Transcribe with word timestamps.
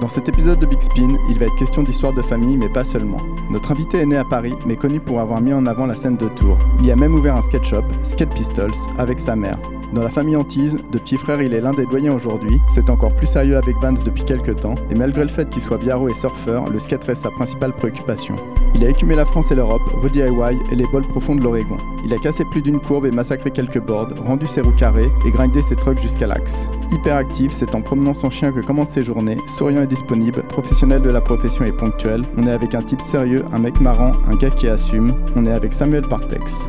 Dans 0.00 0.08
cet 0.08 0.28
épisode 0.28 0.58
de 0.58 0.66
Big 0.66 0.82
Spin, 0.82 1.16
il 1.28 1.38
va 1.38 1.46
être 1.46 1.56
question 1.56 1.82
d'histoire 1.82 2.12
de 2.12 2.22
famille, 2.22 2.56
mais 2.56 2.68
pas 2.68 2.84
seulement. 2.84 3.18
Notre 3.50 3.72
invité 3.72 3.98
est 3.98 4.06
né 4.06 4.16
à 4.16 4.24
Paris, 4.24 4.54
mais 4.66 4.76
connu 4.76 5.00
pour 5.00 5.20
avoir 5.20 5.40
mis 5.40 5.52
en 5.52 5.66
avant 5.66 5.86
la 5.86 5.96
scène 5.96 6.16
de 6.16 6.28
Tours. 6.28 6.58
Il 6.80 6.86
y 6.86 6.90
a 6.90 6.96
même 6.96 7.14
ouvert 7.14 7.36
un 7.36 7.42
skate 7.42 7.64
shop, 7.64 7.82
Skate 8.02 8.34
Pistols, 8.34 8.72
avec 8.98 9.20
sa 9.20 9.36
mère. 9.36 9.58
Dans 9.94 10.02
la 10.02 10.10
famille 10.10 10.34
Antise, 10.34 10.76
de 10.90 10.98
petit 10.98 11.16
frère, 11.16 11.40
il 11.40 11.54
est 11.54 11.60
l'un 11.60 11.72
des 11.72 11.86
doyens 11.86 12.14
aujourd'hui. 12.14 12.60
C'est 12.68 12.90
encore 12.90 13.14
plus 13.14 13.28
sérieux 13.28 13.56
avec 13.56 13.76
Vans 13.80 13.92
depuis 13.92 14.24
quelques 14.24 14.56
temps, 14.56 14.74
et 14.90 14.96
malgré 14.96 15.22
le 15.22 15.28
fait 15.28 15.48
qu'il 15.48 15.62
soit 15.62 15.78
biarro 15.78 16.08
et 16.08 16.14
surfeur, 16.14 16.68
le 16.68 16.80
skate 16.80 17.04
reste 17.04 17.22
sa 17.22 17.30
principale 17.30 17.72
préoccupation. 17.72 18.34
Il 18.74 18.84
a 18.84 18.88
écumé 18.88 19.14
la 19.14 19.24
France 19.24 19.52
et 19.52 19.54
l'Europe, 19.54 19.82
vos 19.94 20.08
DIY 20.08 20.58
et 20.72 20.74
les 20.74 20.86
bols 20.90 21.06
profonds 21.06 21.36
de 21.36 21.42
l'Oregon. 21.42 21.78
Il 22.04 22.12
a 22.12 22.18
cassé 22.18 22.44
plus 22.50 22.60
d'une 22.60 22.80
courbe 22.80 23.06
et 23.06 23.12
massacré 23.12 23.52
quelques 23.52 23.80
boards, 23.80 24.10
rendu 24.26 24.48
ses 24.48 24.62
roues 24.62 24.74
carrées 24.76 25.12
et 25.24 25.30
grindé 25.30 25.62
ses 25.62 25.76
trucks 25.76 26.00
jusqu'à 26.00 26.26
l'axe. 26.26 26.68
Hyper 26.90 27.16
actif, 27.16 27.52
c'est 27.52 27.76
en 27.76 27.80
promenant 27.80 28.14
son 28.14 28.30
chien 28.30 28.50
que 28.50 28.66
commencent 28.66 28.90
ses 28.90 29.04
journées, 29.04 29.36
souriant 29.46 29.82
et 29.82 29.86
disponible, 29.86 30.42
professionnel 30.48 31.02
de 31.02 31.10
la 31.10 31.20
profession 31.20 31.64
et 31.66 31.72
ponctuel. 31.72 32.22
On 32.36 32.48
est 32.48 32.52
avec 32.52 32.74
un 32.74 32.82
type 32.82 33.00
sérieux, 33.00 33.44
un 33.52 33.60
mec 33.60 33.80
marrant, 33.80 34.14
un 34.28 34.34
gars 34.34 34.50
qui 34.50 34.66
assume. 34.66 35.14
On 35.36 35.46
est 35.46 35.52
avec 35.52 35.72
Samuel 35.72 36.02
Partex. 36.02 36.68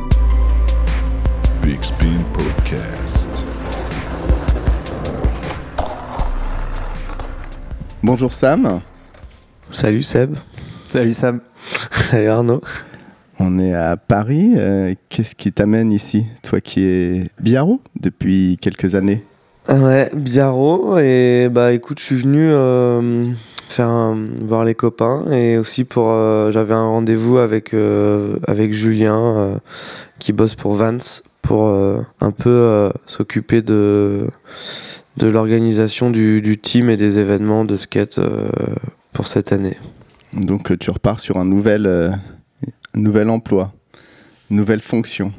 Big 1.66 1.82
Spin 1.82 2.22
Podcast. 2.32 3.15
Bonjour 8.06 8.32
Sam. 8.32 8.82
Salut 9.70 10.04
Seb. 10.04 10.36
Salut 10.88 11.12
Sam. 11.12 11.40
Salut 11.90 12.28
Arnaud. 12.28 12.60
On 13.40 13.58
est 13.58 13.74
à 13.74 13.96
Paris. 13.96 14.52
euh, 14.56 14.94
Qu'est-ce 15.08 15.34
qui 15.34 15.50
t'amène 15.50 15.90
ici 15.92 16.24
Toi 16.44 16.60
qui 16.60 16.84
es 16.84 17.30
biarro 17.40 17.80
depuis 18.00 18.58
quelques 18.60 18.94
années? 18.94 19.24
Ouais, 19.68 20.08
Biarro. 20.14 20.98
Et 20.98 21.48
bah 21.50 21.72
écoute, 21.72 21.98
je 21.98 22.04
suis 22.04 22.14
venu 22.16 22.48
euh, 22.48 23.32
faire 23.68 23.88
un- 23.88 24.28
voir 24.40 24.64
les 24.64 24.76
copains 24.76 25.24
et 25.32 25.58
aussi 25.58 25.82
pour. 25.82 26.10
euh, 26.12 26.52
J'avais 26.52 26.74
un 26.74 26.86
rendez-vous 26.86 27.38
avec, 27.38 27.74
euh, 27.74 28.36
avec 28.46 28.72
Julien 28.72 29.18
euh, 29.36 29.54
qui 30.20 30.32
bosse 30.32 30.54
pour 30.54 30.74
Vance 30.76 31.24
pour 31.42 31.66
euh, 31.66 32.02
un 32.20 32.30
peu 32.30 32.50
euh, 32.50 32.90
s'occuper 33.06 33.62
de, 33.62 34.28
de 35.16 35.28
l'organisation 35.28 36.10
du, 36.10 36.42
du 36.42 36.58
team 36.58 36.90
et 36.90 36.96
des 36.96 37.18
événements 37.18 37.64
de 37.64 37.76
skate 37.76 38.18
euh, 38.18 38.48
pour 39.12 39.26
cette 39.26 39.52
année. 39.52 39.76
Donc 40.34 40.70
euh, 40.70 40.76
tu 40.76 40.90
repars 40.90 41.20
sur 41.20 41.38
un 41.38 41.44
nouvel, 41.44 41.86
euh, 41.86 42.10
nouvel 42.94 43.30
emploi, 43.30 43.72
une 44.50 44.58
nouvelle 44.58 44.80
fonction. 44.80 45.32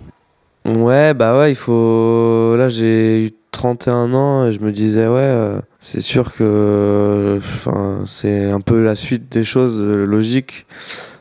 Ouais, 0.66 1.14
bah 1.14 1.38
ouais, 1.40 1.52
il 1.52 1.56
faut. 1.56 2.56
Là, 2.58 2.68
j'ai 2.68 3.26
eu 3.28 3.32
31 3.52 4.14
ans 4.14 4.48
et 4.48 4.52
je 4.52 4.60
me 4.60 4.74
disais, 4.74 5.08
ouais, 5.08 5.22
euh, 5.22 5.62
c'est 5.80 6.02
sûr 6.02 6.34
que. 6.34 7.38
Enfin, 7.38 8.04
c'est 8.06 8.52
un 8.52 8.60
peu 8.60 8.84
la 8.84 8.98
suite 8.98 9.32
des 9.32 9.46
choses 9.46 9.82
euh, 9.82 10.06
logiques, 10.06 10.66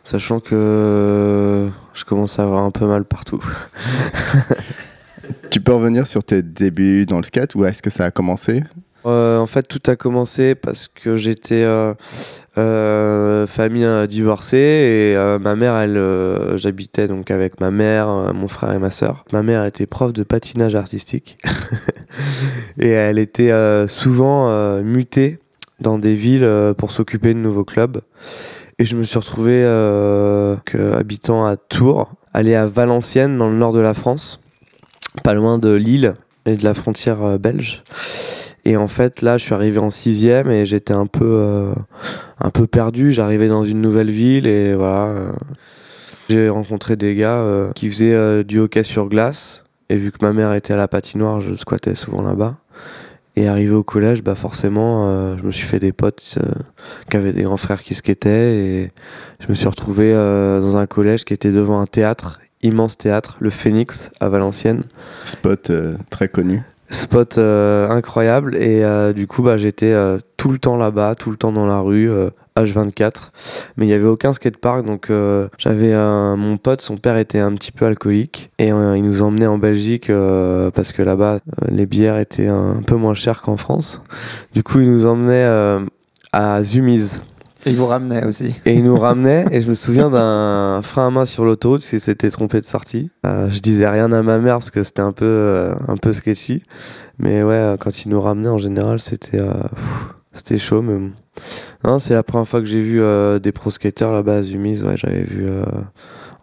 sachant 0.03 0.41
que 0.41 1.69
je 1.95 2.05
commence 2.05 2.41
à 2.41 2.43
avoir 2.43 2.65
un 2.65 2.73
peu 2.73 2.87
mal 2.87 3.05
partout. 3.05 3.45
Tu 5.51 5.61
peux 5.61 5.73
revenir 5.73 6.07
sur 6.07 6.25
tes 6.25 6.43
débuts 6.43 7.07
dans 7.07 7.19
le 7.19 7.25
skate 7.25 7.55
Où 7.55 7.65
est-ce 7.65 7.83
que 7.83 7.91
ça 7.91 8.05
a 8.05 8.11
commencé 8.11 8.63
Euh, 9.05 9.39
en 9.39 9.47
fait, 9.47 9.63
tout 9.63 9.83
a 9.91 9.97
commencé 9.97 10.55
parce 10.55 10.89
que 10.89 11.17
j'étais 11.17 11.63
euh, 11.63 11.95
euh, 12.59 13.47
famille 13.47 13.87
divorcée 14.09 14.57
et 14.57 15.39
ma 15.41 15.55
mère, 15.55 15.87
j'habitais 16.57 17.07
donc 17.07 17.31
avec 17.31 17.61
ma 17.61 17.71
mère, 17.71 18.09
mon 18.35 18.49
frère 18.49 18.73
et 18.73 18.79
ma 18.79 18.91
sœur. 18.91 19.25
Ma 19.33 19.43
mère 19.43 19.65
était 19.65 19.87
prof 19.87 20.13
de 20.13 20.23
patinage 20.23 20.75
artistique 20.75 21.39
et 22.79 22.89
elle 22.89 23.19
était 23.19 23.53
souvent 23.89 24.83
mutée 24.83 25.39
dans 25.81 25.99
des 25.99 26.15
villes 26.15 26.75
pour 26.77 26.91
s'occuper 26.91 27.35
de 27.35 27.39
nouveaux 27.39 27.65
clubs. 27.65 28.01
Et 28.79 28.85
je 28.85 28.97
me 28.97 29.05
suis 29.05 29.19
retrouvé 29.19 29.65
habitant 30.99 31.47
à 31.47 31.57
Tours, 31.57 32.13
aller 32.35 32.55
à 32.55 32.67
Valenciennes 32.67 33.39
dans 33.39 33.49
le 33.49 33.57
nord 33.57 33.73
de 33.73 33.81
la 33.81 33.95
France, 33.95 34.41
pas 35.23 35.35
loin 35.35 35.59
de 35.59 35.71
Lille 35.71 36.15
et 36.47 36.57
de 36.57 36.65
la 36.65 36.75
frontière 36.75 37.23
euh, 37.23 37.39
belge. 37.39 37.83
Et 38.65 38.77
en 38.77 38.89
fait, 38.89 39.23
là, 39.23 39.39
je 39.39 39.45
suis 39.45 39.55
arrivé 39.55 39.79
en 39.79 39.91
sixième 39.91 40.51
et 40.51 40.67
j'étais 40.67 40.95
un 40.95 41.07
peu, 41.07 41.25
euh, 41.25 41.73
un 42.41 42.51
peu 42.51 42.67
perdu. 42.67 43.13
J'arrivais 43.13 43.49
dans 43.49 43.65
une 43.65 43.81
nouvelle 43.81 44.11
ville 44.11 44.47
et 44.47 44.75
voilà. 44.75 45.07
euh, 45.07 45.33
J'ai 46.29 46.49
rencontré 46.49 46.97
des 46.97 47.15
gars 47.15 47.45
qui 47.77 47.89
faisaient 47.89 48.43
du 48.43 48.59
hockey 48.59 48.83
sur 48.83 49.09
glace. 49.09 49.65
Et 49.89 49.97
vu 49.97 50.11
que 50.11 50.19
ma 50.21 50.33
mère 50.33 50.53
était 50.55 50.73
à 50.73 50.77
la 50.77 50.89
patinoire, 50.89 51.41
je 51.41 51.55
squattais 51.55 51.95
souvent 51.95 52.23
là-bas. 52.23 52.57
Et 53.37 53.47
arrivé 53.47 53.73
au 53.73 53.85
collège, 53.85 54.25
bah 54.25 54.35
forcément, 54.35 55.37
je 55.37 55.45
me 55.45 55.53
suis 55.53 55.69
fait 55.69 55.79
des 55.79 55.93
potes 55.93 56.41
qui 57.09 57.17
avaient 57.17 57.33
des 57.33 57.45
grands 57.45 57.57
frères 57.57 57.85
qui 57.85 57.95
skataient. 57.95 58.57
Et 58.57 58.93
je 59.39 59.47
me 59.49 59.55
suis 59.55 59.69
retrouvé 59.69 60.13
dans 60.13 60.77
un 60.77 60.87
collège 60.89 61.25
qui 61.25 61.35
était 61.35 61.53
devant 61.53 61.81
un 61.81 61.87
théâtre, 61.87 62.41
immense 62.67 62.99
théâtre, 62.99 63.37
le 63.41 63.51
Phoenix 63.51 64.11
à 64.21 64.29
Valenciennes. 64.29 64.83
Spot 65.25 65.71
euh, 65.71 65.97
très 66.11 66.29
connu. 66.29 66.63
spot 66.91 67.39
euh, 67.39 67.89
incroyable. 67.89 68.57
Et 68.57 68.85
euh, 68.85 69.13
du 69.13 69.27
coup 69.27 69.43
bah 69.43 69.57
j'étais 69.57 69.95
tout 70.37 70.51
le 70.51 70.59
temps 70.59 70.77
là-bas 70.77 71.15
tout 71.15 71.31
le 71.31 71.37
temps 71.37 71.53
dans 71.53 71.67
la 71.67 71.81
rue 71.81 72.11
euh, 72.11 72.31
H24 72.57 73.31
mais 73.77 73.87
il 73.87 73.89
y 73.89 73.93
avait 73.93 74.07
aucun 74.07 74.33
skatepark 74.33 74.85
donc 74.85 75.11
j'avais 75.59 75.95
mon 76.37 76.57
pote 76.57 76.81
son 76.81 76.97
père 76.97 77.17
était 77.17 77.39
un 77.39 77.53
petit 77.55 77.73
peu 77.73 77.85
alcoolique. 77.87 78.51
Et 78.59 78.69
il 78.69 79.03
nous 79.03 79.23
emmenait 79.23 79.47
en 79.47 79.59
Belgique 79.59 80.11
parce 80.75 80.93
que 80.93 81.03
là-bas 81.03 81.41
les 81.69 81.87
bières 81.87 82.19
étaient 82.19 82.47
un 82.47 82.83
peu 82.87 82.97
moins 82.97 83.15
chères 83.15 83.43
qu'en 83.43 83.57
France. 83.57 84.03
Du 84.55 84.63
coup 84.63 84.81
il 84.81 84.91
nous 84.91 85.05
emmenait 85.05 85.45
à 86.33 86.63
Zumiz 86.63 87.23
il 87.67 87.77
vous 87.77 87.87
ramenait 87.87 88.25
aussi. 88.25 88.55
et 88.65 88.75
il 88.75 88.85
nous 88.85 88.97
ramenait 88.97 89.47
et 89.51 89.61
je 89.61 89.69
me 89.69 89.75
souviens 89.75 90.09
d'un 90.09 90.81
frein 90.83 91.09
à 91.09 91.11
main 91.11 91.25
sur 91.25 91.45
l'autoroute 91.45 91.81
parce 91.81 91.91
qu'il 91.91 92.01
s'était 92.01 92.31
trompé 92.31 92.61
de 92.61 92.67
sortie. 92.67 93.11
Euh, 93.27 93.51
je 93.51 93.61
disais 93.61 93.89
rien 93.89 94.13
à 94.13 94.23
ma 94.23 94.39
mère 94.39 94.57
parce 94.57 94.71
que 94.71 94.83
c'était 94.83 95.03
un 95.03 95.13
peu 95.13 95.25
euh, 95.25 95.75
un 95.89 95.97
peu 95.97 96.13
sketchy. 96.13 96.63
Mais 97.19 97.43
ouais, 97.43 97.55
euh, 97.55 97.77
quand 97.77 98.05
il 98.05 98.11
nous 98.11 98.21
ramenait 98.21 98.49
en 98.49 98.59
général, 98.59 99.01
c'était 99.01 99.43
c'était 100.33 100.59
chaud 100.59 100.83
mais 100.83 101.11
c'est 101.99 102.15
la 102.15 102.23
première 102.23 102.47
fois 102.47 102.61
que 102.61 102.67
j'ai 102.67 102.81
vu 102.81 103.01
des 103.41 103.53
pro 103.53 103.71
skaters 103.71 104.13
là-bas 104.13 104.37
à 104.37 104.43
Zumiz, 104.43 104.85
ouais, 104.85 104.97
j'avais 104.97 105.23
vu 105.23 105.47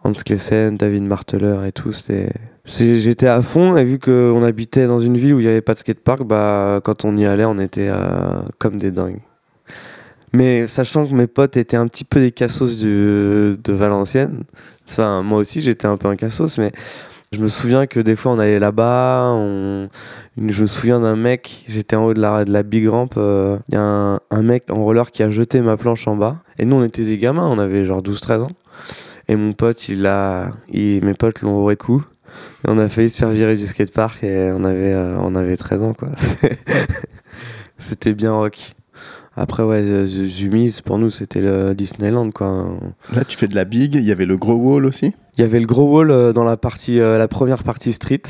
Hans 0.02 0.12
Klessen, 0.12 0.76
David 0.76 1.04
Marteler 1.04 1.58
et 1.66 1.72
tout, 1.72 1.92
c'était 1.92 2.30
J'étais 2.66 3.26
à 3.26 3.42
fond 3.42 3.76
et 3.76 3.84
vu 3.84 3.98
qu'on 3.98 4.42
habitait 4.42 4.86
dans 4.86 4.98
une 4.98 5.18
ville 5.18 5.34
où 5.34 5.38
il 5.38 5.44
n'y 5.44 5.50
avait 5.50 5.60
pas 5.60 5.74
de 5.74 5.78
skatepark, 5.78 6.24
bah, 6.24 6.80
quand 6.82 7.04
on 7.04 7.16
y 7.16 7.26
allait, 7.26 7.44
on 7.44 7.58
était 7.58 7.90
comme 8.58 8.78
des 8.78 8.90
dingues. 8.90 9.20
Mais 10.34 10.66
sachant 10.66 11.06
que 11.06 11.14
mes 11.14 11.28
potes 11.28 11.56
étaient 11.56 11.76
un 11.76 11.86
petit 11.86 12.02
peu 12.02 12.18
des 12.18 12.32
cassos 12.32 12.76
du- 12.76 13.56
de 13.56 13.72
Valenciennes, 13.72 14.42
enfin, 14.88 15.22
moi 15.22 15.38
aussi 15.38 15.62
j'étais 15.62 15.86
un 15.86 15.96
peu 15.96 16.08
un 16.08 16.16
cassos, 16.16 16.58
mais 16.58 16.72
je 17.30 17.38
me 17.38 17.46
souviens 17.46 17.86
que 17.86 18.00
des 18.00 18.16
fois 18.16 18.32
on 18.32 18.40
allait 18.40 18.58
là-bas, 18.58 19.32
je 20.36 20.60
me 20.60 20.66
souviens 20.66 20.98
d'un 20.98 21.14
mec, 21.14 21.64
j'étais 21.68 21.94
en 21.94 22.06
haut 22.06 22.14
de 22.14 22.20
la, 22.20 22.44
de 22.44 22.52
la 22.52 22.64
big 22.64 22.88
ramp, 22.88 23.10
euh, 23.16 23.58
il 23.68 23.74
y 23.74 23.78
a 23.78 23.82
un, 23.82 24.42
mec 24.42 24.64
en 24.70 24.82
roller 24.82 25.12
qui 25.12 25.22
a 25.22 25.30
jeté 25.30 25.60
ma 25.60 25.76
planche 25.76 26.08
en 26.08 26.16
bas, 26.16 26.38
et 26.58 26.64
nous 26.64 26.74
on 26.74 26.82
était 26.82 27.04
des 27.04 27.18
gamins, 27.18 27.46
on 27.48 27.60
avait 27.60 27.84
genre 27.84 28.02
12-13 28.02 28.40
ans, 28.42 28.50
et 29.28 29.36
mon 29.36 29.52
pote, 29.52 29.88
il 29.88 30.04
a, 30.04 30.50
mes 30.72 31.14
potes 31.14 31.42
l'ont 31.42 31.64
au 31.64 31.76
coup. 31.76 32.04
Et 32.64 32.70
on 32.70 32.78
a 32.78 32.88
failli 32.88 33.08
se 33.08 33.18
faire 33.18 33.30
virer 33.30 33.54
du 33.54 33.64
skatepark 33.64 34.24
et 34.24 34.50
on 34.52 34.64
avait, 34.64 34.92
euh, 34.92 35.16
on 35.20 35.36
avait 35.36 35.56
13 35.56 35.82
ans 35.82 35.94
quoi. 35.94 36.08
C'était 37.78 38.12
bien 38.12 38.32
rock. 38.32 38.74
Après 39.36 39.62
ouais, 39.62 39.82
Z- 39.82 40.26
Zumiez 40.26 40.70
pour 40.84 40.98
nous 40.98 41.10
c'était 41.10 41.40
le 41.40 41.74
Disneyland 41.74 42.30
quoi. 42.30 42.68
Là, 43.12 43.24
tu 43.24 43.36
fais 43.36 43.48
de 43.48 43.54
la 43.54 43.64
big. 43.64 43.94
Il 43.94 44.04
y 44.04 44.12
avait 44.12 44.26
le 44.26 44.36
gros 44.36 44.54
wall 44.54 44.84
aussi. 44.86 45.12
Il 45.36 45.40
y 45.40 45.44
avait 45.44 45.58
le 45.58 45.66
gros 45.66 45.90
wall 45.90 46.12
euh, 46.12 46.32
dans 46.32 46.44
la 46.44 46.56
partie, 46.56 47.00
euh, 47.00 47.18
la 47.18 47.26
première 47.26 47.64
partie 47.64 47.92
street, 47.92 48.22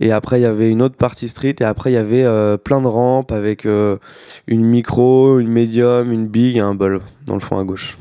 et 0.00 0.10
après 0.10 0.40
il 0.40 0.42
y 0.42 0.46
avait 0.46 0.68
une 0.68 0.82
autre 0.82 0.96
partie 0.96 1.28
street, 1.28 1.54
et 1.60 1.64
après 1.64 1.92
il 1.92 1.94
y 1.94 1.98
avait 1.98 2.24
euh, 2.24 2.56
plein 2.56 2.80
de 2.80 2.88
rampes 2.88 3.30
avec 3.30 3.64
une 3.66 4.64
micro, 4.64 5.38
une 5.38 5.48
médium, 5.48 6.10
une 6.10 6.26
big 6.26 6.56
et 6.56 6.60
un 6.60 6.74
bol 6.74 7.00
dans 7.26 7.34
le 7.34 7.40
fond 7.40 7.58
à 7.58 7.62
gauche. 7.64 7.96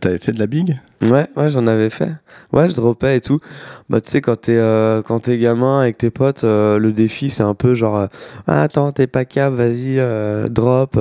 T'avais 0.00 0.18
fait 0.18 0.32
de 0.32 0.40
la 0.40 0.46
big? 0.48 0.76
Ouais, 1.02 1.26
ouais, 1.36 1.50
j'en 1.50 1.66
avais 1.68 1.90
fait. 1.90 2.10
Ouais, 2.52 2.68
je 2.68 2.74
dropais 2.74 3.16
et 3.16 3.20
tout. 3.20 3.38
Bah, 3.88 4.00
tu 4.00 4.10
sais, 4.10 4.20
quand 4.20 4.36
t'es 4.40 4.56
euh, 4.56 5.00
gamin 5.38 5.80
avec 5.80 5.96
tes 5.98 6.10
potes, 6.10 6.44
euh, 6.44 6.78
le 6.78 6.92
défi, 6.92 7.30
c'est 7.30 7.42
un 7.42 7.54
peu 7.54 7.74
genre 7.74 7.96
euh, 7.96 8.06
ah, 8.46 8.62
Attends, 8.62 8.92
t'es 8.92 9.06
pas 9.06 9.24
cap, 9.24 9.54
vas-y, 9.54 10.00
drop. 10.50 10.98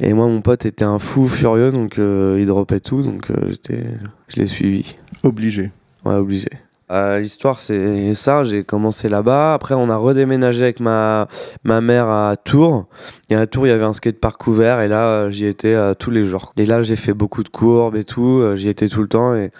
Et 0.00 0.14
moi, 0.14 0.26
mon 0.26 0.40
pote 0.40 0.64
était 0.66 0.84
un 0.84 0.98
fou 0.98 1.28
furieux, 1.28 1.72
donc 1.72 1.98
euh, 1.98 2.38
il 2.40 2.46
dropait 2.46 2.80
tout, 2.80 3.02
donc 3.02 3.30
euh, 3.30 3.34
j'étais, 3.48 3.84
je 4.28 4.36
l'ai 4.40 4.46
suivi. 4.46 4.96
Obligé. 5.22 5.70
Ouais, 6.04 6.14
obligé. 6.14 6.48
Euh, 6.90 7.20
L'histoire, 7.20 7.60
c'est 7.60 8.14
ça. 8.14 8.42
J'ai 8.42 8.64
commencé 8.64 9.08
là-bas. 9.08 9.54
Après, 9.54 9.74
on 9.74 9.88
a 9.90 9.96
redéménagé 9.96 10.64
avec 10.64 10.80
ma, 10.80 11.28
ma 11.62 11.80
mère 11.80 12.08
à 12.08 12.36
Tours. 12.36 12.86
Et 13.28 13.36
à 13.36 13.46
Tours, 13.46 13.66
il 13.66 13.70
y 13.70 13.72
avait 13.72 13.84
un 13.84 13.92
skatepark 13.92 14.44
ouvert. 14.48 14.80
Et 14.80 14.88
là, 14.88 15.04
euh, 15.06 15.30
j'y 15.30 15.44
étais 15.46 15.74
euh, 15.74 15.94
tous 15.94 16.10
les 16.10 16.24
jours. 16.24 16.52
Et 16.56 16.66
là, 16.66 16.82
j'ai 16.82 16.96
fait 16.96 17.12
beaucoup 17.14 17.44
de 17.44 17.48
courbes 17.48 17.94
et 17.94 18.02
tout. 18.02 18.40
Euh, 18.40 18.56
J'y 18.56 18.68
étais 18.68 18.88
tout 18.88 19.02
le 19.02 19.08
temps. 19.08 19.34
Et 19.36 19.52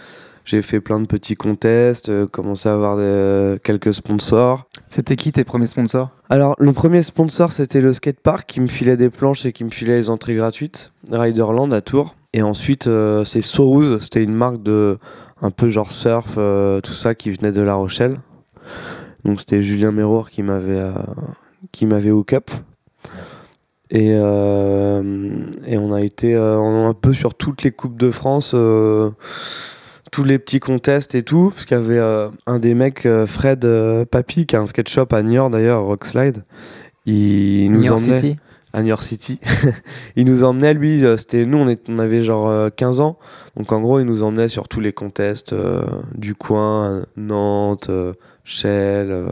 j'ai 0.44 0.60
fait 0.62 0.80
plein 0.80 0.98
de 0.98 1.06
petits 1.06 1.36
contests. 1.36 2.08
euh, 2.08 2.26
commencé 2.26 2.68
à 2.68 2.72
avoir 2.72 2.96
des- 2.96 3.60
quelques 3.62 3.94
sponsors. 3.94 4.66
C'était 4.88 5.14
qui 5.14 5.30
tes 5.30 5.44
premiers 5.44 5.66
sponsors? 5.66 6.10
Alors, 6.32 6.54
le 6.60 6.72
premier 6.72 7.02
sponsor, 7.02 7.50
c'était 7.50 7.80
le 7.80 7.92
skatepark 7.92 8.46
qui 8.46 8.60
me 8.60 8.68
filait 8.68 8.96
des 8.96 9.10
planches 9.10 9.44
et 9.46 9.52
qui 9.52 9.64
me 9.64 9.70
filait 9.70 9.96
les 9.96 10.10
entrées 10.10 10.36
gratuites. 10.36 10.92
Riderland 11.10 11.72
à 11.72 11.80
Tours. 11.80 12.14
Et 12.32 12.42
ensuite, 12.42 12.86
euh, 12.86 13.24
c'est 13.24 13.42
Soruz. 13.42 13.98
C'était 13.98 14.22
une 14.22 14.34
marque 14.34 14.62
de 14.62 14.98
un 15.42 15.50
peu 15.50 15.70
genre 15.70 15.90
surf, 15.90 16.34
euh, 16.38 16.80
tout 16.80 16.92
ça, 16.92 17.16
qui 17.16 17.32
venait 17.32 17.50
de 17.50 17.62
La 17.62 17.74
Rochelle. 17.74 18.20
Donc, 19.24 19.40
c'était 19.40 19.64
Julien 19.64 19.90
Mérour 19.90 20.30
qui 20.30 20.44
m'avait 20.44 20.78
euh, 20.78 20.92
qui 21.72 21.86
m'avait 21.86 22.12
hook 22.12 22.32
up. 22.32 22.52
Et, 23.90 24.12
euh, 24.12 25.46
et 25.66 25.78
on 25.78 25.92
a 25.92 26.00
été 26.00 26.36
un 26.36 26.94
peu 26.94 27.12
sur 27.12 27.34
toutes 27.34 27.64
les 27.64 27.72
Coupes 27.72 27.98
de 27.98 28.12
France. 28.12 28.54
Tous 30.10 30.24
les 30.24 30.38
petits 30.38 30.60
contests 30.60 31.14
et 31.14 31.22
tout, 31.22 31.50
parce 31.50 31.64
qu'il 31.66 31.76
y 31.76 31.80
avait 31.80 31.98
euh, 31.98 32.28
un 32.46 32.58
des 32.58 32.74
mecs, 32.74 33.06
euh, 33.06 33.26
Fred 33.26 33.64
euh, 33.64 34.04
Papy, 34.04 34.46
qui 34.46 34.56
a 34.56 34.60
un 34.60 34.66
skate 34.66 34.88
shop 34.88 35.06
à 35.12 35.22
Niort 35.22 35.50
d'ailleurs, 35.50 35.84
Rockslide. 35.84 36.44
Il 37.06 37.70
nous 37.72 37.78
New 37.78 37.84
York 37.84 37.98
emmenait 38.00 38.20
City 38.20 38.38
à 38.72 38.82
New 38.82 38.88
York 38.88 39.02
City. 39.02 39.40
il 40.16 40.26
nous 40.26 40.44
emmenait, 40.44 40.74
lui, 40.74 41.04
euh, 41.04 41.16
c'était 41.16 41.44
nous, 41.44 41.58
on, 41.58 41.68
est- 41.68 41.82
on 41.88 41.98
avait 41.98 42.22
genre 42.22 42.48
euh, 42.48 42.68
15 42.70 43.00
ans, 43.00 43.18
donc 43.56 43.72
en 43.72 43.80
gros, 43.80 43.98
il 43.98 44.06
nous 44.06 44.22
emmenait 44.22 44.48
sur 44.48 44.68
tous 44.68 44.80
les 44.80 44.92
contests 44.92 45.52
euh, 45.52 45.82
du 46.14 46.34
coin, 46.36 47.04
Nantes, 47.16 47.88
euh, 47.90 48.12
Shell. 48.44 49.10
euh. 49.10 49.28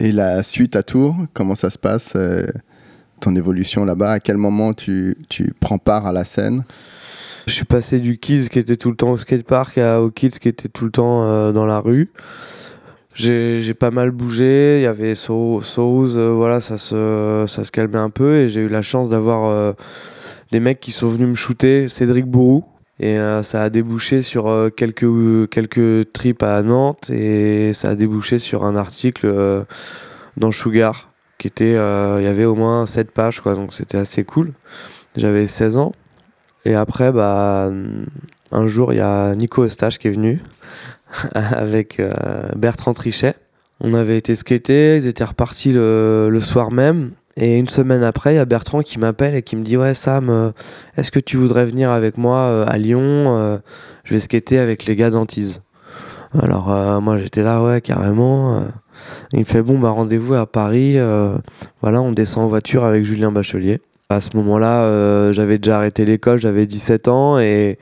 Et 0.00 0.10
la 0.12 0.42
suite 0.42 0.74
à 0.76 0.82
Tours, 0.82 1.16
comment 1.34 1.54
ça 1.54 1.70
se 1.70 1.78
passe 1.78 2.12
euh, 2.16 2.46
Ton 3.20 3.34
évolution 3.36 3.84
là-bas? 3.84 4.12
À 4.12 4.20
quel 4.20 4.36
moment 4.36 4.72
tu, 4.74 5.16
tu 5.28 5.52
prends 5.60 5.78
part 5.78 6.06
à 6.06 6.12
la 6.12 6.24
scène? 6.24 6.64
Je 7.48 7.54
suis 7.54 7.64
passé 7.64 7.98
du 7.98 8.18
Kids 8.18 8.50
qui 8.50 8.58
était 8.58 8.76
tout 8.76 8.90
le 8.90 8.96
temps 8.96 9.10
au 9.10 9.16
skatepark 9.16 9.78
à, 9.78 10.02
au 10.02 10.10
Kids 10.10 10.38
qui 10.38 10.50
était 10.50 10.68
tout 10.68 10.84
le 10.84 10.90
temps 10.90 11.22
euh, 11.22 11.50
dans 11.50 11.64
la 11.64 11.80
rue. 11.80 12.10
J'ai 13.14 13.72
pas 13.72 13.90
mal 13.90 14.10
bougé, 14.10 14.80
il 14.80 14.82
y 14.82 14.86
avait 14.86 15.14
Souz, 15.14 15.64
euh, 15.78 16.30
voilà, 16.30 16.60
ça 16.60 16.76
se, 16.76 17.46
ça 17.48 17.64
se 17.64 17.72
calmait 17.72 17.96
un 17.96 18.10
peu 18.10 18.34
et 18.36 18.48
j'ai 18.50 18.60
eu 18.60 18.68
la 18.68 18.82
chance 18.82 19.08
d'avoir 19.08 19.46
euh, 19.46 19.72
des 20.52 20.60
mecs 20.60 20.78
qui 20.78 20.92
sont 20.92 21.08
venus 21.08 21.26
me 21.26 21.34
shooter, 21.34 21.88
Cédric 21.88 22.26
Bourou. 22.26 22.66
Et 23.00 23.18
euh, 23.18 23.42
ça 23.42 23.62
a 23.62 23.70
débouché 23.70 24.20
sur 24.20 24.70
quelques, 24.76 25.48
quelques 25.48 26.12
trips 26.12 26.42
à 26.42 26.62
Nantes 26.62 27.08
et 27.08 27.72
ça 27.72 27.88
a 27.88 27.94
débouché 27.94 28.40
sur 28.40 28.66
un 28.66 28.76
article 28.76 29.64
dans 30.36 30.50
Sugar 30.50 31.08
qui 31.38 31.46
était, 31.46 31.72
il 31.72 32.22
y 32.24 32.26
avait 32.26 32.44
au 32.44 32.54
moins 32.54 32.84
7 32.84 33.10
pages 33.10 33.40
quoi, 33.40 33.54
donc 33.54 33.72
c'était 33.72 33.96
assez 33.96 34.22
cool. 34.22 34.52
J'avais 35.16 35.46
16 35.46 35.78
ans. 35.78 35.92
Et 36.68 36.74
après, 36.74 37.12
bah, 37.12 37.72
un 38.52 38.66
jour, 38.66 38.92
il 38.92 38.96
y 38.96 39.00
a 39.00 39.34
Nico 39.34 39.64
Eustache 39.64 39.98
qui 39.98 40.08
est 40.08 40.10
venu 40.10 40.38
avec 41.34 41.98
euh, 41.98 42.12
Bertrand 42.56 42.92
Trichet. 42.92 43.36
On 43.80 43.94
avait 43.94 44.18
été 44.18 44.34
skater, 44.34 44.98
ils 44.98 45.06
étaient 45.06 45.24
repartis 45.24 45.72
le, 45.72 46.38
soir 46.42 46.70
même. 46.70 47.12
Et 47.38 47.56
une 47.56 47.68
semaine 47.68 48.02
après, 48.02 48.34
il 48.34 48.36
y 48.36 48.40
a 48.40 48.44
Bertrand 48.44 48.82
qui 48.82 48.98
m'appelle 48.98 49.34
et 49.34 49.40
qui 49.40 49.56
me 49.56 49.62
dit 49.62 49.78
Ouais, 49.78 49.94
Sam, 49.94 50.28
euh, 50.28 50.50
est-ce 50.98 51.10
que 51.10 51.20
tu 51.20 51.38
voudrais 51.38 51.64
venir 51.64 51.90
avec 51.90 52.18
moi 52.18 52.36
euh, 52.36 52.66
à 52.68 52.76
Lyon 52.76 53.58
Je 54.04 54.12
vais 54.12 54.20
skater 54.20 54.58
avec 54.58 54.84
les 54.84 54.94
gars 54.94 55.08
d'Antise. 55.08 55.62
Alors, 56.38 57.00
moi, 57.00 57.16
j'étais 57.16 57.42
là, 57.42 57.62
ouais, 57.62 57.80
carrément. 57.80 58.62
Il 59.32 59.38
me 59.38 59.44
fait 59.44 59.62
Bon, 59.62 59.78
bah, 59.78 59.88
rendez-vous 59.88 60.34
à 60.34 60.44
Paris. 60.44 60.98
voilà, 61.80 62.02
on 62.02 62.12
descend 62.12 62.44
en 62.44 62.48
voiture 62.48 62.84
avec 62.84 63.06
Julien 63.06 63.32
Bachelier. 63.32 63.80
À 64.10 64.22
ce 64.22 64.30
moment-là, 64.38 64.84
euh, 64.84 65.34
j'avais 65.34 65.58
déjà 65.58 65.76
arrêté 65.76 66.06
l'école, 66.06 66.38
j'avais 66.40 66.64
17 66.64 67.08
ans 67.08 67.38
et, 67.38 67.78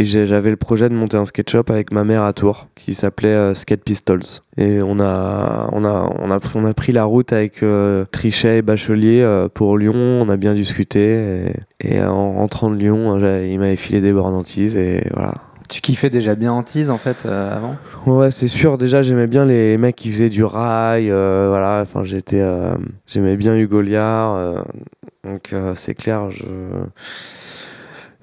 et 0.00 0.04
j'avais 0.04 0.50
le 0.50 0.56
projet 0.56 0.88
de 0.88 0.94
monter 0.94 1.16
un 1.16 1.24
skate 1.24 1.48
shop 1.50 1.62
avec 1.68 1.92
ma 1.92 2.02
mère 2.02 2.24
à 2.24 2.32
Tours 2.32 2.66
qui 2.74 2.94
s'appelait 2.94 3.28
euh, 3.28 3.54
Skate 3.54 3.84
Pistols. 3.84 4.24
Et 4.56 4.82
on 4.82 4.98
a, 4.98 5.68
on, 5.70 5.84
a, 5.84 6.10
on, 6.18 6.32
a, 6.32 6.40
on 6.56 6.64
a 6.64 6.74
pris 6.74 6.90
la 6.90 7.04
route 7.04 7.32
avec 7.32 7.62
euh, 7.62 8.04
Trichet 8.10 8.58
et 8.58 8.62
Bachelier 8.62 9.20
euh, 9.22 9.48
pour 9.48 9.78
Lyon, 9.78 9.94
on 9.94 10.28
a 10.28 10.36
bien 10.36 10.54
discuté 10.54 11.52
et, 11.80 11.94
et 11.94 12.02
en 12.02 12.32
rentrant 12.32 12.70
de 12.70 12.76
Lyon, 12.76 13.16
euh, 13.22 13.46
il 13.46 13.60
m'avait 13.60 13.76
filé 13.76 14.00
des 14.00 14.12
bornes 14.12 14.42
et 14.56 15.04
voilà. 15.14 15.34
Tu 15.68 15.80
kiffais 15.82 16.08
déjà 16.10 16.34
bien 16.34 16.50
Antise 16.52 16.90
en 16.90 16.96
fait 16.96 17.18
euh, 17.26 17.56
avant? 17.56 17.76
Ouais, 18.06 18.30
c'est 18.30 18.48
sûr. 18.48 18.78
Déjà, 18.78 19.02
j'aimais 19.02 19.26
bien 19.26 19.44
les 19.44 19.76
mecs 19.76 19.96
qui 19.96 20.10
faisaient 20.10 20.30
du 20.30 20.42
rail. 20.42 21.10
euh, 21.10 21.46
voilà. 21.50 21.80
Enfin, 21.82 22.04
j'étais, 22.04 22.40
euh, 22.40 22.74
j'aimais 23.06 23.36
bien 23.36 23.54
Hugo 23.54 23.82
Liard. 23.82 24.64
Donc, 25.28 25.52
euh, 25.52 25.74
c'est 25.76 25.94
clair. 25.94 26.30
Je, 26.30 26.44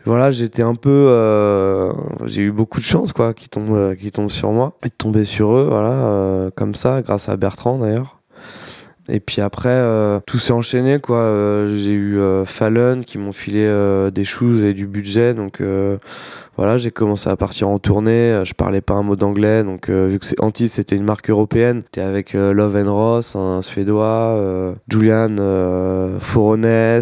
voilà, 0.05 0.31
j'étais 0.31 0.61
un 0.61 0.75
peu. 0.75 0.89
euh, 0.89 1.93
j'ai 2.25 2.43
eu 2.43 2.51
beaucoup 2.51 2.79
de 2.79 2.85
chance, 2.85 3.13
quoi, 3.13 3.33
qui 3.33 3.49
tombent, 3.49 3.75
euh, 3.75 3.95
qui 3.95 4.11
tombent 4.11 4.29
sur 4.29 4.51
moi 4.51 4.77
et 4.83 4.89
de 4.89 4.93
tomber 4.93 5.23
sur 5.23 5.55
eux. 5.55 5.67
Voilà, 5.69 6.51
comme 6.55 6.75
ça, 6.75 7.01
grâce 7.01 7.29
à 7.29 7.37
Bertrand 7.37 7.77
d'ailleurs. 7.77 8.19
Et 9.07 9.19
puis 9.19 9.41
après, 9.41 9.79
tout 10.25 10.39
s'est 10.39 10.53
enchaîné, 10.53 10.99
quoi. 10.99 11.67
J'ai 11.67 11.93
eu 11.93 12.19
Fallon 12.45 13.01
qui 13.05 13.19
m'ont 13.19 13.33
filé 13.33 13.67
des 14.11 14.23
shoes 14.23 14.63
et 14.63 14.73
du 14.73 14.87
budget, 14.87 15.33
donc. 15.33 15.61
Voilà, 16.57 16.77
j'ai 16.77 16.91
commencé 16.91 17.29
à 17.29 17.35
partir 17.35 17.67
en 17.67 17.79
tournée. 17.79 18.11
euh, 18.31 18.45
Je 18.45 18.53
parlais 18.53 18.79
pas 18.79 18.93
un 18.93 19.03
mot 19.03 19.17
d'anglais, 19.17 19.63
donc 19.63 19.89
euh, 19.89 20.07
vu 20.07 20.19
que 20.19 20.25
c'est 20.25 20.41
Antis, 20.41 20.69
c'était 20.69 20.95
une 20.95 21.03
marque 21.03 21.29
européenne. 21.29 21.81
J'étais 21.83 22.01
avec 22.01 22.33
euh, 22.33 22.53
Love 22.53 22.77
and 22.77 22.93
Ross, 22.93 23.35
un 23.35 23.61
suédois, 23.61 24.73
Julian 24.89 25.35
Forones, 26.19 27.01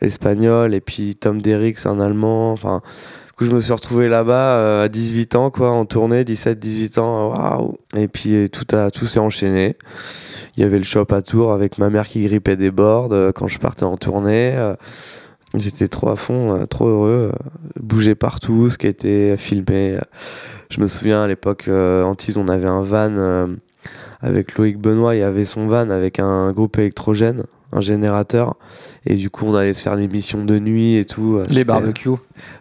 espagnol, 0.00 0.74
et 0.74 0.80
puis 0.80 1.14
Tom 1.16 1.42
Derricks, 1.42 1.84
un 1.84 2.00
allemand. 2.00 2.52
Enfin, 2.52 2.80
du 3.26 3.32
coup, 3.34 3.44
je 3.44 3.50
me 3.50 3.60
suis 3.60 3.72
retrouvé 3.72 4.08
là-bas 4.08 4.82
à 4.82 4.88
18 4.88 5.36
ans, 5.36 5.50
quoi, 5.50 5.70
en 5.70 5.84
tournée, 5.84 6.24
17-18 6.24 6.98
ans. 7.00 7.28
Waouh! 7.30 7.76
Et 7.96 8.08
puis 8.08 8.48
tout 8.50 8.66
a 8.74 8.90
tout 8.90 9.06
s'est 9.06 9.20
enchaîné. 9.20 9.76
Il 10.56 10.62
y 10.62 10.64
avait 10.66 10.78
le 10.78 10.84
shop 10.84 11.06
à 11.10 11.20
Tours 11.20 11.52
avec 11.52 11.76
ma 11.78 11.90
mère 11.90 12.06
qui 12.06 12.22
grippait 12.22 12.56
des 12.56 12.70
boards 12.70 13.10
quand 13.34 13.46
je 13.46 13.58
partais 13.58 13.84
en 13.84 13.96
tournée. 13.96 14.54
J'étais 15.54 15.88
trop 15.88 16.10
à 16.10 16.16
fond, 16.16 16.54
euh, 16.54 16.66
trop 16.66 16.86
heureux, 16.86 17.32
euh, 17.32 17.48
bouger 17.80 18.14
partout, 18.14 18.68
ce 18.68 18.76
qui 18.76 18.86
était 18.86 19.36
filmé. 19.38 19.94
euh. 19.96 20.00
Je 20.70 20.80
me 20.80 20.88
souviens 20.88 21.22
à 21.22 21.26
l'époque, 21.26 21.64
euh, 21.68 22.02
Antise, 22.02 22.36
on 22.36 22.48
avait 22.48 22.68
un 22.68 22.82
van 22.82 23.48
avec 24.20 24.58
Loïc 24.58 24.78
Benoît, 24.78 25.14
il 25.14 25.20
y 25.20 25.22
avait 25.22 25.46
son 25.46 25.66
van 25.66 25.88
avec 25.88 26.18
un 26.18 26.52
groupe 26.52 26.76
électrogène, 26.78 27.44
un 27.72 27.80
générateur, 27.80 28.56
et 29.06 29.14
du 29.14 29.30
coup 29.30 29.46
on 29.46 29.54
allait 29.54 29.72
se 29.72 29.82
faire 29.82 29.96
des 29.96 30.08
missions 30.08 30.44
de 30.44 30.58
nuit 30.58 30.96
et 30.96 31.06
tout. 31.06 31.40
Les 31.48 31.64
barbecues 31.64 32.10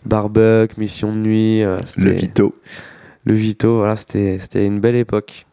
Barbecue, 0.05 0.79
mission 0.79 1.11
de 1.11 1.17
nuit, 1.17 1.61
Le 1.61 2.11
Vito. 2.11 2.55
le 3.25 3.33
Vito, 3.33 3.77
voilà, 3.79 3.97
c'était 3.97 4.37
c'était 4.39 4.65
une 4.65 4.79
belle 4.79 4.95
époque. 4.95 5.45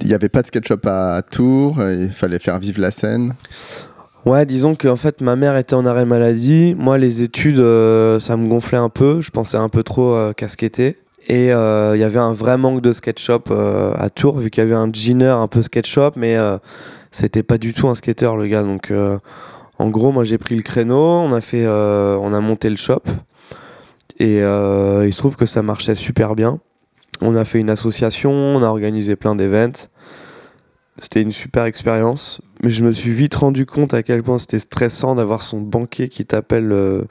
Il 0.00 0.06
n'y 0.08 0.14
avait 0.14 0.28
pas 0.28 0.42
de 0.42 0.46
skate 0.46 0.68
shop 0.68 0.80
à 0.84 1.22
Tours, 1.28 1.76
il 1.80 2.12
fallait 2.12 2.38
faire 2.38 2.58
vivre 2.60 2.80
la 2.80 2.92
scène. 2.92 3.34
Ouais, 4.26 4.46
disons 4.46 4.74
que 4.74 4.88
en 4.88 4.96
fait 4.96 5.20
ma 5.20 5.36
mère 5.36 5.54
était 5.58 5.74
en 5.74 5.84
arrêt 5.84 6.06
maladie. 6.06 6.74
Moi, 6.78 6.96
les 6.96 7.20
études, 7.20 7.58
euh, 7.58 8.18
ça 8.20 8.38
me 8.38 8.48
gonflait 8.48 8.78
un 8.78 8.88
peu. 8.88 9.20
Je 9.20 9.30
pensais 9.30 9.58
un 9.58 9.68
peu 9.68 9.82
trop 9.82 10.14
euh. 10.14 10.32
Et 11.26 11.52
euh, 11.52 11.92
il 11.94 12.00
y 12.00 12.04
avait 12.04 12.18
un 12.18 12.32
vrai 12.32 12.56
manque 12.56 12.80
de 12.80 12.92
skate 12.92 13.18
shop 13.18 13.44
euh, 13.50 13.92
à 13.98 14.08
Tours, 14.08 14.38
vu 14.38 14.48
qu'il 14.50 14.62
y 14.62 14.66
avait 14.66 14.74
un 14.74 14.90
jeaner 14.90 15.28
un 15.28 15.46
peu 15.46 15.60
skate 15.60 15.86
shop, 15.86 16.12
mais 16.16 16.36
c'était 17.12 17.42
pas 17.42 17.58
du 17.58 17.74
tout 17.74 17.88
un 17.88 17.94
skater 17.94 18.30
le 18.36 18.46
gars. 18.46 18.62
Donc 18.62 18.92
en 19.78 19.88
gros, 19.90 20.10
moi 20.10 20.24
j'ai 20.24 20.38
pris 20.38 20.56
le 20.56 20.62
créneau, 20.62 20.96
on 20.96 21.32
a 21.32 21.40
fait, 21.40 21.66
on 21.66 22.32
a 22.34 22.40
monté 22.40 22.70
le 22.70 22.76
shop, 22.76 23.02
et 24.18 24.38
il 24.38 25.12
se 25.12 25.16
trouve 25.16 25.36
que 25.36 25.46
ça 25.46 25.62
marchait 25.62 25.94
super 25.94 26.34
bien. 26.34 26.60
On 27.20 27.36
a 27.36 27.44
fait 27.44 27.60
une 27.60 27.70
association, 27.70 28.32
on 28.32 28.62
a 28.62 28.66
organisé 28.66 29.16
plein 29.16 29.34
d'événements. 29.34 29.88
C'était 30.98 31.22
une 31.22 31.32
super 31.32 31.64
expérience, 31.64 32.40
mais 32.64 32.70
je 32.70 32.82
me 32.82 32.92
suis 32.92 33.12
vite 33.12 33.34
rendu 33.34 33.66
compte 33.66 33.92
à 33.92 34.02
quel 34.02 34.22
point 34.22 34.38
c'était 34.38 34.58
stressant 34.58 35.14
d'avoir 35.16 35.42
son 35.42 35.60
banquier 35.60 36.08
qui 36.08 36.24
t'appelle 36.24 36.72
euh, 36.72 37.02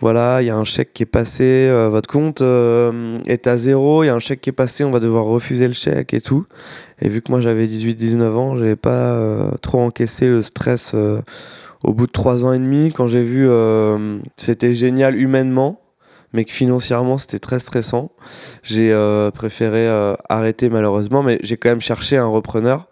voilà, 0.00 0.40
il 0.40 0.46
y 0.46 0.50
a 0.50 0.56
un 0.56 0.64
chèque 0.64 0.94
qui 0.94 1.02
est 1.02 1.06
passé, 1.06 1.68
euh, 1.68 1.90
votre 1.90 2.08
compte 2.08 2.40
euh, 2.40 3.18
est 3.26 3.46
à 3.46 3.58
zéro, 3.58 4.02
il 4.02 4.06
y 4.06 4.08
a 4.08 4.14
un 4.14 4.20
chèque 4.20 4.40
qui 4.40 4.48
est 4.48 4.54
passé, 4.54 4.84
on 4.84 4.90
va 4.90 5.00
devoir 5.00 5.26
refuser 5.26 5.66
le 5.66 5.74
chèque 5.74 6.14
et 6.14 6.22
tout. 6.22 6.46
Et 7.02 7.10
vu 7.10 7.20
que 7.20 7.30
moi 7.30 7.42
j'avais 7.42 7.66
18-19 7.66 8.22
ans, 8.32 8.56
j'avais 8.56 8.74
pas 8.74 9.20
trop 9.60 9.80
encaissé 9.80 10.28
le 10.28 10.40
stress 10.40 10.94
au 11.84 11.92
bout 11.92 12.06
de 12.06 12.12
trois 12.12 12.46
ans 12.46 12.54
et 12.54 12.58
demi 12.58 12.90
quand 12.90 13.06
j'ai 13.06 13.22
vu 13.22 13.46
c'était 14.38 14.72
génial 14.72 15.20
humainement 15.20 15.80
mais 16.32 16.46
que 16.46 16.52
financièrement 16.52 17.18
c'était 17.18 17.40
très 17.40 17.58
stressant. 17.58 18.12
J'ai 18.62 18.96
préféré 19.34 19.88
arrêter 20.30 20.70
malheureusement, 20.70 21.22
mais 21.22 21.38
j'ai 21.42 21.58
quand 21.58 21.68
même 21.68 21.82
cherché 21.82 22.16
un 22.16 22.28
repreneur. 22.28 22.88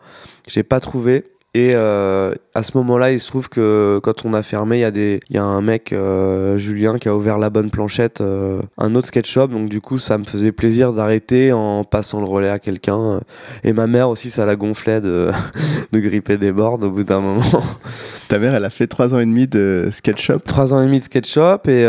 J'ai 0.46 0.64
pas 0.64 0.80
trouvé. 0.80 1.24
Et 1.52 1.72
euh, 1.74 2.32
à 2.54 2.62
ce 2.62 2.76
moment-là, 2.76 3.10
il 3.10 3.18
se 3.18 3.26
trouve 3.26 3.48
que 3.48 3.98
quand 4.04 4.24
on 4.24 4.34
a 4.34 4.42
fermé, 4.44 4.76
il 4.78 4.80
y, 4.82 4.84
a 4.84 4.92
des- 4.92 5.18
y 5.30 5.36
a 5.36 5.42
un 5.42 5.60
mec, 5.60 5.92
euh, 5.92 6.58
Julien, 6.58 6.96
qui 6.98 7.08
a 7.08 7.16
ouvert 7.16 7.38
la 7.38 7.50
bonne 7.50 7.70
planchette, 7.70 8.20
euh, 8.20 8.60
un 8.78 8.94
autre 8.94 9.08
sketch 9.08 9.28
shop. 9.28 9.48
Donc 9.48 9.68
du 9.68 9.80
coup, 9.80 9.98
ça 9.98 10.16
me 10.16 10.22
faisait 10.24 10.52
plaisir 10.52 10.92
d'arrêter 10.92 11.52
en 11.52 11.82
passant 11.82 12.20
le 12.20 12.26
relais 12.26 12.50
à 12.50 12.60
quelqu'un. 12.60 13.20
Et 13.64 13.72
ma 13.72 13.88
mère 13.88 14.10
aussi, 14.10 14.30
ça 14.30 14.46
la 14.46 14.54
gonflait 14.54 15.00
de, 15.00 15.30
de 15.92 15.98
gripper 15.98 16.36
des 16.38 16.52
boards 16.52 16.80
au 16.84 16.90
bout 16.90 17.02
d'un 17.02 17.18
moment. 17.20 17.42
Ta 18.28 18.38
mère, 18.38 18.54
elle 18.54 18.64
a 18.64 18.70
fait 18.70 18.86
trois 18.86 19.12
ans 19.12 19.18
et 19.18 19.26
demi 19.26 19.48
de 19.48 19.88
sketch 19.90 20.22
shop? 20.24 20.38
Trois 20.46 20.72
ans 20.72 20.80
et 20.80 20.86
demi 20.86 21.00
de 21.00 21.04
sketch 21.04 21.28
shop 21.32 21.66
et 21.68 21.82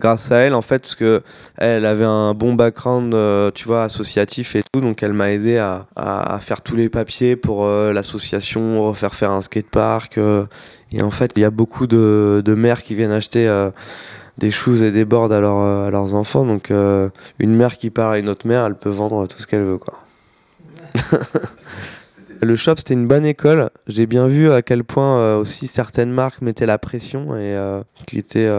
grâce 0.00 0.32
à 0.32 0.38
elle, 0.38 0.54
en 0.54 0.62
fait, 0.62 0.80
parce 0.80 0.96
que 0.96 1.22
elle 1.58 1.86
avait 1.86 2.04
un 2.04 2.34
bon 2.34 2.54
background, 2.54 3.14
tu 3.54 3.66
vois, 3.68 3.84
associatif 3.84 4.56
et 4.56 4.62
tout, 4.72 4.80
donc 4.80 5.04
elle 5.04 5.12
m'a 5.12 5.30
aidé 5.30 5.58
à, 5.58 5.86
à- 5.94 6.34
à 6.34 6.38
faire 6.40 6.60
tous 6.62 6.74
les 6.74 6.88
papiers 6.88 7.36
pour 7.36 7.64
l'association, 7.68 8.92
refaire 8.96 9.14
faire 9.14 9.30
un 9.30 9.42
skatepark. 9.42 10.18
euh, 10.18 10.46
et 10.92 11.02
en 11.02 11.10
fait, 11.10 11.32
il 11.36 11.42
y 11.42 11.44
a 11.44 11.50
beaucoup 11.50 11.86
de, 11.86 12.42
de 12.44 12.54
mères 12.54 12.82
qui 12.82 12.94
viennent 12.94 13.12
acheter 13.12 13.46
euh, 13.46 13.70
des 14.38 14.50
shoes 14.50 14.82
et 14.82 14.90
des 14.90 15.04
boards 15.04 15.32
à, 15.32 15.40
leurs, 15.40 15.60
euh, 15.60 15.86
à 15.86 15.90
leurs 15.90 16.14
enfants, 16.14 16.44
donc 16.44 16.70
une 16.70 17.54
mère 17.54 17.76
qui 17.78 17.90
parle 17.90 18.14
à 18.14 18.18
une 18.18 18.28
autre 18.28 18.46
mère, 18.46 18.64
elle 18.64 18.74
peut 18.74 18.90
vendre 18.90 19.26
tout 19.26 19.38
ce 19.38 19.46
qu'elle 19.46 19.64
veut, 19.64 19.78
quoi. 19.78 19.94
Le 22.42 22.54
shop, 22.54 22.74
c'était 22.76 22.92
une 22.92 23.06
bonne 23.06 23.24
école. 23.24 23.70
J'ai 23.86 24.04
bien 24.04 24.26
vu 24.26 24.52
à 24.52 24.60
quel 24.60 24.84
point 24.84 25.36
aussi 25.36 25.66
certaines 25.66 26.10
marques 26.10 26.42
mettaient 26.42 26.66
la 26.66 26.76
pression 26.76 27.34
et 27.34 27.56
qui 28.06 28.18
étaient 28.18 28.50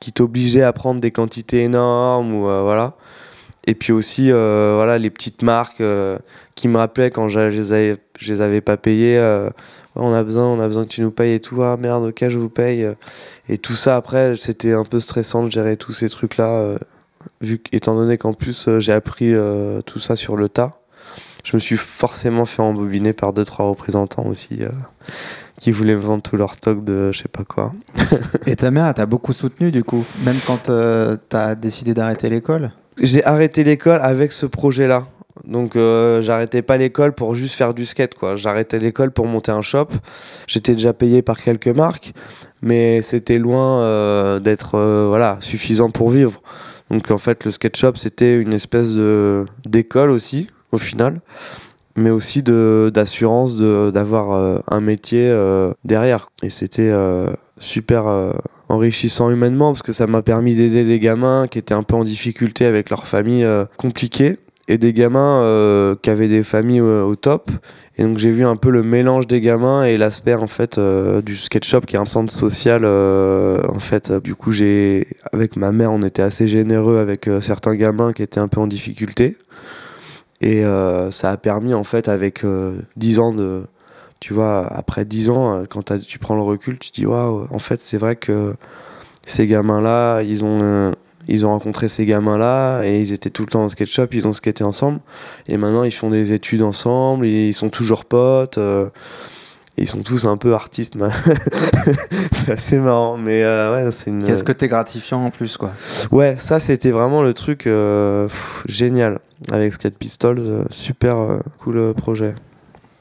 qui 0.00 0.12
t'obligeaient 0.12 0.64
à 0.64 0.72
prendre 0.72 1.00
des 1.00 1.12
quantités 1.12 1.62
énormes 1.62 2.34
ou 2.34 2.42
voilà. 2.42 2.94
Et 3.66 3.74
puis 3.74 3.92
aussi 3.92 4.30
euh, 4.32 4.72
voilà 4.76 4.98
les 4.98 5.10
petites 5.10 5.42
marques 5.42 5.80
euh, 5.80 6.18
qui 6.54 6.68
me 6.68 6.78
rappelaient 6.78 7.10
quand 7.10 7.28
je, 7.28 7.50
je 7.50 7.56
les 7.58 7.72
avais 7.72 7.96
je 8.18 8.32
les 8.32 8.40
avais 8.40 8.60
pas 8.60 8.76
payées. 8.76 9.18
euh, 9.18 9.50
on 9.94 10.12
a 10.12 10.22
besoin 10.22 10.46
on 10.46 10.60
a 10.60 10.66
besoin 10.66 10.84
que 10.84 10.90
tu 10.90 11.00
nous 11.00 11.10
payes 11.10 11.34
et 11.34 11.40
tout. 11.40 11.62
Ah 11.62 11.76
merde 11.76 12.04
ok 12.04 12.28
je 12.28 12.38
vous 12.38 12.48
paye. 12.48 12.86
Et 13.48 13.58
tout 13.58 13.74
ça 13.74 13.96
après 13.96 14.36
c'était 14.36 14.72
un 14.72 14.84
peu 14.84 15.00
stressant 15.00 15.44
de 15.44 15.50
gérer 15.50 15.76
tous 15.76 15.92
ces 15.92 16.08
trucs 16.08 16.36
là. 16.36 16.76
vu 17.40 17.62
étant 17.72 17.94
donné 17.94 18.18
qu'en 18.18 18.32
plus 18.32 18.68
j'ai 18.78 18.92
appris 18.92 19.34
tout 19.86 20.00
ça 20.00 20.16
sur 20.16 20.36
le 20.36 20.48
tas 20.48 20.78
je 21.44 21.56
me 21.56 21.60
suis 21.60 21.76
forcément 21.76 22.46
fait 22.46 22.62
embobiner 22.62 23.12
par 23.12 23.32
deux 23.32 23.44
trois 23.44 23.66
représentants 23.66 24.26
aussi 24.26 24.60
qui 25.58 25.70
voulaient 25.70 25.94
me 25.94 26.00
vendre 26.00 26.22
tout 26.22 26.36
leur 26.36 26.54
stock 26.54 26.84
de 26.84 27.12
je 27.12 27.22
sais 27.22 27.28
pas 27.28 27.44
quoi. 27.44 27.72
Et 28.46 28.56
ta 28.56 28.70
mère, 28.70 28.86
elle 28.86 28.94
t'a 28.94 29.06
beaucoup 29.06 29.32
soutenu 29.32 29.70
du 29.70 29.84
coup, 29.84 30.04
même 30.24 30.38
quand 30.46 30.68
euh, 30.68 31.16
t'as 31.28 31.54
décidé 31.54 31.94
d'arrêter 31.94 32.28
l'école? 32.28 32.72
J'ai 33.00 33.24
arrêté 33.24 33.64
l'école 33.64 34.00
avec 34.02 34.32
ce 34.32 34.46
projet-là. 34.46 35.06
Donc 35.44 35.76
euh, 35.76 36.20
j'arrêtais 36.20 36.62
pas 36.62 36.76
l'école 36.76 37.12
pour 37.12 37.34
juste 37.34 37.54
faire 37.54 37.74
du 37.74 37.84
skate 37.84 38.14
quoi. 38.14 38.36
J'arrêtais 38.36 38.78
l'école 38.78 39.10
pour 39.10 39.26
monter 39.26 39.50
un 39.50 39.62
shop. 39.62 39.88
J'étais 40.46 40.72
déjà 40.72 40.92
payé 40.92 41.22
par 41.22 41.40
quelques 41.40 41.68
marques, 41.68 42.12
mais 42.60 43.02
c'était 43.02 43.38
loin 43.38 43.80
euh, 43.80 44.38
d'être 44.40 44.76
euh, 44.76 45.06
voilà 45.08 45.38
suffisant 45.40 45.90
pour 45.90 46.10
vivre. 46.10 46.40
Donc 46.90 47.10
en 47.10 47.18
fait 47.18 47.44
le 47.44 47.50
skate 47.50 47.76
shop 47.76 47.92
c'était 47.96 48.36
une 48.36 48.52
espèce 48.52 48.94
de 48.94 49.46
d'école 49.64 50.10
aussi 50.10 50.48
au 50.70 50.78
final, 50.78 51.20
mais 51.96 52.10
aussi 52.10 52.42
de 52.42 52.90
d'assurance 52.92 53.56
d'avoir 53.56 54.60
un 54.70 54.80
métier 54.80 55.34
derrière. 55.84 56.28
Et 56.42 56.50
c'était 56.50 56.92
super 57.58 58.32
enrichissant 58.72 59.30
humainement 59.30 59.72
parce 59.72 59.82
que 59.82 59.92
ça 59.92 60.06
m'a 60.06 60.22
permis 60.22 60.54
d'aider 60.54 60.84
des 60.84 60.98
gamins 60.98 61.46
qui 61.46 61.58
étaient 61.58 61.74
un 61.74 61.82
peu 61.82 61.94
en 61.94 62.04
difficulté 62.04 62.64
avec 62.64 62.90
leur 62.90 63.06
famille 63.06 63.44
euh, 63.44 63.66
compliquée 63.76 64.38
et 64.68 64.78
des 64.78 64.92
gamins 64.92 65.42
euh, 65.42 65.94
qui 66.00 66.08
avaient 66.10 66.28
des 66.28 66.42
familles 66.42 66.80
euh, 66.80 67.04
au 67.04 67.16
top. 67.16 67.50
Et 67.98 68.02
donc 68.04 68.16
j'ai 68.16 68.30
vu 68.30 68.44
un 68.44 68.56
peu 68.56 68.70
le 68.70 68.82
mélange 68.82 69.26
des 69.26 69.40
gamins 69.40 69.84
et 69.84 69.98
l'aspect 69.98 70.34
en 70.34 70.46
fait 70.46 70.78
euh, 70.78 71.20
du 71.20 71.36
sketch 71.36 71.68
shop 71.68 71.82
qui 71.82 71.96
est 71.96 71.98
un 71.98 72.06
centre 72.06 72.32
social 72.32 72.86
en 72.86 73.78
fait. 73.78 74.12
Du 74.12 74.34
coup 74.34 74.52
j'ai 74.52 75.06
avec 75.32 75.56
ma 75.56 75.72
mère 75.72 75.92
on 75.92 76.02
était 76.02 76.22
assez 76.22 76.46
généreux 76.46 76.98
avec 76.98 77.28
certains 77.42 77.74
gamins 77.74 78.12
qui 78.12 78.22
étaient 78.22 78.40
un 78.40 78.48
peu 78.48 78.60
en 78.60 78.66
difficulté. 78.66 79.36
Et 80.40 80.64
ça 81.10 81.30
a 81.30 81.36
permis 81.36 81.72
en 81.72 81.84
fait 81.84 82.08
avec 82.08 82.44
euh, 82.44 82.74
10 82.96 83.18
ans 83.20 83.32
de 83.32 83.62
tu 84.22 84.34
vois 84.34 84.72
après 84.72 85.04
10 85.04 85.30
ans 85.30 85.54
euh, 85.56 85.64
quand 85.68 85.98
tu 85.98 86.20
prends 86.20 86.36
le 86.36 86.42
recul 86.42 86.78
tu 86.78 86.92
dis 86.92 87.06
waouh 87.06 87.48
en 87.50 87.58
fait 87.58 87.80
c'est 87.80 87.96
vrai 87.96 88.14
que 88.14 88.54
ces 89.26 89.48
gamins 89.48 89.80
là 89.80 90.22
ils 90.22 90.44
ont 90.44 90.60
euh, 90.62 90.92
ils 91.26 91.44
ont 91.44 91.48
rencontré 91.48 91.88
ces 91.88 92.06
gamins 92.06 92.38
là 92.38 92.84
et 92.84 93.00
ils 93.00 93.12
étaient 93.12 93.30
tout 93.30 93.42
le 93.42 93.48
temps 93.48 93.64
en 93.64 93.68
sketch 93.68 93.92
shop 93.92 94.06
ils 94.12 94.28
ont 94.28 94.32
skaté 94.32 94.62
ensemble. 94.62 95.00
Et 95.48 95.56
maintenant 95.56 95.82
ils 95.82 95.92
font 95.92 96.08
des 96.08 96.32
études 96.32 96.62
ensemble 96.62 97.26
et 97.26 97.48
ils 97.48 97.52
sont 97.52 97.68
toujours 97.68 98.04
potes 98.04 98.58
euh, 98.58 98.90
et 99.76 99.82
ils 99.82 99.88
sont 99.88 100.02
tous 100.02 100.24
un 100.26 100.36
peu 100.36 100.54
artistes 100.54 100.96
c'est 102.44 102.52
assez 102.52 102.78
marrant 102.78 103.16
mais 103.16 103.42
euh, 103.42 103.74
ouais 103.74 103.90
c'est 103.90 104.10
une 104.10 104.24
Qu'est-ce 104.24 104.44
que 104.44 104.52
t'es 104.52 104.68
gratifiant 104.68 105.24
en 105.24 105.30
plus 105.30 105.56
quoi? 105.56 105.72
Ouais, 106.12 106.36
ça 106.38 106.60
c'était 106.60 106.92
vraiment 106.92 107.24
le 107.24 107.34
truc 107.34 107.64
pff, 107.64 108.62
génial. 108.68 109.18
Avec 109.50 109.72
Skate 109.72 109.98
Pistols, 109.98 110.64
super 110.70 111.40
cool 111.58 111.92
projet. 111.94 112.36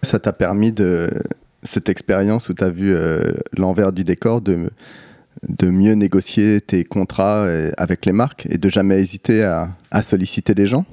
Ça 0.03 0.20
t'a 0.20 0.34
permis 0.34 0.72
de 0.72 1.10
cette 1.63 1.89
expérience 1.89 2.50
où 2.50 2.53
tu 2.53 2.63
as 2.63 2.70
vu 2.70 2.93
euh, 2.93 3.20
l'envers 3.58 3.91
du 3.91 4.03
décor 4.03 4.41
de, 4.41 4.70
de 5.48 5.70
mieux 5.70 5.93
négocier 5.93 6.62
tes 6.62 6.84
contrats 6.84 7.43
euh, 7.43 7.72
avec 7.77 8.05
les 8.05 8.12
marques 8.12 8.48
et 8.50 8.58
de 8.58 8.70
jamais 8.70 9.00
hésiter 9.00 9.43
à, 9.43 9.70
à 9.91 10.01
solliciter 10.01 10.55
des 10.55 10.65
gens? 10.65 10.86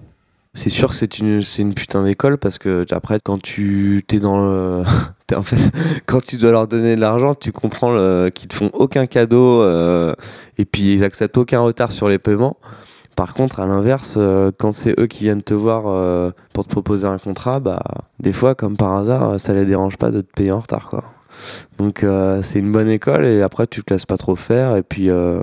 C'est 0.54 0.70
sûr 0.70 0.90
que 0.90 0.94
c'est 0.94 1.18
une, 1.18 1.42
c'est 1.42 1.62
une 1.62 1.74
putain 1.74 2.02
d'école 2.02 2.36
parce 2.38 2.58
que 2.58 2.84
après 2.90 3.20
quand 3.22 3.40
tu 3.40 4.02
t'es 4.06 4.18
dans 4.18 4.44
le, 4.44 4.82
t'es 5.26 5.36
en 5.36 5.42
fait 5.42 5.56
quand 6.06 6.22
tu 6.22 6.36
dois 6.36 6.50
leur 6.50 6.66
donner 6.66 6.96
de 6.96 7.00
l'argent, 7.00 7.34
tu 7.34 7.52
comprends 7.52 7.94
qu'ils 8.30 8.48
te 8.48 8.54
font 8.54 8.70
aucun 8.72 9.06
cadeau 9.06 9.62
euh, 9.62 10.14
et 10.56 10.64
puis 10.64 10.94
ils 10.94 11.04
acceptent 11.04 11.38
aucun 11.38 11.60
retard 11.60 11.92
sur 11.92 12.08
les 12.08 12.18
paiements. 12.18 12.56
Par 13.18 13.34
contre, 13.34 13.58
à 13.58 13.66
l'inverse, 13.66 14.14
euh, 14.16 14.52
quand 14.56 14.70
c'est 14.70 14.94
eux 14.96 15.08
qui 15.08 15.24
viennent 15.24 15.42
te 15.42 15.52
voir 15.52 15.86
euh, 15.88 16.30
pour 16.52 16.64
te 16.64 16.70
proposer 16.70 17.08
un 17.08 17.18
contrat, 17.18 17.58
bah 17.58 17.82
des 18.20 18.32
fois, 18.32 18.54
comme 18.54 18.76
par 18.76 18.94
hasard, 18.94 19.40
ça 19.40 19.54
les 19.54 19.64
dérange 19.64 19.96
pas 19.96 20.12
de 20.12 20.20
te 20.20 20.32
payer 20.36 20.52
en 20.52 20.60
retard, 20.60 20.88
quoi. 20.88 21.02
Donc 21.78 22.04
euh, 22.04 22.42
c'est 22.44 22.60
une 22.60 22.70
bonne 22.70 22.88
école 22.88 23.26
et 23.26 23.42
après 23.42 23.66
tu 23.66 23.82
te 23.82 23.92
laisses 23.92 24.06
pas 24.06 24.18
trop 24.18 24.36
faire 24.36 24.76
et 24.76 24.84
puis 24.84 25.10
euh, 25.10 25.42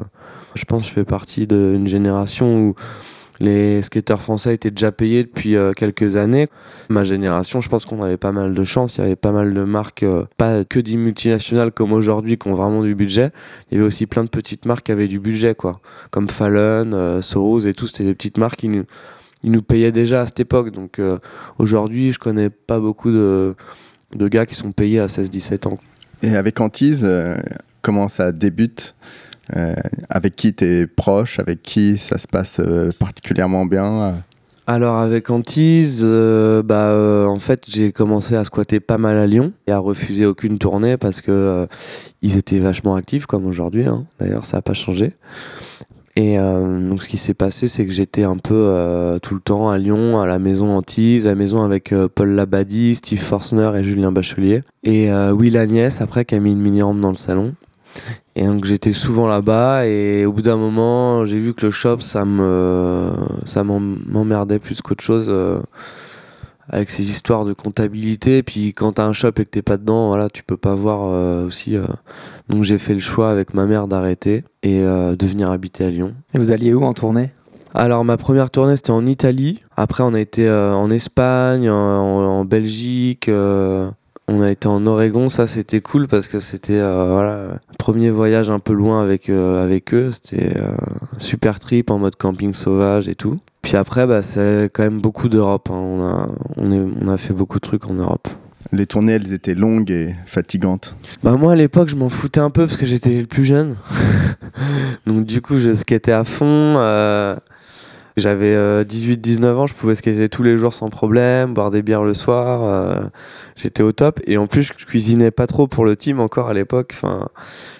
je 0.56 0.64
pense 0.64 0.84
que 0.84 0.88
je 0.88 0.94
fais 0.94 1.04
partie 1.04 1.48
d'une 1.48 1.88
génération 1.88 2.60
où 2.60 2.76
les 3.40 3.82
skateurs 3.82 4.22
français 4.22 4.54
étaient 4.54 4.72
déjà 4.72 4.92
payés 4.92 5.24
depuis 5.24 5.56
euh, 5.56 5.74
quelques 5.74 6.16
années. 6.16 6.48
Ma 6.90 7.04
génération, 7.04 7.62
je 7.62 7.70
pense 7.70 7.86
qu'on 7.86 8.02
avait 8.02 8.18
pas 8.18 8.32
mal 8.32 8.54
de 8.54 8.64
chance. 8.64 8.98
Il 8.98 9.02
y 9.02 9.04
avait 9.04 9.16
pas 9.16 9.32
mal 9.32 9.54
de 9.54 9.64
marques, 9.64 10.04
euh, 10.04 10.26
pas 10.38 10.64
que 10.64 10.80
des 10.80 10.96
multinationales 10.98 11.72
comme 11.72 11.94
aujourd'hui 11.94 12.38
qui 12.38 12.48
ont 12.48 12.56
vraiment 12.56 12.84
du 12.84 12.96
budget. 12.96 13.32
Il 13.70 13.76
y 13.76 13.78
avait 13.78 13.88
aussi 13.88 14.06
plein 14.06 14.24
de 14.24 14.30
petites 14.30 14.66
marques 14.66 14.86
qui 14.86 14.92
avaient 14.92 15.08
du 15.08 15.20
budget, 15.20 15.56
quoi. 15.56 15.80
Comme 16.12 16.30
Fallon, 16.30 16.92
euh, 16.94 17.22
Soros 17.22 17.60
et 17.60 17.74
tout. 17.74 17.88
C'était 17.88 18.06
des 18.06 18.16
petites 18.16 18.38
marques 18.38 18.60
qui 18.60 18.70
nous, 18.70 19.62
payaient 19.62 19.92
déjà 19.92 20.22
à 20.22 20.26
cette 20.26 20.40
époque. 20.40 20.72
Donc 20.72 21.00
aujourd'hui, 21.60 22.12
je 22.12 22.20
connais 22.20 22.50
pas 22.50 22.80
beaucoup 22.80 23.12
de, 23.12 23.56
de 24.16 24.28
gars 24.28 24.46
qui 24.46 24.56
sont 24.56 24.72
payés 24.72 25.00
à 25.00 25.06
16-17 25.06 25.68
ans. 25.68 25.78
Et 26.24 26.36
avec 26.36 26.60
Antise, 26.60 27.08
comment 27.82 28.10
ça 28.10 28.32
débute? 28.32 28.96
Avec 30.10 30.36
qui 30.36 30.54
tu 30.54 30.66
es 30.66 30.88
proche? 30.88 31.40
Avec 31.40 31.62
qui 31.62 31.98
ça 31.98 32.18
se 32.18 32.28
passe 32.28 32.60
euh, 32.60 32.92
particulièrement 32.98 33.66
bien? 33.66 34.16
Alors 34.68 34.98
avec 34.98 35.30
Antise, 35.30 36.02
euh, 36.04 36.64
bah 36.64 36.88
euh, 36.88 37.26
en 37.28 37.38
fait 37.38 37.66
j'ai 37.70 37.92
commencé 37.92 38.36
à 38.36 38.44
squatter 38.44 38.80
pas 38.80 38.98
mal 38.98 39.16
à 39.16 39.28
Lyon 39.28 39.54
et 39.68 39.72
à 39.72 39.78
refuser 39.78 40.26
aucune 40.26 40.58
tournée 40.58 40.98
parce 40.98 41.22
que 41.22 41.30
euh, 41.30 41.68
ils 42.24 42.36
étaient 42.36 42.58
vachement 42.58 42.96
actifs 42.96 43.28
comme 43.28 43.46
aujourd'hui. 43.46 43.86
hein. 43.86 44.06
D'ailleurs 44.20 44.44
ça 44.44 44.58
a 44.58 44.62
pas 44.64 44.74
changé. 44.74 45.14
Et 46.16 46.40
euh, 46.40 46.80
donc 46.90 47.04
ce 47.04 47.08
qui 47.08 47.20
s'est 47.20 47.36
passé 47.36 47.68
c'est 47.68 47.86
que 47.86 47.94
j'étais 47.94 48.24
un 48.24 48.38
peu 48.38 48.56
euh, 48.56 49.20
tout 49.20 49.36
le 49.36 49.40
temps 49.40 49.70
à 49.70 49.78
Lyon, 49.78 50.20
à 50.20 50.26
la 50.26 50.40
maison 50.40 50.76
Antise, 50.76 51.28
à 51.28 51.30
la 51.30 51.36
maison 51.36 51.62
avec 51.62 51.92
euh, 51.92 52.08
Paul 52.08 52.30
Labadie, 52.30 52.96
Steve 52.96 53.20
Forsner 53.22 53.72
et 53.76 53.84
Julien 53.84 54.12
Bachelier 54.12 54.64
et 54.84 55.12
euh, 55.12 55.32
Will 55.32 55.58
Agnès 55.58 56.02
après 56.02 56.26
qui 56.26 56.34
a 56.34 56.40
mis 56.40 56.54
une 56.54 56.62
mini 56.62 56.82
rampe 56.82 57.02
dans 57.02 57.10
le 57.12 57.16
salon. 57.16 57.54
Et 58.38 58.46
donc 58.46 58.66
j'étais 58.66 58.92
souvent 58.92 59.28
là-bas 59.28 59.88
et 59.88 60.26
au 60.26 60.34
bout 60.34 60.42
d'un 60.42 60.58
moment 60.58 61.24
j'ai 61.24 61.40
vu 61.40 61.54
que 61.54 61.66
le 61.66 61.72
shop 61.72 62.02
ça 62.02 62.26
me 62.26 63.14
ça 63.46 63.64
m'emmerdait 63.64 64.60
plus 64.60 64.82
qu'autre 64.82 65.04
chose 65.06 65.28
euh, 65.30 65.60
avec 66.68 66.90
ces 66.90 67.10
histoires 67.10 67.46
de 67.46 67.54
comptabilité. 67.54 68.44
Puis 68.44 68.74
quand 68.74 68.92
t'as 68.94 69.06
un 69.06 69.14
shop 69.14 69.30
et 69.38 69.46
que 69.46 69.50
t'es 69.50 69.62
pas 69.62 69.78
dedans, 69.78 70.10
voilà, 70.10 70.30
tu 70.30 70.44
peux 70.44 70.58
pas 70.58 70.76
voir 70.76 71.14
euh, 71.14 71.48
aussi. 71.48 71.78
euh. 71.78 71.86
Donc 72.50 72.64
j'ai 72.64 72.78
fait 72.78 72.94
le 72.94 73.00
choix 73.00 73.32
avec 73.32 73.54
ma 73.54 73.66
mère 73.68 73.88
d'arrêter 73.88 74.44
et 74.64 74.82
de 74.82 75.26
venir 75.26 75.50
habiter 75.50 75.86
à 75.86 75.90
Lyon. 75.90 76.14
Et 76.34 76.38
vous 76.38 76.52
alliez 76.52 76.74
où 76.74 76.84
en 76.84 76.94
tournée? 76.94 77.32
Alors 77.74 78.04
ma 78.04 78.18
première 78.18 78.52
tournée 78.52 78.76
c'était 78.76 78.92
en 78.92 79.06
Italie. 79.06 79.62
Après 79.78 80.04
on 80.04 80.14
a 80.14 80.20
été 80.20 80.50
en 80.50 80.92
Espagne, 80.92 81.70
en 81.70 82.44
Belgique. 82.44 83.30
Euh, 84.30 84.34
on 84.34 84.42
a 84.42 84.52
été 84.52 84.68
en 84.68 84.86
Oregon, 84.88 85.30
ça 85.30 85.48
c'était 85.48 85.82
cool 85.82 86.08
parce 86.08 86.28
que 86.28 86.40
c'était 86.40 86.80
euh, 86.80 87.06
voilà 87.12 87.60
premier 87.78 88.10
voyage 88.10 88.50
un 88.50 88.60
peu 88.60 88.74
loin 88.74 89.02
avec 89.04 89.30
euh, 89.30 89.64
avec 89.64 89.94
eux. 89.94 90.12
C'était 90.12 90.58
euh, 90.58 90.76
super 91.18 91.60
trip 91.60 91.90
en 91.92 92.00
mode 92.00 92.16
camping 92.16 92.54
sauvage 92.54 93.08
et 93.08 93.16
tout. 93.16 93.40
Puis 93.62 93.76
après 93.78 94.06
bah 94.08 94.22
c'est 94.24 94.70
quand 94.74 94.84
même 94.84 95.02
beaucoup 95.02 95.30
d'Europe. 95.30 95.70
hein. 95.72 95.76
On 95.76 96.04
a 96.06 96.30
on 96.58 96.72
est 96.72 96.86
on 97.02 97.08
a 97.08 97.18
fait 97.18 97.34
beaucoup 97.34 97.58
de 97.60 97.66
trucs 97.68 97.88
en 97.90 97.94
Europe. 97.94 98.28
Les 98.72 98.88
tournées, 98.88 99.14
elles 99.14 99.32
étaient 99.32 99.54
longues 99.54 99.92
et 99.92 100.16
fatigantes. 100.26 100.96
Bah 101.24 101.34
moi 101.38 101.54
à 101.54 101.56
l'époque 101.56 101.88
je 101.90 101.96
m'en 101.96 102.10
foutais 102.10 102.40
un 102.40 102.50
peu 102.50 102.66
parce 102.66 102.78
que 102.78 102.86
j'étais 102.88 103.22
le 103.22 103.28
plus 103.28 103.46
jeune. 103.46 103.76
Donc 105.06 105.26
du 105.26 105.40
coup 105.42 105.60
je 105.60 105.74
skatais 105.74 106.12
à 106.12 106.24
fond. 106.24 106.76
Euh, 108.18 108.22
J'avais 108.22 108.84
18-19 108.86 109.46
ans, 109.56 109.68
je 109.68 109.74
pouvais 109.74 109.96
skater 109.96 110.30
tous 110.30 110.44
les 110.44 110.58
jours 110.58 110.74
sans 110.74 110.90
problème, 110.90 111.54
boire 111.54 111.72
des 111.72 111.82
bières 111.82 112.04
le 112.04 112.14
soir. 112.14 112.64
euh, 112.64 113.08
J'étais 113.56 113.84
au 113.84 113.92
top. 113.94 114.20
Et 114.28 114.38
en 114.38 114.48
plus 114.48 114.64
je 114.64 114.86
cuisinais 114.86 115.32
pas 115.32 115.48
trop 115.48 115.68
pour 115.68 115.86
le 115.86 115.96
team 115.96 116.20
encore 116.20 116.50
à 116.50 116.54
l'époque. 116.54 116.92
Enfin, 116.94 117.30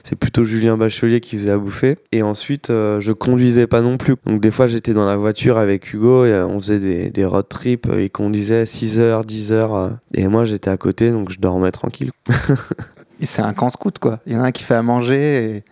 c'est 0.04 0.16
plutôt 0.16 0.46
Julien 0.46 0.78
Bachelier 0.78 1.20
qui 1.20 1.38
faisait 1.38 1.52
à 1.52 1.58
bouffer. 1.58 1.98
Et 2.12 2.22
ensuite 2.24 2.70
euh, 2.70 3.00
je 3.02 3.12
conduisais 3.12 3.68
pas 3.68 3.82
non 3.82 3.98
plus. 3.98 4.16
Donc 4.26 4.40
des 4.42 4.52
fois 4.52 4.68
j'étais 4.68 4.94
dans 4.94 5.06
la 5.06 5.18
voiture 5.18 5.58
avec 5.58 5.94
Hugo 5.94 6.26
et 6.26 6.32
euh, 6.32 6.48
on 6.48 6.60
faisait 6.60 6.80
des, 6.80 7.10
des 7.10 7.26
road 7.26 7.48
trips. 7.50 7.88
euh, 7.88 8.02
Il 8.04 8.10
conduisait 8.10 8.66
6 8.66 9.00
heures, 9.00 9.26
10 9.26 9.52
heures. 9.52 9.76
euh, 9.76 9.90
et 10.14 10.28
moi 10.28 10.46
j'étais 10.46 10.70
à 10.70 10.78
côté 10.78 11.12
donc 11.12 11.30
je 11.32 11.40
dormais 11.40 11.72
tranquille. 11.72 12.12
C'est 13.22 13.42
un 13.42 13.54
camp 13.54 13.70
scout, 13.70 13.98
quoi. 13.98 14.20
Il 14.28 14.34
y 14.34 14.36
en 14.38 14.42
a 14.42 14.48
un 14.48 14.52
qui 14.52 14.64
fait 14.64 14.76
à 14.76 14.82
manger 14.84 15.56
et 15.58 15.64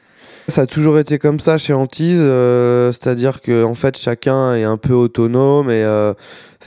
Ça 0.50 0.64
a 0.64 0.66
toujours 0.66 1.00
été 1.00 1.20
comme 1.20 1.40
ça 1.40 1.58
chez 1.58 1.72
Antise, 1.72 2.20
euh, 2.22 2.92
c'est-à-dire 2.92 3.40
que 3.40 3.64
en 3.64 3.76
fait 3.76 3.98
chacun 3.98 4.56
est 4.56 4.66
un 4.66 4.76
peu 4.76 4.94
autonome 4.94 5.70
et 5.70 5.84
euh, 5.86 6.14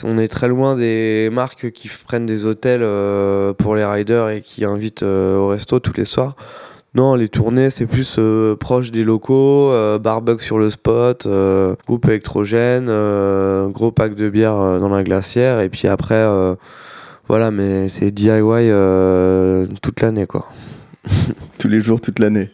on 0.02 0.16
est 0.16 0.28
très 0.28 0.48
loin 0.48 0.76
des 0.76 1.28
marques 1.30 1.70
qui 1.72 1.90
prennent 2.06 2.24
des 2.24 2.46
hôtels 2.46 2.80
euh, 2.82 3.52
pour 3.52 3.74
les 3.74 3.84
riders 3.84 4.30
et 4.30 4.40
qui 4.40 4.64
invitent 4.64 5.02
au 5.02 5.48
resto 5.48 5.78
tous 5.78 5.92
les 5.94 6.06
soirs. 6.06 6.36
Non, 6.94 7.14
les 7.16 7.28
tournées 7.28 7.68
c'est 7.68 7.84
plus 7.84 8.18
proche 8.58 8.92
des 8.92 9.04
locaux, 9.04 9.70
euh, 9.72 9.98
sur 10.38 10.58
le 10.58 10.70
spot, 10.70 11.28
groupe 11.86 12.08
électrogène, 12.08 12.86
gros 13.72 13.90
pack 13.90 14.14
de 14.14 14.30
bière 14.30 14.54
dans 14.54 14.88
la 14.88 15.02
glacière 15.02 15.60
et 15.60 15.68
puis 15.68 15.86
après 15.86 16.26
voilà, 17.28 17.50
mais 17.50 17.90
c'est 17.90 18.10
DIY 18.10 18.70
toute 19.82 20.00
l'année 20.00 20.26
quoi. 20.26 20.46
Tous 21.58 21.68
les 21.68 21.80
jours, 21.80 22.00
toute 22.00 22.18
l'année. 22.18 22.50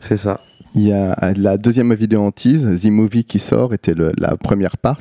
C'est 0.00 0.16
ça. 0.16 0.40
Il 0.76 0.82
y 0.88 0.92
a 0.92 1.12
euh, 1.22 1.32
la 1.36 1.56
deuxième 1.56 1.94
vidéo 1.94 2.20
en 2.22 2.32
tease, 2.32 2.68
The 2.82 2.86
Movie 2.86 3.24
qui 3.24 3.38
sort, 3.38 3.74
était 3.74 3.94
le- 3.94 4.10
la 4.18 4.36
première 4.36 4.76
part. 4.76 4.98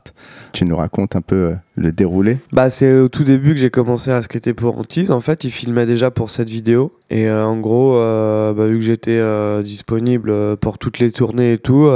Tu 0.51 0.65
nous 0.65 0.77
racontes 0.77 1.15
un 1.15 1.21
peu 1.21 1.35
euh, 1.35 1.53
le 1.75 1.91
déroulé. 1.91 2.37
Bah, 2.51 2.69
c'est 2.69 2.99
au 2.99 3.07
tout 3.09 3.23
début 3.23 3.55
que 3.55 3.59
j'ai 3.59 3.71
commencé 3.71 4.11
à 4.11 4.21
skater 4.21 4.53
pour 4.53 4.77
Antise. 4.77 5.09
En 5.09 5.19
fait, 5.19 5.43
il 5.45 5.49
filmait 5.49 5.87
déjà 5.87 6.11
pour 6.11 6.29
cette 6.29 6.47
vidéo. 6.47 6.91
Et 7.09 7.27
euh, 7.27 7.43
en 7.43 7.57
gros, 7.57 7.95
euh, 7.95 8.53
bah, 8.53 8.67
vu 8.67 8.75
que 8.75 8.85
j'étais 8.85 9.17
euh, 9.17 9.63
disponible 9.63 10.57
pour 10.57 10.77
toutes 10.77 10.99
les 10.99 11.11
tournées 11.11 11.53
et 11.53 11.57
tout, 11.57 11.89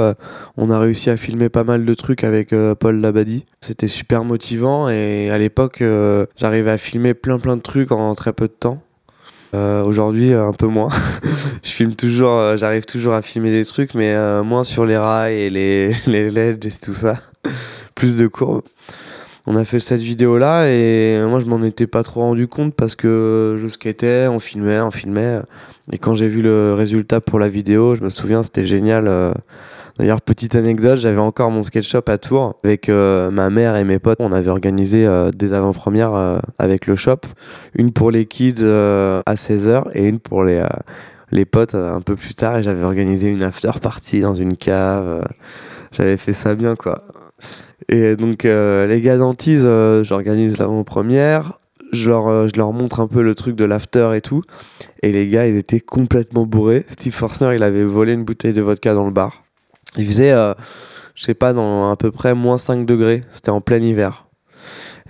on 0.57 0.69
a 0.71 0.79
réussi 0.79 1.11
à 1.11 1.17
filmer 1.17 1.49
pas 1.49 1.63
mal 1.63 1.85
de 1.85 1.93
trucs 1.93 2.23
avec 2.23 2.55
Paul 2.79 2.99
Labadie. 2.99 3.45
C'était 3.61 3.87
super 3.87 4.23
motivant. 4.23 4.89
Et 4.89 5.29
à 5.29 5.37
l'époque, 5.37 5.83
j'arrivais 6.35 6.71
à 6.71 6.77
filmer 6.79 7.13
plein 7.13 7.37
plein 7.37 7.57
de 7.57 7.61
trucs 7.61 7.91
en 7.91 8.15
très 8.15 8.33
peu 8.33 8.47
de 8.47 8.53
temps. 8.59 8.81
Euh, 9.53 9.83
Aujourd'hui, 9.83 10.33
euh, 10.33 10.47
un 10.47 10.53
peu 10.53 10.67
moins. 10.67 10.89
je 11.63 11.69
filme 11.69 11.95
toujours, 11.95 12.31
euh, 12.31 12.57
j'arrive 12.57 12.85
toujours 12.85 13.13
à 13.13 13.21
filmer 13.21 13.51
des 13.51 13.65
trucs, 13.65 13.93
mais 13.93 14.15
moins 14.43 14.63
sur 14.63 14.85
les 14.85 14.97
rails 14.97 15.35
et 15.35 15.49
les, 15.49 15.93
les 16.07 16.49
et 16.49 16.57
tout 16.57 16.93
ça. 16.93 17.17
Plus 17.95 18.17
de 18.17 18.27
courbes. 18.27 18.63
On 19.49 19.55
a 19.55 19.63
fait 19.63 19.79
cette 19.79 20.01
vidéo 20.01 20.37
là 20.37 20.65
et 20.67 21.21
moi 21.25 21.39
je 21.39 21.45
m'en 21.45 21.63
étais 21.63 21.87
pas 21.87 22.03
trop 22.03 22.19
rendu 22.19 22.49
compte 22.49 22.73
parce 22.75 22.95
que 22.95 23.57
je 23.61 23.67
skatais, 23.69 24.27
on 24.27 24.39
filmait, 24.39 24.81
on 24.81 24.91
filmait. 24.91 25.39
Et 25.93 25.97
quand 25.97 26.15
j'ai 26.15 26.27
vu 26.27 26.41
le 26.41 26.73
résultat 26.73 27.21
pour 27.21 27.39
la 27.39 27.47
vidéo, 27.47 27.95
je 27.95 28.03
me 28.03 28.09
souviens, 28.09 28.43
c'était 28.43 28.65
génial. 28.65 29.07
D'ailleurs, 29.97 30.21
petite 30.21 30.53
anecdote, 30.53 30.97
j'avais 30.97 31.19
encore 31.19 31.49
mon 31.49 31.63
skate 31.63 31.83
shop 31.83 32.03
à 32.05 32.19
Tours 32.19 32.59
avec 32.63 32.87
euh, 32.87 33.31
ma 33.31 33.49
mère 33.49 33.75
et 33.77 33.83
mes 33.83 33.97
potes. 33.97 34.19
On 34.19 34.31
avait 34.31 34.51
organisé 34.51 35.07
euh, 35.07 35.31
des 35.31 35.53
avant-premières 35.53 36.13
euh, 36.13 36.37
avec 36.59 36.85
le 36.85 36.95
shop. 36.95 37.21
Une 37.73 37.91
pour 37.91 38.11
les 38.11 38.27
kids 38.27 38.63
à 38.63 39.33
16h 39.33 39.85
et 39.93 40.05
une 40.05 40.19
pour 40.19 40.43
les, 40.43 40.63
les 41.31 41.45
potes 41.45 41.73
un 41.73 42.01
peu 42.01 42.15
plus 42.15 42.35
tard. 42.35 42.57
Et 42.57 42.63
j'avais 42.63 42.83
organisé 42.83 43.27
une 43.27 43.41
after 43.41 43.71
party 43.81 44.21
dans 44.21 44.35
une 44.35 44.55
cave. 44.55 45.25
J'avais 45.91 46.17
fait 46.17 46.33
ça 46.33 46.53
bien, 46.53 46.75
quoi. 46.75 47.03
Et 47.89 48.15
donc, 48.15 48.43
les 48.43 49.01
gars 49.01 49.17
d'Antise, 49.17 49.67
j'organise 50.03 50.59
l'avant-première. 50.59 51.59
Je 51.91 52.09
leur, 52.09 52.47
je 52.47 52.55
leur 52.57 52.71
montre 52.73 52.99
un 52.99 53.07
peu 53.07 53.21
le 53.23 53.33
truc 53.33 53.55
de 53.55 53.65
l'after 53.65 54.11
et 54.13 54.21
tout. 54.21 54.43
Et 55.01 55.11
les 55.11 55.27
gars, 55.27 55.47
ils 55.47 55.55
étaient 55.55 55.79
complètement 55.79 56.45
bourrés. 56.45 56.85
Steve 56.89 57.13
Forstner, 57.13 57.55
il 57.55 57.63
avait 57.63 57.85
volé 57.85 58.13
une 58.13 58.25
bouteille 58.25 58.53
de 58.53 58.61
vodka 58.61 58.93
dans 58.93 59.05
le 59.05 59.11
bar. 59.11 59.46
Il 59.95 60.05
faisait, 60.05 60.31
euh, 60.31 60.53
je 61.15 61.23
sais 61.23 61.33
pas, 61.33 61.53
dans 61.53 61.91
à 61.91 61.95
peu 61.95 62.11
près 62.11 62.33
moins 62.33 62.57
5 62.57 62.85
degrés. 62.85 63.23
C'était 63.31 63.51
en 63.51 63.61
plein 63.61 63.81
hiver. 63.81 64.27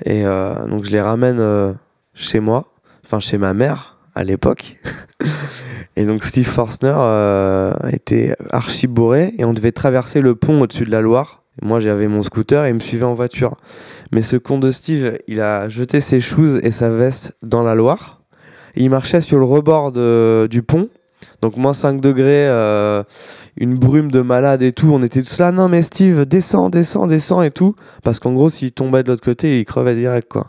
Et 0.06 0.26
euh, 0.26 0.66
donc, 0.68 0.86
je 0.86 0.92
les 0.92 1.02
ramène 1.02 1.40
euh, 1.40 1.74
chez 2.14 2.40
moi, 2.40 2.72
enfin 3.04 3.20
chez 3.20 3.38
ma 3.38 3.54
mère 3.54 3.98
à 4.14 4.24
l'époque. 4.24 4.78
et 5.96 6.06
donc, 6.06 6.24
Steve 6.24 6.48
Forstner 6.48 6.96
était 7.92 8.36
archi 8.52 8.88
bourré 8.88 9.34
et 9.38 9.46
on 9.46 9.54
devait 9.54 9.72
traverser 9.72 10.22
le 10.22 10.36
pont 10.36 10.62
au-dessus 10.62 10.86
de 10.86 10.92
la 10.92 11.02
Loire. 11.02 11.44
Moi, 11.64 11.80
j'avais 11.80 12.08
mon 12.08 12.22
scooter 12.22 12.66
et 12.66 12.70
il 12.70 12.76
me 12.76 12.80
suivait 12.80 13.06
en 13.06 13.16
voiture. 13.16 13.56
Mais 14.12 14.22
ce 14.22 14.36
con 14.36 14.60
de 14.60 14.70
Steve, 14.70 15.18
il 15.28 15.42
a 15.42 15.70
jeté 15.70 16.02
ses 16.02 16.22
shoes 16.22 16.60
et 16.62 16.72
sa 16.72 16.90
veste 16.90 17.36
dans 17.42 17.64
la 17.64 17.74
Loire. 17.74 18.22
Il 18.76 18.92
marchait 18.92 19.22
sur 19.22 19.40
le 19.40 19.46
rebord 19.46 19.92
du 19.92 20.62
pont. 20.62 20.90
Donc, 21.42 21.58
moins 21.58 21.74
5 21.74 22.00
degrés, 22.00 22.48
une 23.58 23.76
brume 23.76 24.12
de 24.12 24.22
malade 24.22 24.62
et 24.62 24.72
tout. 24.72 24.90
On 24.92 25.02
était 25.04 25.22
tous 25.22 25.40
là, 25.40 25.52
non 25.52 25.70
mais 25.70 25.82
Steve, 25.82 26.26
descends, 26.26 26.70
descends, 26.70 27.08
descends 27.08 27.42
et 27.42 27.52
tout. 27.52 27.76
Parce 28.04 28.20
qu'en 28.20 28.34
gros, 28.34 28.50
s'il 28.50 28.72
tombait 28.72 29.04
de 29.04 29.10
l'autre 29.10 29.24
côté, 29.24 29.60
il 29.60 29.66
crevait 29.66 29.96
direct, 29.96 30.30
quoi. 30.30 30.48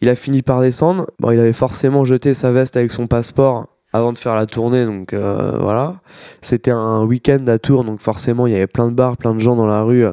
Il 0.00 0.08
a 0.08 0.14
fini 0.14 0.42
par 0.42 0.60
descendre. 0.60 1.06
Bon, 1.18 1.30
il 1.30 1.40
avait 1.40 1.52
forcément 1.52 2.04
jeté 2.04 2.34
sa 2.34 2.52
veste 2.52 2.76
avec 2.76 2.92
son 2.92 3.06
passeport 3.06 3.66
avant 3.92 4.12
de 4.12 4.18
faire 4.18 4.34
la 4.34 4.44
tournée, 4.44 4.84
donc 4.84 5.14
euh, 5.14 5.56
voilà. 5.58 6.00
C'était 6.42 6.70
un 6.70 7.02
week-end 7.04 7.46
à 7.46 7.58
Tours, 7.58 7.84
donc 7.84 8.00
forcément, 8.00 8.46
il 8.46 8.52
y 8.52 8.56
avait 8.56 8.66
plein 8.66 8.88
de 8.88 8.94
bars, 8.94 9.16
plein 9.16 9.34
de 9.34 9.38
gens 9.40 9.56
dans 9.56 9.66
la 9.66 9.82
rue. 9.82 10.04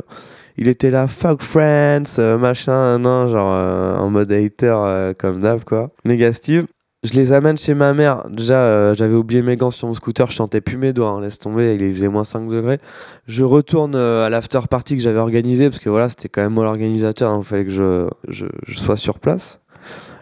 Il 0.57 0.67
était 0.67 0.91
là, 0.91 1.07
fuck 1.07 1.41
France, 1.41 2.17
euh, 2.19 2.37
machin, 2.37 2.99
non, 2.99 3.27
genre 3.27 3.51
euh, 3.53 3.97
en 3.97 4.09
mode 4.09 4.31
hater 4.31 4.73
euh, 4.85 5.13
comme 5.17 5.39
d'hab, 5.39 5.63
quoi. 5.63 5.89
Néga 6.05 6.31
Steve. 6.33 6.67
Je 7.03 7.11
les 7.13 7.33
amène 7.33 7.57
chez 7.57 7.73
ma 7.73 7.93
mère. 7.93 8.23
Déjà, 8.29 8.55
euh, 8.55 8.95
j'avais 8.95 9.15
oublié 9.15 9.41
mes 9.41 9.57
gants 9.57 9.71
sur 9.71 9.89
mon 9.89 9.93
scooter, 9.93 10.29
je 10.29 10.35
sentais 10.35 10.61
plus 10.61 10.77
mes 10.77 10.93
doigts, 10.93 11.09
hein, 11.09 11.21
laisse 11.21 11.37
tomber, 11.37 11.75
il 11.75 11.93
faisait 11.93 12.07
moins 12.07 12.23
5 12.23 12.47
degrés. 12.47 12.79
Je 13.27 13.43
retourne 13.43 13.95
euh, 13.95 14.25
à 14.25 14.29
l'after 14.29 14.61
party 14.69 14.95
que 14.95 15.03
j'avais 15.03 15.19
organisé, 15.19 15.69
parce 15.69 15.79
que 15.79 15.89
voilà, 15.89 16.07
c'était 16.07 16.29
quand 16.29 16.41
même 16.41 16.53
moi 16.53 16.63
l'organisateur, 16.63 17.33
donc 17.33 17.43
il 17.43 17.47
fallait 17.47 17.65
que 17.65 17.71
je, 17.71 18.07
je, 18.29 18.45
je 18.65 18.79
sois 18.79 18.95
sur 18.95 19.19
place. 19.19 19.59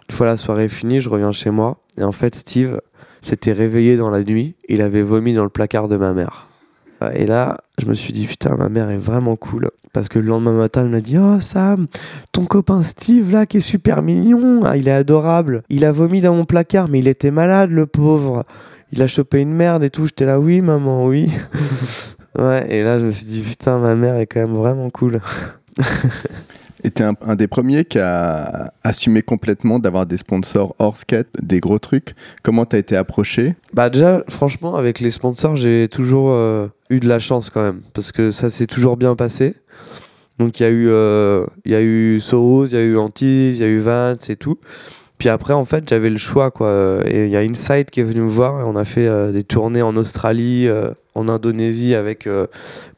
Une 0.10 0.16
fois 0.16 0.26
la 0.26 0.38
soirée 0.38 0.70
finie, 0.70 1.02
je 1.02 1.10
reviens 1.10 1.32
chez 1.32 1.52
moi, 1.52 1.78
et 2.00 2.04
en 2.04 2.12
fait, 2.12 2.34
Steve 2.34 2.82
s'était 3.22 3.54
réveillé 3.54 3.96
dans 3.96 4.10
la 4.10 4.24
nuit, 4.24 4.56
il 4.68 4.82
avait 4.82 5.04
vomi 5.04 5.36
dans 5.36 5.44
le 5.44 5.50
placard 5.50 5.88
de 5.88 5.98
ma 5.98 6.14
mère. 6.14 6.51
Et 7.14 7.26
là, 7.26 7.58
je 7.80 7.86
me 7.86 7.94
suis 7.94 8.14
dit, 8.14 8.28
putain, 8.28 8.56
ma 8.56 8.70
mère 8.70 8.90
est 8.90 8.98
vraiment 8.98 9.36
cool. 9.36 9.70
Parce 9.94 10.08
que 10.08 10.20
le 10.20 10.26
lendemain 10.26 10.54
matin, 10.54 10.84
elle 10.84 10.90
m'a 10.90 11.02
dit, 11.02 11.18
oh 11.18 11.40
Sam, 11.40 11.88
ton 12.32 12.46
copain 12.46 12.82
Steve, 12.84 13.32
là, 13.32 13.46
qui 13.46 13.58
est 13.58 13.62
super 13.62 14.02
mignon, 14.02 14.62
ah, 14.64 14.78
il 14.78 14.88
est 14.88 14.92
adorable. 14.92 15.64
Il 15.70 15.84
a 15.84 15.92
vomi 15.92 16.22
dans 16.22 16.36
mon 16.36 16.46
placard, 16.46 16.88
mais 16.88 17.00
il 17.00 17.08
était 17.08 17.32
malade, 17.32 17.72
le 17.72 17.88
pauvre. 17.88 18.46
Il 18.92 19.02
a 19.02 19.08
chopé 19.08 19.42
une 19.42 19.54
merde 19.54 19.84
et 19.84 19.90
tout. 19.90 20.06
J'étais 20.06 20.26
là, 20.26 20.40
oui, 20.40 20.62
maman, 20.62 21.06
oui. 21.06 21.32
ouais, 22.40 22.68
et 22.70 22.84
là, 22.84 23.00
je 23.00 23.06
me 23.06 23.12
suis 23.12 23.26
dit, 23.26 23.42
putain, 23.42 23.80
ma 23.80 23.96
mère 23.96 24.16
est 24.16 24.28
quand 24.28 24.42
même 24.42 24.56
vraiment 24.56 24.90
cool. 24.90 25.22
T'es 26.90 27.04
un, 27.04 27.14
un 27.22 27.36
des 27.36 27.48
premiers 27.48 27.86
qui 27.86 28.00
a 28.00 28.74
assumé 28.84 29.22
complètement 29.22 29.78
d'avoir 29.80 30.06
des 30.06 30.18
sponsors 30.18 30.76
hors 30.80 30.98
skate, 30.98 31.28
des 31.42 31.60
gros 31.60 31.80
trucs. 31.80 32.16
Comment 32.44 32.66
t'as 32.66 32.80
été 32.80 32.96
approché? 32.96 33.56
Bah 33.74 33.90
déjà, 33.90 34.24
franchement, 34.30 34.76
avec 34.76 35.00
les 35.00 35.12
sponsors, 35.12 35.56
j'ai 35.56 35.88
toujours 35.90 36.32
euh, 36.32 36.68
eu 36.90 37.00
de 37.00 37.08
la 37.08 37.20
chance 37.20 37.50
quand 37.50 37.62
même, 37.62 37.82
parce 37.94 38.12
que 38.12 38.32
ça 38.32 38.50
s'est 38.50 38.68
toujours 38.68 38.98
bien 38.98 39.16
passé. 39.16 39.56
Donc 40.40 40.60
il 40.60 40.64
y 40.64 40.66
a 40.66 40.70
eu, 40.70 40.88
euh, 40.90 41.46
il 41.66 41.72
y 41.72 41.76
a 41.76 41.82
eu 41.82 42.20
Soros, 42.20 42.66
il 42.66 42.74
y 42.74 42.78
a 42.78 42.82
eu 42.82 42.98
Antise, 42.98 43.60
il 43.60 43.62
y 43.62 43.66
a 43.66 43.68
eu 43.68 43.80
Vance 43.80 44.30
et 44.30 44.36
tout. 44.36 44.58
Puis 45.20 45.30
après, 45.30 45.54
en 45.54 45.66
fait, 45.66 45.88
j'avais 45.88 46.10
le 46.10 46.18
choix, 46.18 46.50
quoi. 46.50 47.02
Et 47.06 47.26
il 47.26 47.30
y 47.30 47.38
a 47.38 47.42
Insight 47.42 47.92
qui 47.92 48.00
est 48.00 48.04
venu 48.04 48.22
me 48.22 48.28
voir 48.28 48.60
et 48.60 48.64
on 48.64 48.76
a 48.76 48.86
fait 48.86 49.06
euh, 49.06 49.32
des 49.32 49.44
tournées 49.44 49.84
en 49.84 49.96
Australie, 49.96 50.68
en 51.16 51.28
Indonésie 51.28 51.96
avec 51.96 52.28
euh, 52.28 52.48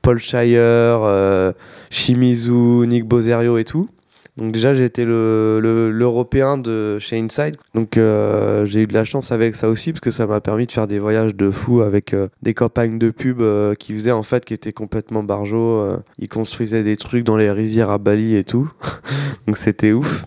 Paul 0.02 0.20
Shire, 0.20 0.58
euh, 0.60 1.52
Shimizu, 1.90 2.86
Nick 2.88 3.06
Bozerio 3.06 3.58
et 3.58 3.64
tout. 3.64 3.90
Donc 4.36 4.52
déjà, 4.52 4.74
j'étais 4.74 5.06
le- 5.06 5.60
le- 5.62 5.92
l'Européen 5.92 6.58
de 6.58 6.98
chez 6.98 7.20
Inside. 7.20 7.56
Donc 7.76 7.98
euh, 7.98 8.66
j'ai 8.66 8.82
eu 8.82 8.88
de 8.88 8.94
la 8.94 9.04
chance 9.04 9.32
avec 9.32 9.54
ça 9.54 9.70
aussi 9.70 9.92
parce 9.94 10.00
que 10.02 10.10
ça 10.10 10.26
m'a 10.26 10.42
permis 10.42 10.66
de 10.66 10.72
faire 10.72 10.88
des 10.88 10.98
voyages 10.98 11.36
de 11.36 11.52
fou 11.52 11.82
avec 11.82 12.16
des 12.42 12.54
campagnes 12.56 12.98
de 12.98 13.12
pub 13.12 13.44
qui 13.78 13.94
faisaient 13.94 14.12
en 14.12 14.24
fait 14.24 14.44
qui 14.44 14.56
étaient 14.56 14.74
complètement 14.74 15.22
barjots. 15.22 15.86
ils 16.18 16.30
construisaient 16.30 16.82
des 16.84 16.98
trucs 16.98 17.24
dans 17.24 17.38
les 17.38 17.52
rizières 17.52 17.92
à 17.92 18.00
Bali 18.00 18.36
et 18.36 18.44
tout. 18.44 18.72
Donc 19.48 19.58
c'était 19.58 19.92
ouf. 19.92 20.26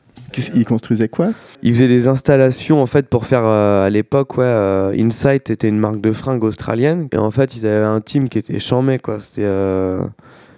Ils 0.55 0.65
construisaient 0.65 1.09
quoi 1.09 1.29
Ils 1.63 1.75
faisaient 1.75 1.89
des 1.89 2.09
installations 2.09 2.83
en 2.83 2.87
fait 2.87 3.09
pour 3.09 3.27
faire 3.27 3.43
euh, 3.45 3.87
à 3.87 3.91
l'époque 3.91 4.37
ouais 4.39 4.45
euh, 4.45 4.95
Insight 4.99 5.51
était 5.51 5.69
une 5.69 5.79
marque 5.79 6.01
de 6.01 6.13
fringues 6.13 6.45
australienne 6.45 7.09
et 7.13 7.17
en 7.17 7.31
fait 7.31 7.57
ils 7.57 7.67
avaient 7.67 7.85
un 7.85 8.01
team 8.01 8.29
qui 8.29 8.39
était 8.39 8.59
chamé 8.59 8.99
quoi 8.99 9.21
c'était 9.21 9.43
euh, 9.45 10.03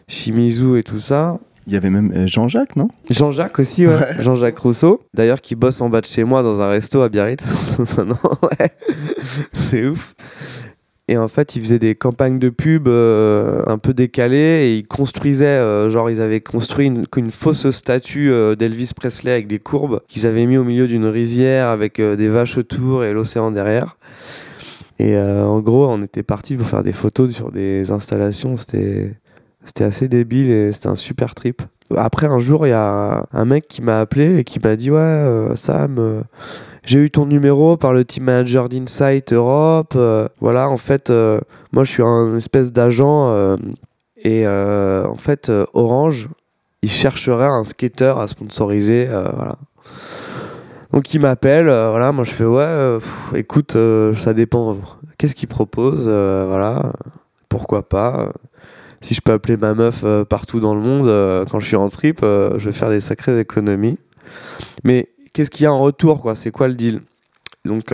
Shimizu 0.09 0.79
et 0.79 0.83
tout 0.83 0.99
ça 0.99 1.39
Il 1.67 1.75
y 1.75 1.77
avait 1.77 1.91
même 1.91 2.11
euh, 2.17 2.27
Jean-Jacques, 2.27 2.77
non 2.77 2.89
Jean-Jacques 3.11 3.59
aussi, 3.59 3.87
ouais. 3.87 4.17
Jean-Jacques 4.21 4.59
Rousseau, 4.59 5.03
d'ailleurs, 5.15 5.41
qui 5.43 5.55
bosse 5.55 5.81
en 5.83 5.91
bas 5.91 6.01
de 6.01 6.07
chez 6.07 6.25
moi 6.25 6.43
dans 6.43 6.61
un 6.63 6.69
resto 6.71 7.03
à 7.03 7.11
Biarritz. 7.11 7.47
ouais. 7.79 8.71
C'est 9.53 9.87
ouf. 9.87 10.15
Et 11.11 11.17
en 11.17 11.27
fait, 11.27 11.57
ils 11.57 11.63
faisaient 11.63 11.79
des 11.79 11.95
campagnes 11.95 12.39
de 12.39 12.51
pub 12.51 12.87
euh, 12.87 13.63
un 13.67 13.79
peu 13.79 13.95
décalées 13.95 14.37
et 14.37 14.77
ils 14.77 14.87
construisaient, 14.87 15.47
euh, 15.47 15.89
genre, 15.89 16.11
ils 16.11 16.21
avaient 16.21 16.43
construit 16.43 16.87
une, 16.87 17.31
fausse 17.31 17.71
statue 17.71 18.31
euh, 18.31 18.55
d'Elvis 18.55 18.93
Presley 18.95 19.33
avec 19.33 19.47
des 19.47 19.59
courbes 19.59 20.03
qu'ils 20.07 20.27
avaient 20.27 20.45
mis 20.45 20.59
au 20.59 20.65
milieu 20.65 20.87
d'une 20.87 21.07
rizière 21.07 21.69
avec 21.69 21.99
des 21.99 22.29
vaches 22.29 22.59
autour 22.59 23.05
et 23.05 23.15
l'océan 23.15 23.51
derrière. 23.51 23.97
Et 24.99 25.17
en 25.17 25.61
gros, 25.61 25.87
on 25.89 26.03
était 26.03 26.25
parti 26.25 26.57
pour 26.57 26.67
faire 26.67 26.83
des 26.83 26.93
photos 26.93 27.33
sur 27.33 27.53
des 27.53 27.93
installations. 27.93 28.57
C'était 28.57 29.15
assez 29.81 30.09
débile 30.09 30.51
et 30.51 30.73
c'était 30.73 30.89
un 30.89 30.97
super 30.97 31.37
trip. 31.37 31.63
Après, 31.97 32.27
un 32.27 32.39
jour, 32.39 32.67
il 32.67 32.71
y 32.71 32.75
a 32.75 33.25
un 33.33 33.45
mec 33.45 33.67
qui 33.67 33.83
m'a 33.83 34.01
appelé 34.01 34.39
et 34.39 34.45
qui 34.45 34.61
m'a 34.61 34.77
dit 34.77 34.91
Ouais, 34.91 34.99
euh, 34.99 35.57
Sam, 35.57 35.97
euh, 35.99 36.21
j'ai 36.85 36.99
eu 36.99 37.11
ton 37.11 37.27
numéro 37.27 37.77
par 37.77 37.93
le 37.93 38.05
team 38.05 38.25
manager 38.25 38.69
d'Insight 38.69 39.33
Europe. 39.33 39.95
euh, 39.97 40.29
voilà, 40.41 40.69
en 40.69 40.77
fait, 40.77 41.11
moi, 41.73 41.85
je 41.85 41.91
suis 41.91 42.03
un 42.03 42.37
espèce 42.37 42.73
d'agent. 42.73 43.57
et 44.23 44.47
en 44.47 45.17
fait, 45.17 45.51
Orange, 45.73 46.29
il 46.83 46.91
chercherait 46.91 47.47
un 47.47 47.65
skater 47.65 48.15
à 48.19 48.29
sponsoriser. 48.29 49.07
voilà. 49.07 49.57
Donc, 50.93 51.13
il 51.15 51.21
m'appelle. 51.21 51.67
voilà, 51.67 52.13
moi, 52.13 52.25
je 52.25 52.31
fais 52.33 52.45
Ouais, 52.45 52.99
écoute, 53.35 53.77
ça 54.17 54.35
dépend. 54.35 54.77
Qu'est-ce 55.17 55.35
qu'il 55.35 55.49
propose 55.49 56.07
Voilà, 56.07 56.93
pourquoi 57.49 57.89
pas 57.89 58.31
si 59.01 59.15
je 59.15 59.21
peux 59.21 59.33
appeler 59.33 59.57
ma 59.57 59.75
meuf 59.75 60.01
euh, 60.05 60.25
partout 60.25 60.61
dans 60.61 60.75
le 60.75 60.81
monde 60.81 61.07
euh, 61.09 61.45
quand 61.51 61.61
je 61.61 61.67
suis 61.67 61.77
en 61.77 61.89
trip, 61.89 62.21
euh, 62.23 62.59
je 62.59 62.67
vais 62.67 62.73
faire 62.73 62.91
des 62.91 63.01
sacrées 63.01 63.39
économies. 63.41 63.99
Mais 64.85 65.09
qu'est-ce 65.33 65.51
qu'il 65.51 65.65
y 65.65 65.67
a 65.67 65.73
en 65.73 65.79
retour 65.81 66.21
quoi? 66.21 66.35
C'est 66.35 66.51
quoi 66.51 66.69
le 66.69 66.75
deal? 66.75 67.01
Donc 67.65 67.93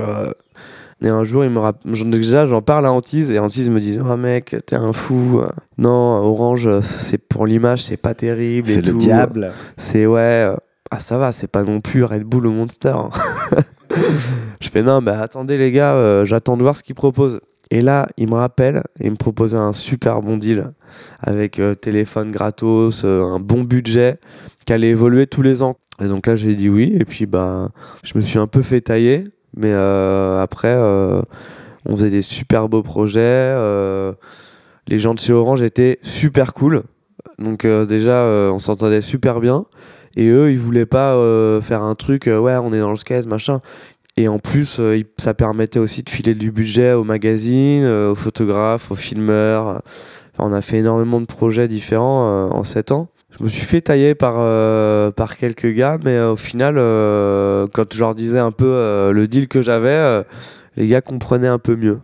et 1.02 1.08
un 1.08 1.24
jour, 1.24 1.44
il 1.44 1.50
me 1.50 1.58
rapp- 1.58 1.82
j'en- 1.92 2.06
déjà 2.06 2.46
j'en 2.46 2.62
parle 2.62 2.86
à 2.86 2.92
Antise 2.92 3.30
et 3.30 3.38
Antise 3.38 3.68
me 3.68 3.80
dit 3.80 3.98
"Oh 4.00 4.16
mec, 4.16 4.56
t'es 4.66 4.76
un 4.76 4.92
fou. 4.92 5.42
Non, 5.76 5.90
Orange, 6.22 6.80
c'est 6.80 7.18
pour 7.18 7.46
l'image, 7.46 7.82
c'est 7.82 7.96
pas 7.98 8.14
terrible 8.14 8.68
C'est 8.68 8.80
le 8.86 8.92
tout. 8.92 8.98
diable. 8.98 9.52
C'est 9.76 10.06
ouais. 10.06 10.48
Ah 10.90 11.00
ça 11.00 11.18
va, 11.18 11.32
c'est 11.32 11.48
pas 11.48 11.62
non 11.64 11.80
plus 11.80 12.04
Red 12.04 12.22
Bull 12.22 12.46
ou 12.46 12.52
Monster. 12.52 12.90
hein. 12.96 13.10
je 14.60 14.68
fais 14.68 14.82
non, 14.82 15.00
mais 15.00 15.10
attendez 15.10 15.58
les 15.58 15.72
gars, 15.72 16.24
j'attends 16.24 16.56
de 16.56 16.62
voir 16.62 16.76
ce 16.76 16.82
qu'ils 16.82 16.94
proposent. 16.94 17.40
Et 17.70 17.80
là, 17.80 18.08
il 18.16 18.28
me 18.28 18.34
rappelle 18.34 18.82
il 19.00 19.10
me 19.10 19.16
proposait 19.16 19.56
un 19.56 19.72
super 19.72 20.20
bon 20.20 20.36
deal 20.36 20.72
avec 21.20 21.58
euh, 21.58 21.74
téléphone 21.74 22.30
gratos, 22.30 23.02
euh, 23.04 23.22
un 23.22 23.40
bon 23.40 23.62
budget 23.62 24.18
qui 24.66 24.72
allait 24.72 24.90
évoluer 24.90 25.26
tous 25.26 25.42
les 25.42 25.62
ans. 25.62 25.76
Et 26.00 26.06
donc 26.06 26.26
là, 26.26 26.36
j'ai 26.36 26.54
dit 26.54 26.68
oui. 26.68 26.94
Et 26.98 27.04
puis, 27.04 27.26
bah, 27.26 27.70
je 28.02 28.12
me 28.16 28.20
suis 28.20 28.38
un 28.38 28.46
peu 28.46 28.62
fait 28.62 28.80
tailler. 28.80 29.24
Mais 29.56 29.72
euh, 29.72 30.42
après, 30.42 30.74
on 31.86 31.96
faisait 31.96 32.10
des 32.10 32.22
super 32.22 32.68
beaux 32.68 32.82
projets. 32.82 33.54
les 34.88 34.98
gens 34.98 35.14
de 35.14 35.20
chez 35.20 35.32
Orange 35.32 35.62
étaient 35.62 35.98
super 36.02 36.52
cool. 36.54 36.82
Donc 37.38 37.64
déjà, 37.64 38.24
on 38.52 38.58
s'entendait 38.58 39.00
super 39.00 39.40
bien. 39.40 39.64
Et 40.16 40.28
eux, 40.28 40.50
ils 40.50 40.58
voulaient 40.58 40.86
pas 40.86 41.16
faire 41.62 41.82
un 41.82 41.94
truc, 41.94 42.24
ouais, 42.26 42.56
on 42.56 42.72
est 42.72 42.80
dans 42.80 42.90
le 42.90 42.96
skate, 42.96 43.26
machin. 43.26 43.60
Et 44.16 44.28
en 44.28 44.38
plus, 44.38 44.76
euh, 44.78 45.02
ça 45.18 45.34
permettait 45.34 45.80
aussi 45.80 46.02
de 46.02 46.10
filer 46.10 46.34
du 46.34 46.52
budget 46.52 46.92
aux 46.92 47.04
magazines, 47.04 47.84
euh, 47.84 48.12
aux 48.12 48.14
photographes, 48.14 48.90
aux 48.90 48.94
filmeurs. 48.94 49.82
On 50.38 50.52
a 50.52 50.60
fait 50.60 50.78
énormément 50.78 51.20
de 51.20 51.26
projets 51.26 51.68
différents 51.68 52.28
euh, 52.28 52.48
en 52.48 52.64
7 52.64 52.92
ans. 52.92 53.08
Je 53.38 53.44
me 53.44 53.48
suis 53.48 53.64
fait 53.64 53.80
tailler 53.80 54.14
par, 54.14 54.34
euh, 54.38 55.10
par 55.10 55.36
quelques 55.36 55.72
gars, 55.72 55.98
mais 56.04 56.20
au 56.20 56.36
final, 56.36 56.76
euh, 56.78 57.66
quand 57.72 57.92
je 57.92 57.98
leur 57.98 58.14
disais 58.14 58.38
un 58.38 58.52
peu 58.52 59.10
le 59.12 59.26
deal 59.26 59.48
que 59.48 59.60
j'avais, 59.60 60.24
les 60.76 60.86
gars 60.86 61.00
comprenaient 61.00 61.48
un 61.48 61.58
peu 61.58 61.74
mieux. 61.74 62.00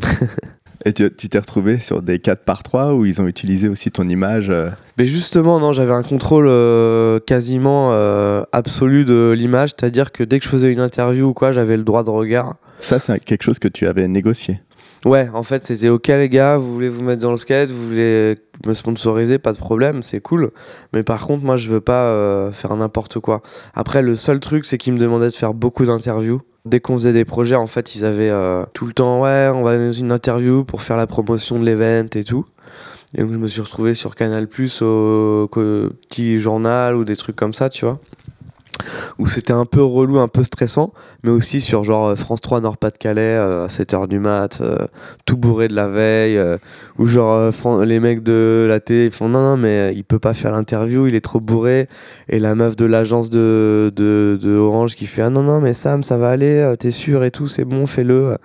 Et 0.86 0.92
tu 0.92 1.10
t'es 1.10 1.38
retrouvé 1.38 1.80
sur 1.80 2.02
des 2.02 2.18
4 2.18 2.44
par 2.44 2.62
3 2.62 2.92
où 2.94 3.06
ils 3.06 3.20
ont 3.22 3.26
utilisé 3.26 3.68
aussi 3.68 3.90
ton 3.90 4.06
image. 4.06 4.50
euh, 4.50 4.68
Mais 4.98 5.06
justement, 5.06 5.58
non, 5.58 5.72
j'avais 5.72 5.94
un 5.94 6.02
contrôle 6.02 6.46
euh, 6.46 7.20
quasiment 7.20 7.90
euh, 7.92 8.42
absolu 8.52 9.06
de 9.06 9.34
l'image, 9.36 9.70
c'est-à-dire 9.70 10.12
que 10.12 10.22
dès 10.22 10.38
que 10.38 10.44
je 10.44 10.50
faisais 10.50 10.70
une 10.70 10.80
interview 10.80 11.28
ou 11.28 11.32
quoi, 11.32 11.52
j'avais 11.52 11.78
le 11.78 11.84
droit 11.84 12.04
de 12.04 12.10
regard. 12.10 12.56
Ça, 12.80 12.98
c'est 12.98 13.18
quelque 13.20 13.44
chose 13.44 13.58
que 13.58 13.68
tu 13.68 13.86
avais 13.86 14.06
négocié. 14.08 14.60
Ouais, 15.04 15.28
en 15.34 15.42
fait, 15.42 15.64
c'était 15.66 15.90
ok 15.90 16.08
les 16.08 16.30
gars, 16.30 16.56
vous 16.56 16.72
voulez 16.72 16.88
vous 16.88 17.02
mettre 17.02 17.20
dans 17.20 17.30
le 17.30 17.36
skate, 17.36 17.70
vous 17.70 17.88
voulez 17.88 18.38
me 18.66 18.72
sponsoriser, 18.72 19.38
pas 19.38 19.52
de 19.52 19.58
problème, 19.58 20.02
c'est 20.02 20.20
cool. 20.20 20.50
Mais 20.94 21.02
par 21.02 21.26
contre, 21.26 21.44
moi, 21.44 21.58
je 21.58 21.68
veux 21.68 21.82
pas 21.82 22.06
euh, 22.06 22.52
faire 22.52 22.74
n'importe 22.74 23.20
quoi. 23.20 23.42
Après, 23.74 24.00
le 24.00 24.16
seul 24.16 24.40
truc, 24.40 24.64
c'est 24.64 24.78
qu'ils 24.78 24.94
me 24.94 24.98
demandaient 24.98 25.28
de 25.28 25.34
faire 25.34 25.52
beaucoup 25.52 25.84
d'interviews. 25.84 26.40
Dès 26.64 26.80
qu'on 26.80 26.94
faisait 26.94 27.12
des 27.12 27.26
projets, 27.26 27.54
en 27.54 27.66
fait, 27.66 27.94
ils 27.94 28.06
avaient 28.06 28.30
euh, 28.30 28.64
tout 28.72 28.86
le 28.86 28.94
temps, 28.94 29.20
ouais, 29.20 29.50
on 29.54 29.62
va 29.62 29.76
dans 29.76 29.92
une 29.92 30.10
interview 30.10 30.64
pour 30.64 30.80
faire 30.80 30.96
la 30.96 31.06
promotion 31.06 31.60
de 31.60 31.66
l'event 31.66 32.08
et 32.14 32.24
tout. 32.24 32.46
Et 33.14 33.20
donc, 33.20 33.32
je 33.32 33.36
me 33.36 33.46
suis 33.46 33.60
retrouvé 33.60 33.92
sur 33.92 34.14
Canal 34.14 34.48
Plus 34.48 34.80
au, 34.80 35.42
au 35.44 35.48
petit 35.48 36.40
journal 36.40 36.96
ou 36.96 37.04
des 37.04 37.16
trucs 37.16 37.36
comme 37.36 37.52
ça, 37.52 37.68
tu 37.68 37.84
vois. 37.84 38.00
Où 39.18 39.26
c'était 39.26 39.52
un 39.52 39.64
peu 39.64 39.82
relou, 39.82 40.18
un 40.18 40.28
peu 40.28 40.42
stressant, 40.42 40.92
mais 41.22 41.30
aussi 41.30 41.60
sur 41.60 41.84
genre 41.84 42.08
euh, 42.08 42.14
France 42.16 42.40
3 42.40 42.60
Nord-Pas-de-Calais 42.60 43.20
euh, 43.22 43.64
à 43.64 43.68
7h 43.68 44.08
du 44.08 44.18
mat, 44.18 44.60
euh, 44.60 44.86
tout 45.24 45.36
bourré 45.36 45.68
de 45.68 45.74
la 45.74 45.88
veille, 45.88 46.40
où 46.98 47.06
genre 47.06 47.50
les 47.84 48.00
mecs 48.00 48.22
de 48.22 48.66
la 48.68 48.80
télé 48.80 49.10
font 49.10 49.28
non, 49.28 49.42
non, 49.42 49.56
mais 49.56 49.92
il 49.94 50.04
peut 50.04 50.18
pas 50.18 50.34
faire 50.34 50.52
l'interview, 50.52 51.06
il 51.06 51.14
est 51.14 51.20
trop 51.20 51.40
bourré. 51.40 51.88
Et 52.28 52.38
la 52.38 52.54
meuf 52.54 52.76
de 52.76 52.84
l'agence 52.84 53.30
de, 53.30 53.92
de, 53.94 54.38
de 54.40 54.52
Orange 54.56 54.94
qui 54.94 55.06
fait 55.06 55.22
ah 55.22 55.30
non, 55.30 55.42
non, 55.42 55.60
mais 55.60 55.74
Sam, 55.74 56.02
ça 56.02 56.16
va 56.16 56.30
aller, 56.30 56.74
t'es 56.78 56.90
sûr 56.90 57.24
et 57.24 57.30
tout, 57.30 57.46
c'est 57.46 57.64
bon, 57.64 57.86
fais-le. 57.86 58.36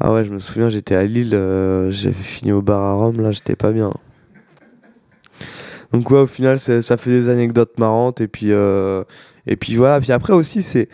Ah 0.00 0.12
ouais, 0.12 0.24
je 0.24 0.32
me 0.32 0.38
souviens, 0.38 0.68
j'étais 0.68 0.94
à 0.94 1.04
Lille, 1.04 1.30
j'avais 1.90 2.12
fini 2.12 2.52
au 2.52 2.62
bar 2.62 2.82
à 2.82 2.92
Rome, 2.94 3.20
là, 3.20 3.30
j'étais 3.30 3.56
pas 3.56 3.72
bien. 3.72 3.92
Donc 5.92 6.10
ouais, 6.10 6.20
au 6.20 6.26
final, 6.26 6.58
ça 6.58 6.96
fait 6.96 7.10
des 7.10 7.28
anecdotes 7.28 7.78
marrantes 7.78 8.20
et 8.20 8.28
puis 8.28 8.50
euh, 8.50 9.04
et 9.46 9.56
puis 9.56 9.76
voilà. 9.76 10.00
Puis 10.00 10.12
après 10.12 10.32
aussi, 10.32 10.62
c'est 10.62 10.88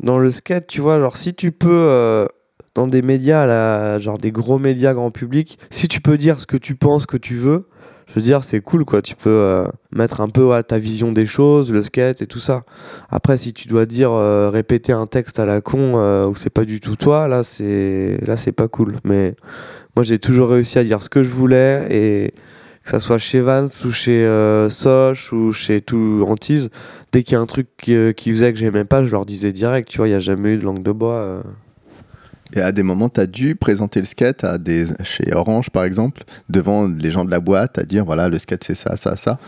dans 0.00 0.18
le 0.18 0.30
skate, 0.30 0.66
tu 0.66 0.80
vois, 0.80 0.98
genre 0.98 1.16
si 1.16 1.34
tu 1.34 1.52
peux 1.52 1.68
euh, 1.70 2.26
dans 2.74 2.86
des 2.86 3.02
médias, 3.02 3.46
là, 3.46 3.98
genre 3.98 4.18
des 4.18 4.32
gros 4.32 4.58
médias 4.58 4.94
grand 4.94 5.10
public, 5.10 5.58
si 5.70 5.86
tu 5.88 6.00
peux 6.00 6.16
dire 6.16 6.40
ce 6.40 6.46
que 6.46 6.56
tu 6.56 6.74
penses 6.74 7.04
que 7.04 7.18
tu 7.18 7.36
veux, 7.36 7.68
je 8.08 8.14
veux 8.14 8.22
dire, 8.22 8.42
c'est 8.42 8.60
cool 8.60 8.84
quoi. 8.84 9.02
Tu 9.02 9.16
peux 9.16 9.30
euh, 9.30 9.66
mettre 9.90 10.22
un 10.22 10.28
peu 10.28 10.44
ouais, 10.44 10.62
ta 10.62 10.78
vision 10.78 11.12
des 11.12 11.26
choses, 11.26 11.72
le 11.72 11.82
skate 11.82 12.22
et 12.22 12.26
tout 12.26 12.38
ça. 12.38 12.62
Après, 13.10 13.36
si 13.36 13.52
tu 13.52 13.68
dois 13.68 13.84
dire 13.84 14.12
répéter 14.50 14.92
un 14.92 15.06
texte 15.06 15.38
à 15.40 15.46
la 15.46 15.60
con 15.60 15.92
euh, 15.96 16.26
où 16.26 16.34
c'est 16.34 16.50
pas 16.50 16.64
du 16.64 16.80
tout 16.80 16.96
toi, 16.96 17.28
là 17.28 17.42
c'est 17.42 18.18
là 18.26 18.38
c'est 18.38 18.52
pas 18.52 18.68
cool. 18.68 18.96
Mais 19.04 19.34
moi, 19.94 20.04
j'ai 20.04 20.18
toujours 20.18 20.48
réussi 20.48 20.78
à 20.78 20.84
dire 20.84 21.02
ce 21.02 21.10
que 21.10 21.22
je 21.22 21.30
voulais 21.30 21.86
et 21.90 22.34
que 22.84 22.90
ça 22.90 23.00
soit 23.00 23.18
chez 23.18 23.40
Vance 23.40 23.84
ou 23.84 23.92
chez 23.92 24.24
euh, 24.24 24.68
Soch 24.68 25.32
ou 25.32 25.52
chez 25.52 25.80
tout 25.80 26.24
Antise, 26.28 26.70
dès 27.12 27.22
qu'il 27.22 27.34
y 27.34 27.36
a 27.36 27.40
un 27.40 27.46
truc 27.46 27.68
qui, 27.78 27.94
euh, 27.94 28.12
qui 28.12 28.30
faisait 28.30 28.52
que 28.52 28.58
j'aimais 28.58 28.84
pas, 28.84 29.04
je 29.04 29.10
leur 29.12 29.24
disais 29.26 29.52
direct, 29.52 29.88
tu 29.88 29.98
vois, 29.98 30.08
il 30.08 30.10
n'y 30.10 30.16
a 30.16 30.20
jamais 30.20 30.54
eu 30.54 30.58
de 30.58 30.64
langue 30.64 30.82
de 30.82 30.92
bois. 30.92 31.14
euh. 31.14 31.42
Et 32.54 32.60
à 32.60 32.72
des 32.72 32.82
moments, 32.82 33.08
tu 33.08 33.20
as 33.20 33.26
dû 33.26 33.54
présenter 33.54 34.00
le 34.00 34.04
skate 34.04 34.44
à 34.44 34.58
des, 34.58 34.86
chez 35.04 35.34
Orange, 35.34 35.70
par 35.70 35.84
exemple, 35.84 36.24
devant 36.48 36.86
les 36.86 37.10
gens 37.10 37.24
de 37.24 37.30
la 37.30 37.40
boîte, 37.40 37.78
à 37.78 37.84
dire 37.84 38.04
voilà, 38.04 38.28
le 38.28 38.38
skate 38.38 38.64
c'est 38.64 38.74
ça, 38.74 38.96
ça, 38.96 39.16
ça. 39.16 39.38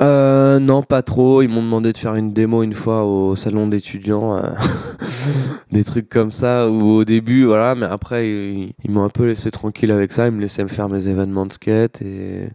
Euh, 0.00 0.58
non, 0.58 0.82
pas 0.82 1.02
trop. 1.02 1.42
Ils 1.42 1.48
m'ont 1.48 1.62
demandé 1.62 1.92
de 1.92 1.98
faire 1.98 2.14
une 2.14 2.32
démo 2.32 2.62
une 2.62 2.74
fois 2.74 3.04
au 3.04 3.34
salon 3.36 3.66
d'étudiants, 3.66 4.36
euh, 4.36 4.42
des 5.72 5.84
trucs 5.84 6.08
comme 6.08 6.32
ça. 6.32 6.68
Ou 6.68 6.98
au 6.98 7.04
début, 7.04 7.44
voilà, 7.44 7.74
mais 7.74 7.86
après 7.86 8.28
ils, 8.28 8.90
m'ont 8.90 9.04
un 9.04 9.08
peu 9.08 9.24
laissé 9.24 9.50
tranquille 9.50 9.90
avec 9.90 10.12
ça. 10.12 10.26
Ils 10.26 10.32
me 10.32 10.40
laissaient 10.40 10.62
me 10.62 10.68
faire 10.68 10.88
mes 10.88 11.08
événements 11.08 11.46
de 11.46 11.52
skate 11.52 12.02
et 12.02 12.50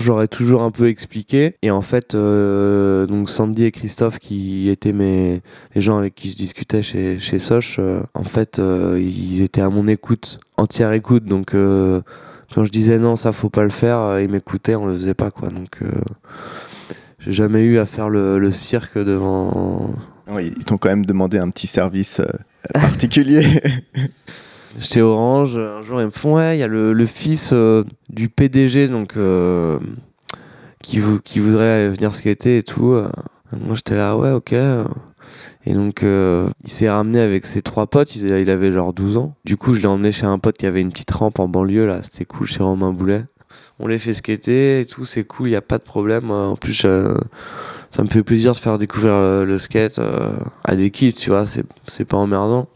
j'aurais 0.00 0.28
toujours 0.28 0.62
un 0.62 0.70
peu 0.70 0.88
expliqué. 0.88 1.56
Et 1.62 1.70
en 1.70 1.82
fait, 1.82 2.14
euh, 2.14 3.06
donc 3.06 3.30
Sandy 3.30 3.64
et 3.64 3.70
Christophe, 3.70 4.18
qui 4.18 4.68
étaient 4.68 4.92
mes 4.92 5.40
les 5.74 5.80
gens 5.80 5.98
avec 5.98 6.14
qui 6.14 6.28
je 6.30 6.36
discutais 6.36 6.82
chez 6.82 7.18
chez 7.18 7.38
Soch, 7.38 7.76
euh, 7.78 8.02
en 8.14 8.24
fait, 8.24 8.58
euh, 8.58 9.00
ils 9.00 9.42
étaient 9.42 9.62
à 9.62 9.70
mon 9.70 9.88
écoute, 9.88 10.40
entière 10.56 10.92
écoute. 10.92 11.24
Donc 11.24 11.52
quand 11.52 12.64
je 12.64 12.70
disais 12.70 12.98
non, 12.98 13.16
ça 13.16 13.32
faut 13.32 13.50
pas 13.50 13.64
le 13.64 13.70
faire, 13.70 14.20
ils 14.20 14.28
m'écoutaient, 14.28 14.74
on 14.74 14.86
le 14.86 14.94
faisait 14.94 15.14
pas 15.14 15.30
quoi. 15.30 15.48
Donc 15.48 15.80
j'ai 17.24 17.32
jamais 17.32 17.62
eu 17.62 17.78
à 17.78 17.86
faire 17.86 18.08
le, 18.08 18.38
le 18.38 18.52
cirque 18.52 18.98
devant. 18.98 19.94
Oui, 20.28 20.52
ils 20.56 20.64
t'ont 20.64 20.78
quand 20.78 20.88
même 20.88 21.06
demandé 21.06 21.38
un 21.38 21.50
petit 21.50 21.66
service 21.66 22.20
euh, 22.20 22.26
particulier. 22.74 23.46
J'étais 24.78 25.02
Orange, 25.02 25.58
un 25.58 25.82
jour 25.82 26.00
ils 26.00 26.06
me 26.06 26.10
font 26.10 26.36
ouais, 26.36 26.56
il 26.56 26.60
y 26.60 26.62
a 26.62 26.66
le, 26.68 26.92
le 26.94 27.06
fils 27.06 27.50
euh, 27.52 27.84
du 28.08 28.30
PDG 28.30 28.88
donc 28.88 29.16
euh, 29.18 29.78
qui, 30.82 30.98
vou- 30.98 31.20
qui 31.22 31.40
voudrait 31.40 31.90
venir 31.90 32.14
skater 32.14 32.58
et 32.58 32.62
tout. 32.62 32.96
Moi 33.52 33.74
j'étais 33.74 33.96
là 33.96 34.16
ouais 34.16 34.30
ok. 34.30 34.54
Et 35.64 35.74
donc 35.74 36.02
euh, 36.02 36.48
il 36.64 36.70
s'est 36.70 36.88
ramené 36.90 37.20
avec 37.20 37.44
ses 37.44 37.60
trois 37.60 37.86
potes, 37.86 38.16
il, 38.16 38.30
il 38.30 38.48
avait 38.50 38.72
genre 38.72 38.94
12 38.94 39.18
ans. 39.18 39.36
Du 39.44 39.58
coup 39.58 39.74
je 39.74 39.80
l'ai 39.82 39.86
emmené 39.86 40.10
chez 40.10 40.24
un 40.26 40.38
pote 40.38 40.56
qui 40.56 40.64
avait 40.66 40.80
une 40.80 40.90
petite 40.90 41.10
rampe 41.10 41.38
en 41.38 41.48
banlieue 41.48 41.86
là, 41.86 42.00
c'était 42.02 42.24
cool 42.24 42.46
chez 42.46 42.62
Romain 42.62 42.92
Boulet. 42.92 43.26
On 43.82 43.88
les 43.88 43.98
fait 43.98 44.14
skater 44.14 44.80
et 44.80 44.86
tout, 44.86 45.04
c'est 45.04 45.24
cool, 45.24 45.48
il 45.48 45.52
y 45.52 45.56
a 45.56 45.60
pas 45.60 45.78
de 45.78 45.82
problème. 45.82 46.30
En 46.30 46.56
plus, 46.56 46.72
je- 46.72 47.18
ça 47.90 48.02
me 48.02 48.08
fait 48.08 48.22
plaisir 48.22 48.52
de 48.52 48.56
faire 48.56 48.78
découvrir 48.78 49.16
le, 49.18 49.44
le 49.44 49.58
skate 49.58 49.98
euh, 49.98 50.30
à 50.64 50.74
des 50.76 50.90
kids, 50.90 51.12
tu 51.12 51.30
vois, 51.30 51.44
c'est 51.46 52.04
pas 52.06 52.16
emmerdant. 52.16 52.68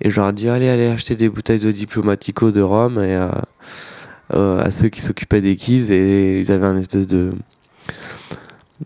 Et 0.00 0.10
je 0.10 0.20
leur 0.20 0.32
dit, 0.32 0.48
allez, 0.48 0.68
allez 0.68 0.86
acheter 0.88 1.14
des 1.16 1.28
bouteilles 1.28 1.60
de 1.60 1.70
Diplomatico 1.70 2.50
de 2.50 2.62
rhum 2.62 2.98
et, 2.98 3.14
euh, 3.14 3.28
euh, 4.34 4.62
à 4.64 4.70
ceux 4.70 4.88
qui 4.88 5.00
s'occupaient 5.00 5.40
des 5.42 5.56
kids 5.56 5.92
et 5.92 6.40
ils 6.40 6.50
avaient 6.50 6.66
un 6.66 6.76
espèce 6.78 7.06
de 7.06 7.32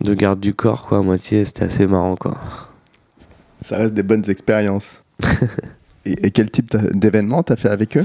de 0.02 0.12
garde 0.12 0.40
du 0.40 0.52
corps 0.52 0.82
quoi 0.82 0.98
à 0.98 1.02
moitié 1.02 1.42
c'était 1.46 1.64
assez 1.64 1.86
marrant 1.86 2.16
quoi 2.16 2.36
Ça 3.62 3.78
reste 3.78 3.94
des 3.94 4.02
bonnes 4.02 4.28
expériences. 4.28 5.02
et, 6.04 6.26
et 6.26 6.30
quel 6.32 6.50
type 6.50 6.76
d'événements 6.94 7.42
t'as 7.42 7.56
fait 7.56 7.70
avec 7.70 7.96
eux? 7.96 8.04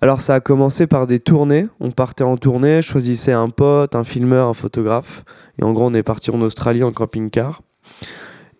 Alors 0.00 0.20
ça 0.20 0.34
a 0.34 0.40
commencé 0.40 0.86
par 0.86 1.06
des 1.08 1.18
tournées. 1.18 1.66
On 1.80 1.90
partait 1.90 2.24
en 2.24 2.36
tournée 2.36 2.82
je 2.82 2.88
choisissais 2.88 3.32
un 3.32 3.50
pote 3.50 3.94
un 3.94 4.04
filmeur 4.04 4.48
un 4.48 4.54
photographe. 4.54 5.24
Et 5.58 5.64
en 5.64 5.72
gros 5.72 5.86
on 5.86 5.94
est 5.94 6.02
parti 6.04 6.30
en 6.30 6.40
Australie 6.40 6.84
en 6.84 6.92
camping-car. 6.92 7.62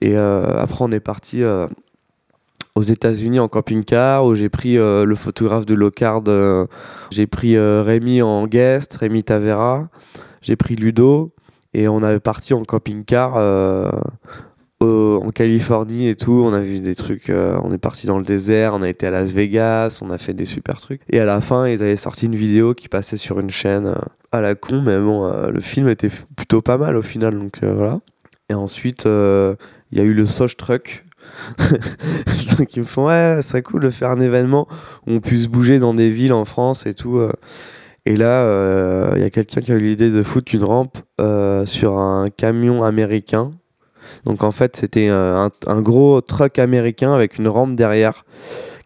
Et 0.00 0.16
euh, 0.16 0.60
après 0.60 0.84
on 0.84 0.90
est 0.90 1.00
parti 1.00 1.42
euh, 1.42 1.68
aux 2.74 2.82
États-Unis 2.82 3.38
en 3.38 3.48
camping-car 3.48 4.24
où 4.24 4.34
j'ai 4.34 4.48
pris 4.48 4.78
euh, 4.78 5.04
le 5.04 5.14
photographe 5.14 5.64
de 5.64 5.74
Locard 5.74 6.22
j'ai 7.10 7.26
pris 7.28 7.56
Rémi 7.58 8.20
en 8.20 8.46
guest 8.46 8.96
Rémi 8.96 9.22
Tavera. 9.22 9.88
J'ai 10.42 10.56
pris 10.56 10.74
Ludo. 10.76 11.32
Et 11.74 11.86
on 11.86 12.02
avait 12.02 12.18
parti 12.18 12.54
en 12.54 12.64
camping-car 12.64 13.34
euh, 14.80 15.18
en 15.18 15.30
Californie 15.30 16.08
et 16.08 16.14
tout. 16.14 16.42
On 16.44 16.52
a 16.52 16.60
vu 16.60 16.80
des 16.80 16.94
trucs. 16.94 17.30
euh, 17.30 17.58
on 17.64 17.72
est 17.72 17.78
parti 17.78 18.06
dans 18.06 18.18
le 18.18 18.24
désert. 18.24 18.74
On 18.74 18.82
a 18.82 18.88
été 18.88 19.06
à 19.06 19.10
Las 19.10 19.32
Vegas. 19.32 20.00
On 20.02 20.10
a 20.10 20.18
fait 20.18 20.34
des 20.34 20.44
super 20.44 20.80
trucs. 20.80 21.00
Et 21.10 21.18
à 21.18 21.24
la 21.24 21.40
fin, 21.40 21.66
ils 21.66 21.82
avaient 21.82 21.96
sorti 21.96 22.26
une 22.26 22.36
vidéo 22.36 22.74
qui 22.74 22.88
passait 22.88 23.16
sur 23.16 23.40
une 23.40 23.50
chaîne 23.50 23.86
euh, 23.86 23.94
à 24.30 24.40
la 24.40 24.54
con. 24.54 24.80
Mais 24.82 25.00
bon, 25.00 25.28
le 25.48 25.60
film 25.60 25.88
était 25.88 26.10
plutôt 26.36 26.62
pas 26.62 26.78
mal 26.78 26.96
au 26.96 27.02
final. 27.02 27.36
Donc 27.36 27.58
voilà. 27.62 27.98
Et 28.50 28.54
ensuite, 28.54 29.04
il 29.06 29.98
y 29.98 30.00
a 30.00 30.04
eu 30.04 30.14
le 30.14 30.26
Soch 30.26 30.56
Truck. 30.56 31.04
donc 32.58 32.74
ils 32.74 32.80
me 32.80 32.84
font 32.84 33.06
ouais, 33.08 33.36
ce 33.42 33.50
serait 33.50 33.62
cool 33.62 33.82
de 33.82 33.90
faire 33.90 34.10
un 34.10 34.20
événement 34.20 34.66
où 35.06 35.12
on 35.12 35.20
puisse 35.20 35.46
bouger 35.46 35.78
dans 35.78 35.92
des 35.92 36.10
villes 36.10 36.32
en 36.32 36.44
France 36.44 36.86
et 36.86 36.94
tout. 36.94 37.20
Et 38.06 38.16
là, 38.16 39.12
il 39.16 39.20
y 39.20 39.24
a 39.24 39.30
quelqu'un 39.30 39.60
qui 39.60 39.72
a 39.72 39.74
eu 39.74 39.80
l'idée 39.80 40.10
de 40.10 40.22
foutre 40.22 40.54
une 40.54 40.64
rampe 40.64 40.98
sur 41.66 41.98
un 41.98 42.28
camion 42.30 42.84
américain. 42.84 43.52
Donc 44.24 44.42
en 44.44 44.50
fait, 44.50 44.76
c'était 44.76 45.08
euh, 45.10 45.48
un, 45.66 45.80
gros 45.80 46.20
truck 46.20 46.58
américain 46.58 47.12
avec 47.12 47.38
une 47.38 47.48
rampe 47.48 47.74
derrière 47.74 48.24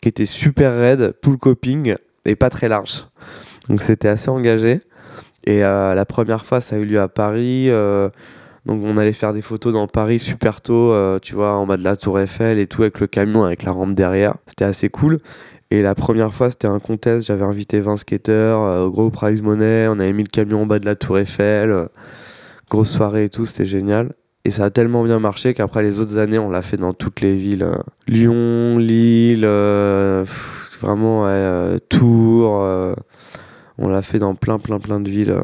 qui 0.01 0.09
était 0.09 0.27
super 0.27 0.75
raide, 0.77 1.15
pool 1.23 1.39
coping 1.39 1.97
et 2.25 2.37
pas 2.37 2.51
très 2.51 2.69
large. 2.69 3.07
Donc 3.69 3.83
c'était 3.83 4.09
assez 4.09 4.29
engagé. 4.29 4.81
Et 5.45 5.65
euh, 5.65 5.95
la 5.95 6.05
première 6.05 6.45
fois, 6.45 6.61
ça 6.61 6.77
a 6.77 6.79
eu 6.79 6.85
lieu 6.85 7.01
à 7.01 7.09
Paris. 7.09 7.67
euh, 7.69 8.09
donc 8.67 8.83
on 8.85 8.97
allait 8.97 9.13
faire 9.13 9.33
des 9.33 9.43
photos 9.43 9.73
dans 9.73 9.89
Paris 9.89 10.21
super 10.21 10.61
tôt, 10.61 10.95
tu 11.21 11.35
vois, 11.35 11.55
en 11.55 11.67
bas 11.67 11.77
de 11.77 11.83
la 11.83 11.97
tour 11.97 12.21
Eiffel 12.21 12.61
et 12.61 12.69
tout, 12.69 12.83
avec 12.83 13.01
le 13.01 13.09
camion, 13.09 13.43
avec 13.43 13.65
la 13.65 13.73
rampe 13.73 13.95
derrière. 13.95 14.37
C'était 14.47 14.65
assez 14.65 14.89
cool. 14.89 15.19
Et 15.73 15.83
la 15.83 15.97
première 15.97 16.33
fois, 16.33 16.49
c'était 16.49 16.69
un 16.69 16.79
contest. 16.79 17.27
J'avais 17.27 17.45
invité 17.45 17.81
20 17.81 17.97
skateurs, 17.97 18.89
gros 18.91 19.11
prize 19.11 19.43
money. 19.43 19.89
On 19.89 19.99
avait 19.99 20.13
mis 20.13 20.23
le 20.23 20.29
camion 20.29 20.63
en 20.63 20.67
bas 20.67 20.79
de 20.79 20.87
la 20.87 20.95
tour 20.95 21.19
Eiffel. 21.19 21.89
grosse 22.71 22.91
soirée 22.91 23.25
et 23.25 23.29
tout, 23.31 23.47
c'était 23.47 23.67
génial. 23.67 24.13
Et 24.45 24.51
ça 24.51 24.65
a 24.65 24.71
tellement 24.71 25.05
bien 25.05 25.21
marché 25.21 25.55
qu'après 25.55 25.83
les 25.83 26.01
autres 26.01 26.19
années, 26.19 26.39
on 26.39 26.51
l'a 26.51 26.63
fait 26.63 26.77
dans 26.77 26.95
toutes 26.95 27.21
les 27.21 27.35
villes. 27.37 27.63
euh, 27.63 27.77
Lyon, 28.09 28.79
Lille, 28.79 29.45
euh, 29.45 30.25
pff, 30.25 30.79
vraiment 30.81 31.23
ouais, 31.25 31.29
euh, 31.31 31.79
Tours. 31.89 32.61
euh, 32.63 32.95
on 33.79 33.89
l'a 33.89 34.03
fait 34.03 34.19
dans 34.19 34.35
plein, 34.35 34.59
plein, 34.59 34.81
plein 34.81 34.99
de 35.01 35.09
villes. 35.09 35.37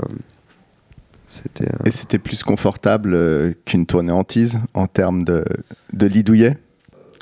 C'était. 1.29 1.69
Et 1.85 1.91
c'était 1.91 2.19
plus 2.19 2.43
confortable 2.43 3.55
qu'une 3.67 3.87
tournée 3.87 4.13
tease 4.27 4.59
en 4.75 4.87
termes 4.87 5.25
de, 5.25 5.45
de 5.93 6.07
lit 6.07 6.25
douillet 6.25 6.57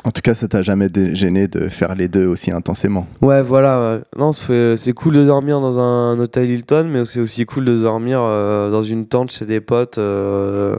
En 0.05 0.13
tout 0.13 0.23
cas, 0.23 0.35
ça 0.35 0.47
t'a 0.49 0.63
jamais 0.63 0.89
gêné 1.15 1.49
de 1.49 1.69
faire 1.69 1.95
les 1.95 2.07
deux 2.09 2.27
aussi 2.27 2.53
intensément? 2.53 3.07
Ouais, 3.21 3.43
voilà. 3.43 4.01
Non, 4.17 4.33
c'est 4.33 4.93
cool 4.95 5.15
de 5.15 5.25
dormir 5.27 5.61
dans 5.61 5.79
un 5.79 6.19
hôtel 6.21 6.49
Hilton, 6.49 6.89
mais 6.91 7.05
c'est 7.05 7.21
aussi 7.21 7.45
cool 7.45 7.65
de 7.67 7.77
dormir 7.77 8.21
euh, 8.23 8.71
dans 8.71 8.85
une 8.85 9.07
tente 9.07 9.31
chez 9.33 9.45
des 9.45 9.61
potes. 9.61 9.99
euh, 9.99 10.77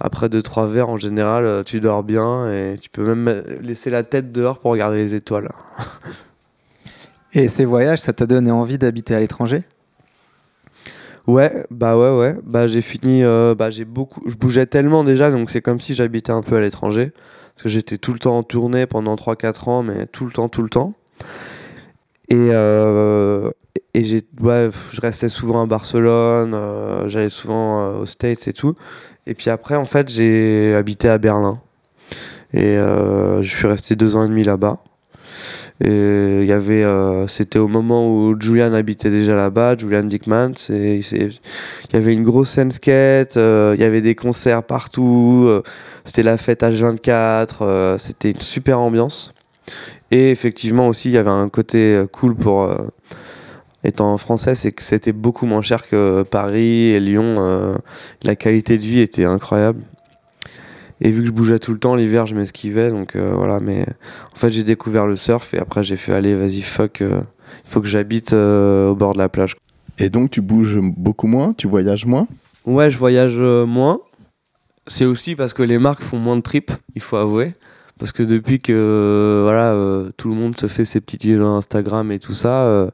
après 0.00 0.28
deux 0.28 0.42
trois 0.42 0.66
verres, 0.66 0.88
en 0.88 0.96
général, 0.96 1.44
euh, 1.44 1.62
tu 1.62 1.80
dors 1.80 2.02
bien 2.02 2.50
et 2.52 2.76
tu 2.80 2.90
peux 2.90 3.04
même 3.04 3.22
me- 3.22 3.58
laisser 3.60 3.90
la 3.90 4.02
tête 4.02 4.32
dehors 4.32 4.58
pour 4.60 4.70
regarder 4.72 4.96
les 4.98 5.14
étoiles. 5.14 5.50
Et 7.34 7.48
ces 7.48 7.64
voyages, 7.64 8.00
ça 8.00 8.12
t'a 8.12 8.26
donné 8.26 8.50
envie 8.50 8.78
d'habiter 8.78 9.14
à 9.14 9.20
l'étranger? 9.20 9.64
Ouais, 11.26 11.64
bah 11.70 11.96
ouais, 11.98 12.16
ouais. 12.16 12.36
Bah 12.44 12.66
j'ai 12.66 12.80
fini, 12.80 13.22
euh, 13.22 13.54
bah 13.54 13.68
j'ai 13.70 13.84
beaucoup, 13.84 14.22
je 14.26 14.34
bougeais 14.36 14.66
tellement 14.66 15.04
déjà, 15.04 15.30
donc 15.30 15.50
c'est 15.50 15.60
comme 15.60 15.80
si 15.80 15.94
j'habitais 15.94 16.32
un 16.32 16.42
peu 16.42 16.56
à 16.56 16.60
l'étranger, 16.60 17.12
parce 17.54 17.64
que 17.64 17.68
j'étais 17.68 17.98
tout 17.98 18.12
le 18.14 18.18
temps 18.18 18.38
en 18.38 18.42
tournée 18.42 18.86
pendant 18.86 19.14
3-4 19.16 19.68
ans, 19.68 19.82
mais 19.82 20.06
tout 20.06 20.24
le 20.24 20.32
temps, 20.32 20.48
tout 20.48 20.62
le 20.62 20.70
temps. 20.70 20.94
Et, 22.30 22.34
euh, 22.36 23.50
et 23.94 24.04
j'ai, 24.04 24.22
ouais, 24.40 24.70
je 24.92 25.00
restais 25.00 25.28
souvent 25.30 25.62
à 25.62 25.66
Barcelone, 25.66 26.52
euh, 26.54 27.08
j'allais 27.08 27.30
souvent 27.30 27.96
aux 27.98 28.06
States 28.06 28.48
et 28.48 28.52
tout. 28.52 28.74
Et 29.28 29.34
puis 29.34 29.50
après, 29.50 29.76
en 29.76 29.84
fait, 29.84 30.08
j'ai 30.08 30.74
habité 30.74 31.08
à 31.08 31.18
Berlin. 31.18 31.60
Et 32.52 32.76
euh, 32.78 33.42
je 33.42 33.54
suis 33.54 33.66
resté 33.66 33.94
deux 33.94 34.16
ans 34.16 34.24
et 34.24 34.28
demi 34.28 34.42
là-bas. 34.42 34.78
Et 35.80 36.40
il 36.40 36.46
y 36.46 36.52
avait, 36.52 36.82
euh, 36.82 37.28
c'était 37.28 37.60
au 37.60 37.68
moment 37.68 38.08
où 38.08 38.34
Julian 38.38 38.72
habitait 38.72 39.10
déjà 39.10 39.36
là-bas, 39.36 39.76
Julian 39.78 40.04
Dickman. 40.04 40.52
Il 40.68 41.02
y 41.92 41.96
avait 41.96 42.12
une 42.12 42.24
grosse 42.24 42.50
scène 42.50 42.72
skate, 42.72 43.36
euh, 43.36 43.74
il 43.76 43.80
y 43.80 43.84
avait 43.84 44.00
des 44.00 44.16
concerts 44.16 44.64
partout, 44.64 45.48
c'était 46.04 46.24
la 46.24 46.36
fête 46.36 46.62
H24, 46.62 47.58
euh, 47.60 47.98
c'était 47.98 48.32
une 48.32 48.40
super 48.40 48.80
ambiance. 48.80 49.32
Et 50.10 50.30
effectivement 50.30 50.88
aussi, 50.88 51.10
il 51.10 51.12
y 51.12 51.18
avait 51.18 51.30
un 51.30 51.48
côté 51.48 52.02
cool 52.12 52.34
pour 52.34 52.74
étant 53.84 54.16
français, 54.18 54.54
c'est 54.54 54.72
que 54.72 54.82
c'était 54.82 55.12
beaucoup 55.12 55.46
moins 55.46 55.62
cher 55.62 55.88
que 55.88 56.22
Paris 56.22 56.90
et 56.90 57.00
Lyon. 57.00 57.36
euh, 57.38 57.74
la 58.22 58.36
qualité 58.36 58.76
de 58.76 58.82
vie 58.82 59.00
était 59.00 59.24
incroyable. 59.24 59.82
Et 61.00 61.10
vu 61.10 61.22
que 61.22 61.28
je 61.28 61.32
bougeais 61.32 61.58
tout 61.58 61.72
le 61.72 61.78
temps, 61.78 61.94
l'hiver, 61.94 62.26
je 62.26 62.34
m'esquivais. 62.34 62.90
Donc 62.90 63.14
euh, 63.14 63.32
voilà, 63.34 63.60
mais 63.60 63.86
en 64.32 64.36
fait, 64.36 64.50
j'ai 64.50 64.64
découvert 64.64 65.06
le 65.06 65.16
surf 65.16 65.54
et 65.54 65.58
après, 65.58 65.82
j'ai 65.82 65.96
fait 65.96 66.12
allez, 66.12 66.34
vas-y, 66.34 66.62
fuck, 66.62 67.02
euh, 67.02 67.20
il 67.64 67.70
faut 67.70 67.80
que 67.80 67.86
j'habite 67.86 68.32
au 68.32 68.94
bord 68.94 69.12
de 69.12 69.18
la 69.18 69.28
plage. 69.28 69.56
Et 69.98 70.10
donc, 70.10 70.30
tu 70.30 70.40
bouges 70.40 70.78
beaucoup 70.80 71.26
moins, 71.26 71.52
tu 71.52 71.66
voyages 71.66 72.06
moins? 72.06 72.28
Ouais, 72.66 72.90
je 72.90 72.98
voyage 72.98 73.38
moins. 73.38 74.00
C'est 74.86 75.04
aussi 75.04 75.34
parce 75.34 75.54
que 75.54 75.62
les 75.62 75.78
marques 75.78 76.02
font 76.02 76.18
moins 76.18 76.36
de 76.36 76.42
trips, 76.42 76.72
il 76.94 77.02
faut 77.02 77.16
avouer. 77.16 77.54
Parce 77.98 78.12
que 78.12 78.22
depuis 78.22 78.60
que 78.60 78.72
euh, 78.72 79.42
voilà, 79.42 79.72
euh, 79.72 80.10
tout 80.16 80.28
le 80.28 80.36
monde 80.36 80.56
se 80.56 80.68
fait 80.68 80.84
ses 80.84 81.00
petites 81.00 81.24
vidéos 81.24 81.46
Instagram 81.46 82.12
et 82.12 82.20
tout 82.20 82.32
ça, 82.34 82.62
euh, 82.62 82.90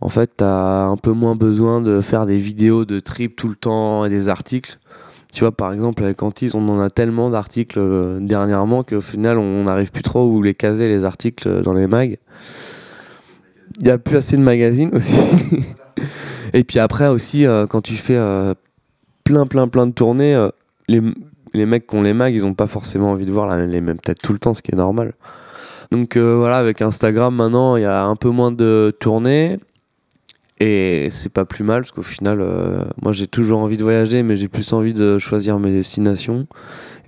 en 0.00 0.08
fait, 0.08 0.30
t'as 0.36 0.84
un 0.84 0.96
peu 0.96 1.12
moins 1.12 1.36
besoin 1.36 1.80
de 1.80 2.00
faire 2.00 2.26
des 2.26 2.38
vidéos 2.38 2.84
de 2.84 3.00
trips 3.00 3.36
tout 3.36 3.48
le 3.48 3.56
temps 3.56 4.04
et 4.04 4.10
des 4.10 4.28
articles. 4.28 4.78
Tu 5.32 5.40
vois, 5.40 5.52
par 5.52 5.72
exemple, 5.72 6.02
avec 6.04 6.22
Antise, 6.22 6.54
on 6.54 6.68
en 6.68 6.80
a 6.80 6.90
tellement 6.90 7.30
d'articles 7.30 7.78
euh, 7.78 8.20
dernièrement 8.20 8.82
qu'au 8.84 9.00
final, 9.00 9.38
on 9.38 9.64
n'arrive 9.64 9.90
plus 9.90 10.02
trop 10.02 10.26
où 10.26 10.42
les 10.42 10.54
caser, 10.54 10.88
les 10.88 11.04
articles 11.04 11.46
euh, 11.46 11.62
dans 11.62 11.74
les 11.74 11.86
mags. 11.86 12.18
Il 13.78 13.84
n'y 13.84 13.90
a 13.90 13.98
plus 13.98 14.16
assez 14.16 14.36
de 14.36 14.42
magazines 14.42 14.90
aussi. 14.94 15.14
et 16.54 16.64
puis 16.64 16.78
après 16.78 17.08
aussi, 17.08 17.46
euh, 17.46 17.66
quand 17.66 17.82
tu 17.82 17.94
fais 17.94 18.18
plein, 19.24 19.46
plein, 19.46 19.68
plein 19.68 19.86
de 19.86 19.92
tournées, 19.92 20.48
les, 20.88 21.02
les 21.52 21.66
mecs 21.66 21.86
qui 21.86 21.96
ont 21.96 22.02
les 22.02 22.14
mags, 22.14 22.32
ils 22.32 22.46
ont 22.46 22.54
pas 22.54 22.66
forcément 22.66 23.10
envie 23.10 23.26
de 23.26 23.32
voir 23.32 23.54
les 23.58 23.80
mêmes 23.80 24.00
têtes 24.00 24.22
tout 24.22 24.32
le 24.32 24.38
temps, 24.38 24.54
ce 24.54 24.62
qui 24.62 24.72
est 24.72 24.78
normal. 24.78 25.12
Donc 25.90 26.16
voilà, 26.16 26.56
avec 26.56 26.80
Instagram 26.80 27.34
maintenant, 27.34 27.76
il 27.76 27.82
y 27.82 27.86
a 27.86 28.04
un 28.04 28.16
peu 28.16 28.30
moins 28.30 28.52
de 28.52 28.96
tournées. 29.00 29.58
Et 30.58 31.08
c'est 31.10 31.32
pas 31.32 31.44
plus 31.44 31.64
mal 31.64 31.82
parce 31.82 31.92
qu'au 31.92 32.02
final, 32.02 32.40
euh, 32.40 32.82
moi 33.02 33.12
j'ai 33.12 33.26
toujours 33.26 33.60
envie 33.60 33.76
de 33.76 33.82
voyager, 33.82 34.22
mais 34.22 34.36
j'ai 34.36 34.48
plus 34.48 34.72
envie 34.72 34.94
de 34.94 35.18
choisir 35.18 35.58
mes 35.58 35.70
destinations 35.70 36.46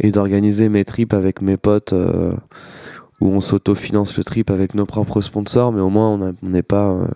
et 0.01 0.11
d'organiser 0.11 0.69
mes 0.69 0.85
trips 0.85 1.15
avec 1.15 1.41
mes 1.41 1.57
potes 1.57 1.95
euh, 1.95 2.33
où 3.21 3.29
on 3.29 3.41
s'autofinance 3.41 4.17
le 4.19 4.25
trip 4.25 4.51
avec 4.51 4.75
nos 4.75 4.85
propres 4.85 5.23
sponsors, 5.23 5.73
mais 5.73 5.81
au 5.81 5.89
moins 5.89 6.11
on 6.11 6.35
n'est 6.43 6.63
pas 6.63 6.91
euh, 6.91 7.07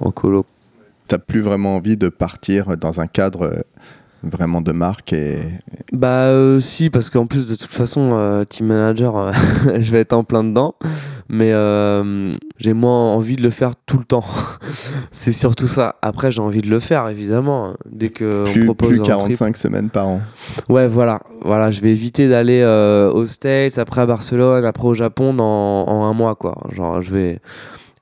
en 0.00 0.10
colo. 0.10 0.46
T'as 1.06 1.18
plus 1.18 1.40
vraiment 1.40 1.76
envie 1.76 1.96
de 1.96 2.08
partir 2.08 2.76
dans 2.76 3.00
un 3.00 3.06
cadre 3.06 3.64
vraiment 4.22 4.60
de 4.60 4.72
marque 4.72 5.12
et 5.12 5.38
Bah 5.92 6.26
euh, 6.26 6.60
si, 6.60 6.90
parce 6.90 7.10
qu'en 7.10 7.26
plus 7.26 7.46
de 7.46 7.54
toute 7.54 7.72
façon, 7.72 8.10
euh, 8.12 8.44
team 8.44 8.66
manager, 8.66 9.16
euh, 9.16 9.32
je 9.80 9.92
vais 9.92 10.00
être 10.00 10.12
en 10.12 10.24
plein 10.24 10.44
dedans, 10.44 10.74
mais 11.28 11.52
euh, 11.52 12.32
j'ai 12.58 12.72
moins 12.72 13.14
envie 13.14 13.36
de 13.36 13.42
le 13.42 13.50
faire 13.50 13.72
tout 13.86 13.98
le 13.98 14.04
temps. 14.04 14.24
C'est 15.12 15.32
surtout 15.32 15.66
ça. 15.66 15.96
Après, 16.02 16.32
j'ai 16.32 16.40
envie 16.40 16.62
de 16.62 16.70
le 16.70 16.80
faire, 16.80 17.08
évidemment, 17.08 17.74
dès 17.90 18.10
que 18.10 18.44
on 18.46 18.52
plus, 18.52 18.64
propose 18.64 18.88
plus 18.90 19.00
un 19.00 19.04
45 19.04 19.56
semaines 19.56 19.90
par 19.90 20.08
an. 20.08 20.20
Ouais, 20.68 20.86
voilà, 20.86 21.20
voilà, 21.42 21.70
je 21.70 21.80
vais 21.80 21.90
éviter 21.90 22.28
d'aller 22.28 22.64
aux 22.64 23.26
States, 23.26 23.78
après 23.78 24.00
à 24.02 24.06
Barcelone, 24.06 24.64
après 24.64 24.86
au 24.86 24.94
Japon 24.94 25.34
dans 25.34 25.86
en 25.86 26.04
un 26.04 26.12
mois, 26.12 26.34
quoi. 26.34 26.56
Genre, 26.72 27.02
je 27.02 27.12
vais 27.12 27.40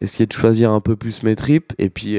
essayer 0.00 0.26
de 0.26 0.32
choisir 0.32 0.70
un 0.72 0.80
peu 0.80 0.96
plus 0.96 1.22
mes 1.22 1.36
trips, 1.36 1.72
et 1.78 1.90
puis 1.90 2.18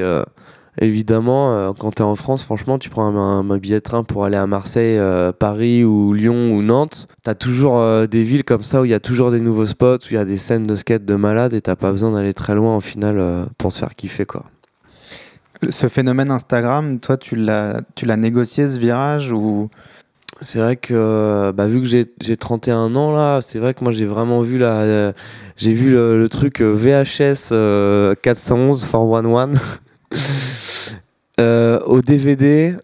évidemment, 0.80 1.52
euh, 1.54 1.72
quand 1.78 1.92
tu 1.96 2.02
es 2.02 2.06
en 2.06 2.16
France, 2.16 2.44
franchement, 2.44 2.78
tu 2.80 2.90
prends 2.90 3.06
un, 3.06 3.50
un 3.50 3.58
billet 3.58 3.76
de 3.76 3.80
train 3.82 4.04
pour 4.04 4.26
aller 4.26 4.38
à 4.38 4.48
Marseille, 4.48 4.98
euh, 4.98 5.32
Paris 5.32 5.84
ou 5.84 6.14
Lyon 6.14 6.54
ou 6.54 6.62
Nantes. 6.62 7.08
Tu 7.24 7.30
as 7.30 7.36
toujours 7.36 7.80
euh, 7.80 8.08
des 8.08 8.24
villes 8.24 8.44
comme 8.44 8.64
ça 8.64 8.82
où 8.82 8.86
il 8.86 8.92
y 8.92 8.94
a 8.94 9.00
toujours 9.00 9.32
des 9.32 9.40
nouveaux 9.40 9.66
spots, 9.66 9.96
où 9.96 10.08
il 10.12 10.16
y 10.16 10.18
a 10.18 10.26
des 10.26 10.38
scènes 10.38 10.68
de 10.68 10.76
skate 10.76 11.06
de 11.06 11.16
malades 11.16 11.54
et 11.54 11.62
t'as 11.62 11.76
pas 11.76 11.92
besoin 11.92 12.12
d'aller 12.12 12.34
très 12.34 12.56
loin 12.56 12.78
au 12.78 12.82
final 12.82 13.18
euh, 13.20 13.46
pour 13.58 13.72
se 13.72 13.80
faire 13.80 13.96
kiffer. 13.96 14.26
quoi. 14.26 14.46
Ce 15.70 15.88
phénomène 15.88 16.30
Instagram, 16.30 17.00
toi, 17.00 17.18
tu 17.18 17.36
l'as, 17.36 17.82
tu 17.96 18.06
l'as 18.06 18.18
négocié 18.18 18.68
ce 18.70 18.80
virage 18.80 19.32
ou? 19.32 19.70
C'est 20.42 20.60
vrai 20.60 20.76
que, 20.76 21.52
bah, 21.52 21.66
vu 21.66 21.82
que 21.82 21.88
j'ai 21.88 22.06
j'ai 22.22 22.38
31 22.38 22.96
ans 22.96 23.12
là, 23.12 23.42
c'est 23.42 23.58
vrai 23.58 23.74
que 23.74 23.84
moi 23.84 23.92
j'ai 23.92 24.06
vraiment 24.06 24.42
vu 24.42 24.60
la, 24.60 24.82
euh, 24.82 25.12
j'ai 25.56 25.74
vu 25.74 25.90
le, 25.92 26.20
le 26.20 26.30
truc 26.30 26.62
VHS 26.62 27.50
euh, 27.52 28.14
411 28.22 28.82
411 28.82 29.58
euh, 31.40 31.80
au 31.86 32.02
DVD, 32.02 32.76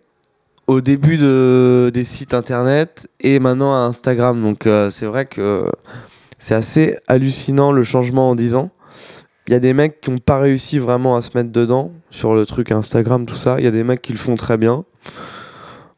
au 0.68 0.82
début 0.82 1.18
de, 1.18 1.92
des 1.94 2.04
sites 2.04 2.34
internet 2.34 3.08
et 3.20 3.40
maintenant 3.40 3.74
à 3.74 3.80
Instagram. 3.80 4.42
Donc 4.42 4.68
euh, 4.68 4.90
c'est 4.90 5.06
vrai 5.06 5.26
que 5.26 5.70
c'est 6.40 6.56
assez 6.56 6.98
hallucinant 7.08 7.72
le 7.72 7.84
changement 7.84 8.32
en 8.32 8.36
10 8.36 8.56
ans. 8.56 8.72
Il 9.48 9.54
y 9.54 9.56
a 9.56 9.60
des 9.60 9.74
mecs 9.74 10.00
qui 10.00 10.10
n'ont 10.10 10.20
pas 10.20 10.40
réussi 10.40 10.80
vraiment 10.80 11.18
à 11.18 11.22
se 11.22 11.32
mettre 11.36 11.52
dedans 11.52 11.92
sur 12.10 12.34
le 12.34 12.46
truc 12.46 12.72
Instagram, 12.72 13.26
tout 13.26 13.36
ça. 13.36 13.56
Il 13.60 13.66
y 13.66 13.68
a 13.68 13.72
des 13.72 13.84
mecs 13.84 14.02
qui 14.02 14.14
le 14.14 14.18
font 14.18 14.36
très 14.36 14.58
bien. 14.58 14.86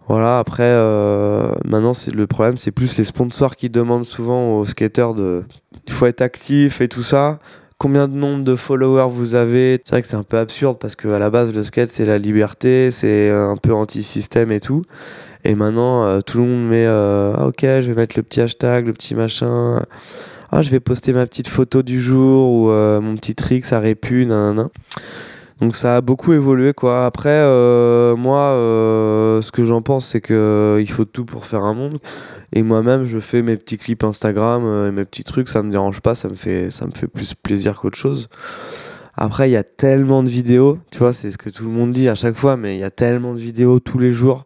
Voilà, 0.07 0.37
après, 0.39 0.63
euh, 0.63 1.51
maintenant, 1.63 1.93
le 2.13 2.27
problème, 2.27 2.57
c'est 2.57 2.71
plus 2.71 2.97
les 2.97 3.03
sponsors 3.03 3.55
qui 3.55 3.69
demandent 3.69 4.05
souvent 4.05 4.57
aux 4.57 4.65
skateurs 4.65 5.15
de. 5.15 5.43
Il 5.87 5.93
faut 5.93 6.05
être 6.05 6.21
actif 6.21 6.81
et 6.81 6.87
tout 6.87 7.03
ça. 7.03 7.39
Combien 7.77 8.07
de 8.07 8.13
nombre 8.13 8.45
de 8.45 8.55
followers 8.55 9.09
vous 9.09 9.35
avez? 9.35 9.81
C'est 9.83 9.91
vrai 9.91 10.01
que 10.01 10.07
c'est 10.07 10.15
un 10.15 10.23
peu 10.23 10.37
absurde 10.37 10.77
parce 10.79 10.95
qu'à 10.95 11.19
la 11.19 11.29
base, 11.29 11.53
le 11.53 11.61
skate, 11.61 11.89
c'est 11.89 12.05
la 12.05 12.17
liberté, 12.17 12.89
c'est 12.89 13.29
un 13.29 13.57
peu 13.57 13.73
anti-système 13.73 14.51
et 14.53 14.61
tout. 14.61 14.81
Et 15.43 15.55
maintenant, 15.55 16.05
euh, 16.05 16.21
tout 16.21 16.37
le 16.39 16.45
monde 16.45 16.69
met 16.69 16.85
euh, 16.85 17.33
Ah, 17.37 17.47
ok, 17.47 17.61
je 17.61 17.91
vais 17.91 17.93
mettre 17.93 18.17
le 18.17 18.23
petit 18.23 18.39
hashtag, 18.39 18.87
le 18.87 18.93
petit 18.93 19.13
machin. 19.13 19.83
Ah, 20.51 20.61
je 20.61 20.69
vais 20.69 20.79
poster 20.79 21.11
ma 21.11 21.25
petite 21.25 21.49
photo 21.49 21.83
du 21.83 22.01
jour 22.01 22.49
ou 22.49 22.69
euh, 22.71 23.01
mon 23.01 23.15
petit 23.17 23.35
trick, 23.35 23.65
ça 23.65 23.79
répu, 23.79 24.25
nanana. 24.25 24.69
Donc 25.61 25.77
ça 25.77 25.97
a 25.97 26.01
beaucoup 26.01 26.33
évolué 26.33 26.73
quoi. 26.73 27.05
Après, 27.05 27.29
euh, 27.29 28.15
moi, 28.17 28.39
euh, 28.39 29.41
ce 29.41 29.51
que 29.51 29.63
j'en 29.63 29.81
pense, 29.81 30.07
c'est 30.07 30.19
que 30.19 30.33
euh, 30.33 30.81
il 30.81 30.91
faut 30.91 31.05
tout 31.05 31.23
pour 31.23 31.45
faire 31.45 31.63
un 31.63 31.73
monde. 31.73 31.99
Et 32.51 32.61
moi-même, 32.61 33.05
je 33.05 33.19
fais 33.19 33.41
mes 33.41 33.55
petits 33.55 33.77
clips 33.77 34.03
Instagram 34.03 34.87
et 34.87 34.91
mes 34.91 35.05
petits 35.05 35.23
trucs, 35.23 35.47
ça 35.47 35.63
me 35.63 35.71
dérange 35.71 36.01
pas, 36.01 36.13
ça 36.13 36.27
me 36.27 36.35
fait, 36.35 36.71
ça 36.71 36.85
me 36.85 36.91
fait 36.91 37.07
plus 37.07 37.35
plaisir 37.35 37.79
qu'autre 37.79 37.97
chose. 37.97 38.27
Après, 39.15 39.49
il 39.49 39.53
y 39.53 39.57
a 39.57 39.63
tellement 39.63 40.23
de 40.23 40.29
vidéos, 40.29 40.79
tu 40.91 40.99
vois, 40.99 41.13
c'est 41.13 41.31
ce 41.31 41.37
que 41.37 41.49
tout 41.49 41.63
le 41.63 41.69
monde 41.69 41.91
dit 41.91 42.09
à 42.09 42.15
chaque 42.15 42.35
fois, 42.35 42.57
mais 42.57 42.75
il 42.75 42.79
y 42.79 42.83
a 42.83 42.91
tellement 42.91 43.33
de 43.33 43.39
vidéos 43.39 43.79
tous 43.79 43.97
les 43.97 44.11
jours, 44.11 44.45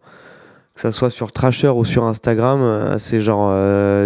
que 0.76 0.82
ça 0.82 0.92
soit 0.92 1.10
sur 1.10 1.32
Trasher 1.32 1.70
ou 1.70 1.86
sur 1.86 2.04
Instagram, 2.04 2.98
c'est 3.00 3.20
genre, 3.20 3.52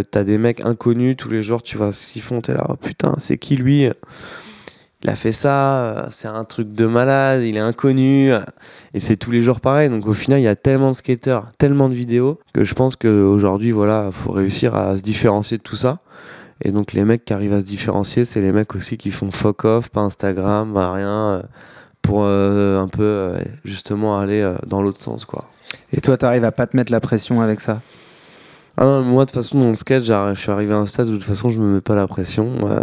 t'as 0.09 0.23
des 0.23 0.37
mecs 0.37 0.65
inconnus 0.65 1.17
tous 1.17 1.29
les 1.29 1.41
jours, 1.41 1.63
tu 1.63 1.77
vois 1.77 1.91
ce 1.91 2.13
qu'ils 2.13 2.21
font, 2.21 2.39
t'es 2.39 2.53
là, 2.53 2.65
oh, 2.69 2.75
putain, 2.77 3.15
c'est 3.19 3.37
qui 3.37 3.57
lui? 3.57 3.89
Il 5.03 5.09
a 5.09 5.15
fait 5.15 5.33
ça, 5.33 5.83
euh, 5.83 6.07
c'est 6.11 6.29
un 6.29 6.45
truc 6.45 6.71
de 6.71 6.85
malade, 6.85 7.41
il 7.41 7.57
est 7.57 7.61
inconnu, 7.61 8.31
et 8.93 8.99
c'est 8.99 9.17
tous 9.17 9.31
les 9.31 9.41
jours 9.41 9.59
pareil. 9.59 9.89
Donc 9.89 10.07
au 10.07 10.13
final, 10.13 10.39
il 10.39 10.43
y 10.43 10.47
a 10.47 10.55
tellement 10.55 10.91
de 10.91 10.95
skateurs, 10.95 11.51
tellement 11.57 11.89
de 11.89 11.93
vidéos, 11.93 12.39
que 12.53 12.63
je 12.63 12.73
pense 12.73 12.95
qu'aujourd'hui, 12.95 13.71
voilà, 13.71 14.09
faut 14.11 14.31
réussir 14.31 14.75
à 14.75 14.95
se 14.97 15.01
différencier 15.01 15.57
de 15.57 15.63
tout 15.63 15.75
ça. 15.75 15.99
Et 16.63 16.71
donc 16.71 16.93
les 16.93 17.03
mecs 17.03 17.25
qui 17.25 17.33
arrivent 17.33 17.53
à 17.53 17.59
se 17.59 17.65
différencier, 17.65 18.23
c'est 18.23 18.39
les 18.39 18.53
mecs 18.53 18.73
aussi 18.75 18.97
qui 18.97 19.11
font 19.11 19.31
fuck 19.31 19.65
off, 19.65 19.89
pas 19.89 20.01
Instagram, 20.01 20.73
pas 20.73 20.93
rien, 20.93 21.09
euh, 21.09 21.41
pour 22.01 22.21
euh, 22.23 22.81
un 22.81 22.87
peu 22.87 23.33
justement 23.65 24.19
aller 24.19 24.53
dans 24.65 24.81
l'autre 24.81 25.01
sens, 25.01 25.25
quoi. 25.25 25.49
Et 25.91 26.01
toi, 26.01 26.17
t'arrives 26.17 26.45
à 26.45 26.51
pas 26.51 26.67
te 26.67 26.77
mettre 26.77 26.91
la 26.91 26.99
pression 26.99 27.41
avec 27.41 27.59
ça? 27.59 27.81
Ah 28.75 28.85
non, 28.85 29.03
moi 29.03 29.25
de 29.25 29.29
toute 29.29 29.35
façon 29.35 29.59
dans 29.61 29.69
le 29.69 29.75
skate, 29.75 30.03
je 30.03 30.33
suis 30.35 30.51
arrivé 30.51 30.73
à 30.73 30.77
un 30.77 30.87
stade 30.87 31.07
où 31.07 31.11
de 31.11 31.17
toute 31.17 31.25
façon 31.25 31.49
je 31.49 31.59
me 31.59 31.75
mets 31.75 31.81
pas 31.81 31.93
la 31.93 32.07
pression. 32.07 32.67
Euh, 32.67 32.79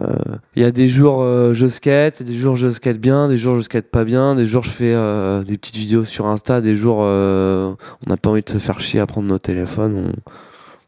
Il 0.55 0.63
y 0.63 0.65
a 0.65 0.71
des 0.71 0.87
jours 0.87 1.21
euh, 1.23 1.53
je 1.53 1.67
skate, 1.67 2.23
des 2.23 2.35
jours 2.35 2.55
je 2.55 2.71
skate 2.71 2.99
bien, 2.99 3.27
des 3.27 3.37
jours 3.37 3.57
je 3.57 3.63
skate 3.63 3.91
pas 3.91 4.05
bien, 4.05 4.37
des 4.37 4.47
jours 4.47 4.63
je 4.63 4.71
fais 4.71 4.95
euh, 4.95 5.43
des 5.43 5.59
petites 5.59 5.75
vidéos 5.77 6.05
sur 6.05 6.27
Insta, 6.27 6.61
des 6.61 6.77
jours 6.77 6.99
on 6.99 7.77
n'a 8.07 8.17
pas 8.17 8.31
envie 8.31 8.43
de 8.43 8.49
se 8.49 8.59
faire 8.59 8.79
chier 8.79 9.01
à 9.01 9.07
prendre 9.07 9.27
nos 9.27 9.39
téléphones, 9.39 10.13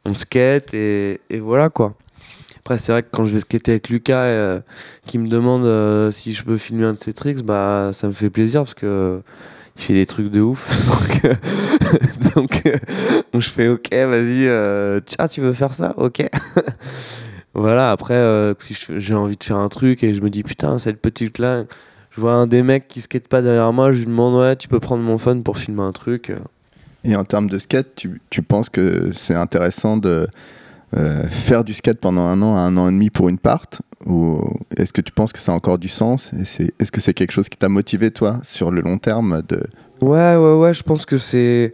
on, 0.04 0.10
on 0.10 0.14
skate 0.14 0.72
et, 0.72 1.20
et 1.30 1.40
voilà 1.40 1.68
quoi. 1.68 1.94
Après 2.58 2.78
c'est 2.78 2.92
vrai 2.92 3.02
que 3.02 3.08
quand 3.10 3.24
je 3.24 3.32
vais 3.32 3.40
skater 3.40 3.72
avec 3.72 3.88
Lucas 3.88 4.60
qui 5.04 5.18
me 5.18 5.26
demande 5.26 6.12
si 6.12 6.32
je 6.32 6.44
peux 6.44 6.58
filmer 6.58 6.84
un 6.84 6.92
de 6.92 7.00
ses 7.00 7.12
tricks, 7.12 7.42
bah 7.42 7.90
ça 7.92 8.06
me 8.06 8.12
fait 8.12 8.30
plaisir 8.30 8.60
parce 8.60 8.74
que 8.74 9.20
il 9.76 9.82
fait 9.82 9.94
des 9.94 10.06
trucs 10.06 10.30
de 10.30 10.40
ouf. 10.40 10.68
donc, 11.00 11.24
euh, 11.24 11.35
euh, 12.66 13.22
donc 13.32 13.42
je 13.42 13.48
fais 13.50 13.68
ok, 13.68 13.88
vas-y, 13.92 14.46
euh, 14.46 15.00
tiens, 15.04 15.28
tu 15.28 15.40
veux 15.40 15.52
faire 15.52 15.74
ça? 15.74 15.94
Ok. 15.96 16.22
voilà, 17.54 17.90
après, 17.90 18.54
si 18.58 18.74
je- 18.74 18.98
j'ai 18.98 19.14
envie 19.14 19.37
de 19.37 19.44
faire 19.44 19.56
un 19.56 19.68
truc 19.68 20.02
et 20.04 20.14
je 20.14 20.20
me 20.20 20.30
dis 20.30 20.42
putain, 20.42 20.78
cette 20.78 21.00
petite 21.00 21.38
là, 21.38 21.64
je 22.11 22.20
vois 22.20 22.35
un 22.35 22.46
des 22.46 22.62
mecs 22.62 22.88
qui 22.88 23.00
skate 23.00 23.28
pas 23.28 23.42
derrière 23.42 23.72
moi, 23.72 23.92
je 23.92 23.98
lui 23.98 24.06
demande 24.06 24.35
ouais, 24.35 24.56
tu 24.56 24.68
peux 24.68 24.80
prendre 24.80 25.02
mon 25.02 25.18
phone 25.18 25.42
pour 25.42 25.58
filmer 25.58 25.82
un 25.82 25.92
truc. 25.92 26.32
Et 27.04 27.16
en 27.16 27.24
termes 27.24 27.48
de 27.48 27.58
skate, 27.58 27.94
tu, 27.96 28.20
tu 28.30 28.42
penses 28.42 28.68
que 28.68 29.11
c'est 29.12 29.35
intéressant 29.35 29.96
de 29.96 30.28
faire 31.30 31.64
du 31.64 31.72
skate 31.72 31.98
pendant 31.98 32.22
un 32.22 32.40
an 32.42 32.54
à 32.56 32.61
un 32.61 32.76
an 32.76 32.88
et 32.88 32.92
demi 32.92 33.08
pour 33.11 33.28
une 33.30 33.38
part? 33.38 33.64
Ou 34.06 34.42
est-ce 34.76 34.92
que 34.92 35.00
tu 35.00 35.12
penses 35.12 35.32
que 35.32 35.38
ça 35.38 35.52
a 35.52 35.54
encore 35.54 35.78
du 35.78 35.88
sens 35.88 36.32
Est-ce 36.32 36.92
que 36.92 37.00
c'est 37.00 37.14
quelque 37.14 37.32
chose 37.32 37.48
qui 37.48 37.58
t'a 37.58 37.68
motivé, 37.68 38.10
toi, 38.10 38.40
sur 38.42 38.70
le 38.70 38.80
long 38.80 38.98
terme 38.98 39.42
de... 39.48 39.62
Ouais, 40.00 40.36
ouais, 40.36 40.54
ouais, 40.54 40.74
je 40.74 40.82
pense 40.82 41.06
que 41.06 41.16
c'est. 41.16 41.72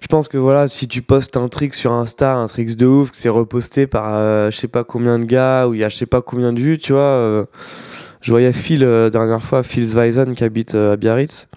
Je 0.00 0.06
pense 0.06 0.28
que 0.28 0.36
voilà, 0.36 0.68
si 0.68 0.86
tu 0.86 1.02
postes 1.02 1.36
un 1.36 1.48
trick 1.48 1.74
sur 1.74 1.92
Insta, 1.92 2.36
un 2.36 2.46
trick 2.46 2.76
de 2.76 2.86
ouf, 2.86 3.10
que 3.10 3.16
c'est 3.16 3.28
reposté 3.30 3.86
par 3.88 4.04
euh, 4.10 4.50
je 4.50 4.56
sais 4.56 4.68
pas 4.68 4.84
combien 4.84 5.18
de 5.18 5.24
gars, 5.24 5.66
ou 5.66 5.74
il 5.74 5.80
y 5.80 5.84
a 5.84 5.88
je 5.88 5.96
sais 5.96 6.06
pas 6.06 6.22
combien 6.22 6.52
de 6.52 6.60
vues, 6.60 6.78
tu 6.78 6.92
vois. 6.92 7.00
euh, 7.00 7.46
je 8.20 8.30
voyais 8.30 8.52
Phil, 8.52 8.84
euh, 8.84 9.10
dernière 9.10 9.42
fois, 9.42 9.62
Phil 9.62 9.86
Zweisen, 9.86 10.34
qui 10.34 10.44
habite 10.44 10.74
euh, 10.74 10.92
à 10.94 10.96
Biarritz. 10.96 11.48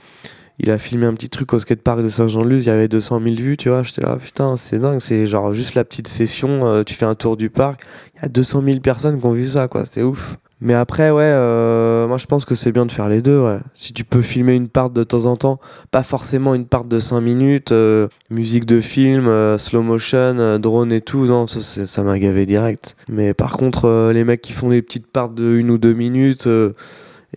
Il 0.60 0.72
a 0.72 0.80
filmé 0.80 1.06
un 1.06 1.14
petit 1.14 1.30
truc 1.30 1.54
au 1.54 1.60
skatepark 1.60 2.02
de 2.02 2.10
Saint-Jean-de-Luz, 2.10 2.66
il 2.66 2.70
y 2.70 2.72
avait 2.72 2.88
200 2.88 3.22
000 3.22 3.36
vues, 3.36 3.58
tu 3.58 3.70
vois. 3.70 3.84
J'étais 3.84 4.02
là, 4.02 4.16
putain, 4.16 4.58
c'est 4.58 4.80
dingue, 4.80 5.00
c'est 5.00 5.28
genre 5.28 5.54
juste 5.54 5.76
la 5.76 5.84
petite 5.84 6.08
session, 6.08 6.66
euh, 6.66 6.84
tu 6.84 6.96
fais 6.96 7.06
un 7.06 7.14
tour 7.14 7.38
du 7.38 7.52
parc, 7.52 7.84
il 8.16 8.24
y 8.24 8.26
a 8.26 8.30
200 8.30 8.64
000 8.66 8.80
personnes 8.80 9.20
qui 9.20 9.26
ont 9.26 9.32
vu 9.32 9.46
ça, 9.46 9.68
quoi, 9.68 9.86
c'est 9.86 10.02
ouf. 10.02 10.38
Mais 10.60 10.74
après, 10.74 11.12
ouais, 11.12 11.22
euh, 11.22 12.08
moi 12.08 12.18
je 12.18 12.26
pense 12.26 12.44
que 12.44 12.56
c'est 12.56 12.72
bien 12.72 12.88
de 12.88 12.92
faire 12.92 13.08
les 13.08 13.22
deux, 13.22 13.40
ouais. 13.40 13.60
Si 13.76 13.94
tu 13.94 14.04
peux 14.04 14.24
filmer 14.24 14.56
une 14.56 14.68
part 14.68 14.90
de 14.90 15.04
temps 15.04 15.26
en 15.26 15.36
temps, 15.36 15.60
pas 15.92 16.02
forcément 16.02 16.56
une 16.56 16.66
part 16.66 16.86
de 16.86 16.98
5 16.98 17.22
minutes, 17.22 17.72
euh, 17.72 18.08
musique 18.32 18.66
de 18.66 18.80
film, 18.80 19.30
slow 19.60 19.84
motion, 19.84 20.58
drone 20.58 20.92
et 20.92 21.02
tout, 21.02 21.26
non, 21.26 21.46
ça, 21.46 21.86
ça 21.86 22.02
m'a 22.02 22.18
gavé 22.18 22.48
direct. 22.48 22.96
Mais 23.08 23.36
par 23.36 23.58
contre, 23.58 24.10
les 24.12 24.24
mecs 24.24 24.42
qui 24.42 24.54
font 24.54 24.70
des 24.70 24.82
petites 24.82 25.06
parts 25.06 25.30
de 25.30 25.58
une 25.58 25.70
ou 25.70 25.78
deux 25.78 25.94
minutes 25.94 26.48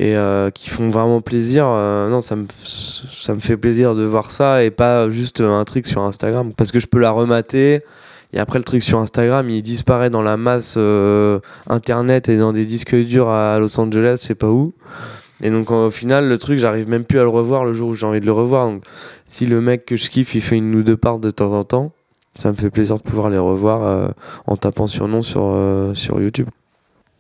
et 0.01 0.17
euh, 0.17 0.51
qui 0.51 0.71
font 0.71 0.89
vraiment 0.89 1.21
plaisir, 1.21 1.67
euh, 1.69 2.09
non, 2.09 2.23
ça 2.23 2.35
me, 2.35 2.47
ça 2.65 3.35
me 3.35 3.41
fait 3.41 3.59
plaisir 3.59 3.95
de 3.95 4.03
voir 4.03 4.31
ça 4.31 4.65
et 4.65 4.71
pas 4.71 5.11
juste 5.11 5.43
un 5.43 5.63
trick 5.65 5.87
sur 5.87 6.01
Instagram. 6.01 6.55
Parce 6.57 6.73
que 6.73 6.81
je 6.81 6.87
peux 6.87 6.99
la 6.99 7.11
remater. 7.11 7.83
Et 8.33 8.39
après, 8.39 8.59
le 8.59 8.65
truc 8.65 8.83
sur 8.83 8.99
Instagram, 8.99 9.51
il 9.51 9.61
disparaît 9.61 10.09
dans 10.09 10.23
la 10.23 10.39
masse 10.39 10.77
euh, 10.79 11.41
internet 11.69 12.31
et 12.31 12.39
dans 12.39 12.53
des 12.53 12.65
disques 12.65 12.95
durs 12.95 13.29
à 13.29 13.59
Los 13.59 13.79
Angeles, 13.79 14.21
je 14.23 14.29
sais 14.29 14.35
pas 14.35 14.49
où. 14.49 14.73
Et 15.43 15.51
donc, 15.51 15.71
au 15.71 15.91
final, 15.91 16.29
le 16.29 16.39
truc, 16.39 16.59
j'arrive 16.59 16.89
même 16.89 17.05
plus 17.05 17.19
à 17.19 17.23
le 17.23 17.29
revoir 17.29 17.65
le 17.65 17.75
jour 17.75 17.91
où 17.91 17.95
j'ai 17.95 18.07
envie 18.07 18.21
de 18.21 18.27
le 18.27 18.33
revoir. 18.33 18.69
Donc, 18.69 18.85
si 19.27 19.45
le 19.45 19.61
mec 19.61 19.85
que 19.85 19.97
je 19.97 20.09
kiffe, 20.09 20.35
il 20.35 20.41
fait 20.41 20.57
une 20.57 20.75
ou 20.75 20.83
deux 20.83 20.97
parts 20.97 21.19
de 21.19 21.31
temps 21.31 21.53
en 21.53 21.65
temps, 21.65 21.93
ça 22.35 22.51
me 22.51 22.57
fait 22.57 22.71
plaisir 22.71 22.97
de 22.97 23.03
pouvoir 23.03 23.29
les 23.29 23.39
revoir 23.39 23.83
euh, 23.83 24.09
en 24.47 24.57
tapant 24.57 24.87
sur 24.87 25.09
nom 25.09 25.21
sur, 25.21 25.43
euh, 25.45 25.93
sur 25.93 26.23
YouTube. 26.23 26.49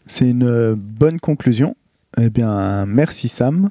C'est 0.06 0.30
une 0.30 0.48
euh, 0.48 0.74
bonne 0.76 1.20
conclusion. 1.20 1.76
Eh 2.18 2.28
bien, 2.28 2.86
merci 2.86 3.28
Sam. 3.28 3.68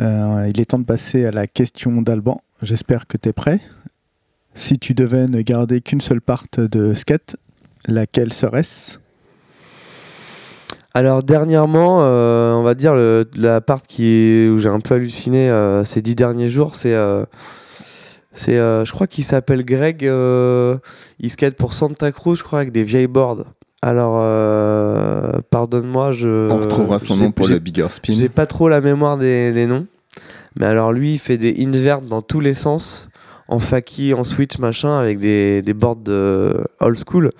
Euh, 0.00 0.50
il 0.52 0.60
est 0.60 0.66
temps 0.66 0.78
de 0.78 0.84
passer 0.84 1.24
à 1.24 1.30
la 1.30 1.46
question 1.46 2.02
d'Alban. 2.02 2.40
J'espère 2.62 3.06
que 3.06 3.16
tu 3.16 3.28
es 3.28 3.32
prêt. 3.32 3.60
Si 4.54 4.78
tu 4.78 4.94
devais 4.94 5.28
ne 5.28 5.40
garder 5.40 5.80
qu'une 5.80 6.00
seule 6.00 6.20
part 6.20 6.44
de 6.56 6.94
skate, 6.94 7.36
laquelle 7.86 8.32
serait-ce? 8.32 8.98
Alors 10.94 11.22
dernièrement, 11.22 12.00
euh, 12.02 12.52
on 12.54 12.62
va 12.62 12.74
dire 12.74 12.94
la 13.34 13.60
part 13.60 13.82
qui 13.82 14.48
où 14.48 14.58
j'ai 14.58 14.68
un 14.68 14.78
peu 14.78 14.94
halluciné 14.94 15.50
euh, 15.50 15.84
ces 15.84 16.02
dix 16.02 16.14
derniers 16.14 16.48
jours, 16.48 16.76
c'est, 16.76 16.94
c'est, 18.32 18.56
je 18.56 18.92
crois 18.92 19.06
qu'il 19.06 19.24
s'appelle 19.24 19.64
Greg. 19.64 20.02
il 20.02 21.30
skate 21.30 21.56
pour 21.56 21.72
Santa 21.72 22.10
Cruz, 22.12 22.36
je 22.36 22.42
crois, 22.42 22.60
avec 22.60 22.72
des 22.72 22.84
vieilles 22.84 23.08
boards. 23.08 23.44
Alors, 23.84 24.16
euh, 24.18 25.32
pardonne-moi, 25.50 26.12
je. 26.12 26.50
On 26.50 26.58
retrouvera 26.58 26.98
son 26.98 27.18
nom 27.18 27.32
pour 27.32 27.46
le 27.46 27.58
Bigger 27.58 27.88
Spin. 27.90 28.14
J'ai 28.16 28.30
pas 28.30 28.46
trop 28.46 28.70
la 28.70 28.80
mémoire 28.80 29.18
des, 29.18 29.52
des 29.52 29.66
noms. 29.66 29.86
Mais 30.56 30.64
alors 30.64 30.90
lui, 30.90 31.12
il 31.12 31.18
fait 31.18 31.36
des 31.36 31.54
inverts 31.66 32.00
dans 32.00 32.22
tous 32.22 32.40
les 32.40 32.54
sens, 32.54 33.10
en 33.46 33.58
faki, 33.58 34.14
en 34.14 34.24
switch, 34.24 34.58
machin, 34.58 34.98
avec 34.98 35.18
des, 35.18 35.60
des 35.60 35.74
boards 35.74 35.96
de 35.96 36.64
old 36.80 36.96
school, 36.96 37.30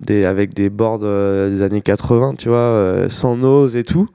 des, 0.00 0.24
avec 0.24 0.54
des 0.54 0.70
boards 0.70 1.00
euh, 1.02 1.50
des 1.50 1.62
années 1.62 1.80
80, 1.80 2.34
tu 2.38 2.48
vois, 2.48 2.58
euh, 2.58 3.08
sans 3.08 3.36
nose 3.36 3.74
et 3.74 3.82
tout. 3.82 4.08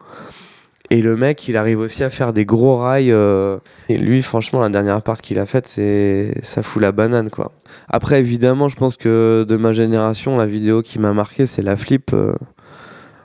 Et 0.90 1.02
le 1.02 1.18
mec, 1.18 1.48
il 1.48 1.58
arrive 1.58 1.80
aussi 1.80 2.04
à 2.04 2.10
faire 2.10 2.32
des 2.32 2.46
gros 2.46 2.78
rails. 2.78 3.12
euh, 3.12 3.58
et 3.90 3.98
lui, 3.98 4.22
franchement, 4.22 4.62
la 4.62 4.70
dernière 4.70 5.02
part 5.02 5.20
qu'il 5.22 5.38
a 5.40 5.46
faite, 5.46 5.68
c'est 5.68 6.34
ça 6.44 6.64
fout 6.64 6.82
la 6.82 6.92
banane, 6.94 7.30
quoi. 7.30 7.52
Après, 7.90 8.20
évidemment, 8.20 8.70
je 8.70 8.78
pense 8.78 8.96
que 8.96 9.46
de 9.48 9.58
ma 9.58 9.74
génération, 9.74 10.38
la 10.38 10.46
vidéo 10.46 10.82
qui 10.82 11.00
m'a 11.00 11.14
marqué, 11.14 11.46
c'est 11.46 11.62
la 11.62 11.76
flip. 11.76 12.14
euh, 12.14 12.34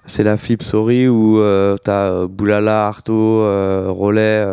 c'est 0.05 0.25
la 0.25 0.37
flip 0.37 0.65
sorry 0.65 1.07
où 1.07 1.39
euh, 1.39 1.77
t'as 1.77 2.27
Boulala, 2.27 2.89
Arto, 2.89 3.47
Rollet 3.93 4.45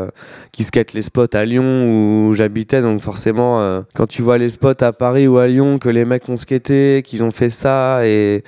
qui 0.52 0.64
skatent 0.64 0.94
les 0.94 1.02
spots 1.02 1.34
à 1.34 1.44
Lyon 1.44 2.30
où 2.30 2.36
j'habitais. 2.36 2.84
Donc 2.84 3.02
forcément, 3.02 3.84
quand 3.96 4.06
tu 4.06 4.22
vois 4.22 4.38
les 4.38 4.52
spots 4.52 4.82
à 4.84 4.94
Paris 4.94 5.28
ou 5.28 5.40
à 5.40 5.48
Lyon, 5.48 5.80
que 5.80 5.90
les 5.90 6.06
mecs 6.06 6.30
ont 6.30 6.36
skaté, 6.38 7.02
qu'ils 7.04 7.24
ont 7.24 7.32
fait 7.32 7.50
ça 7.50 8.06
et, 8.06 8.44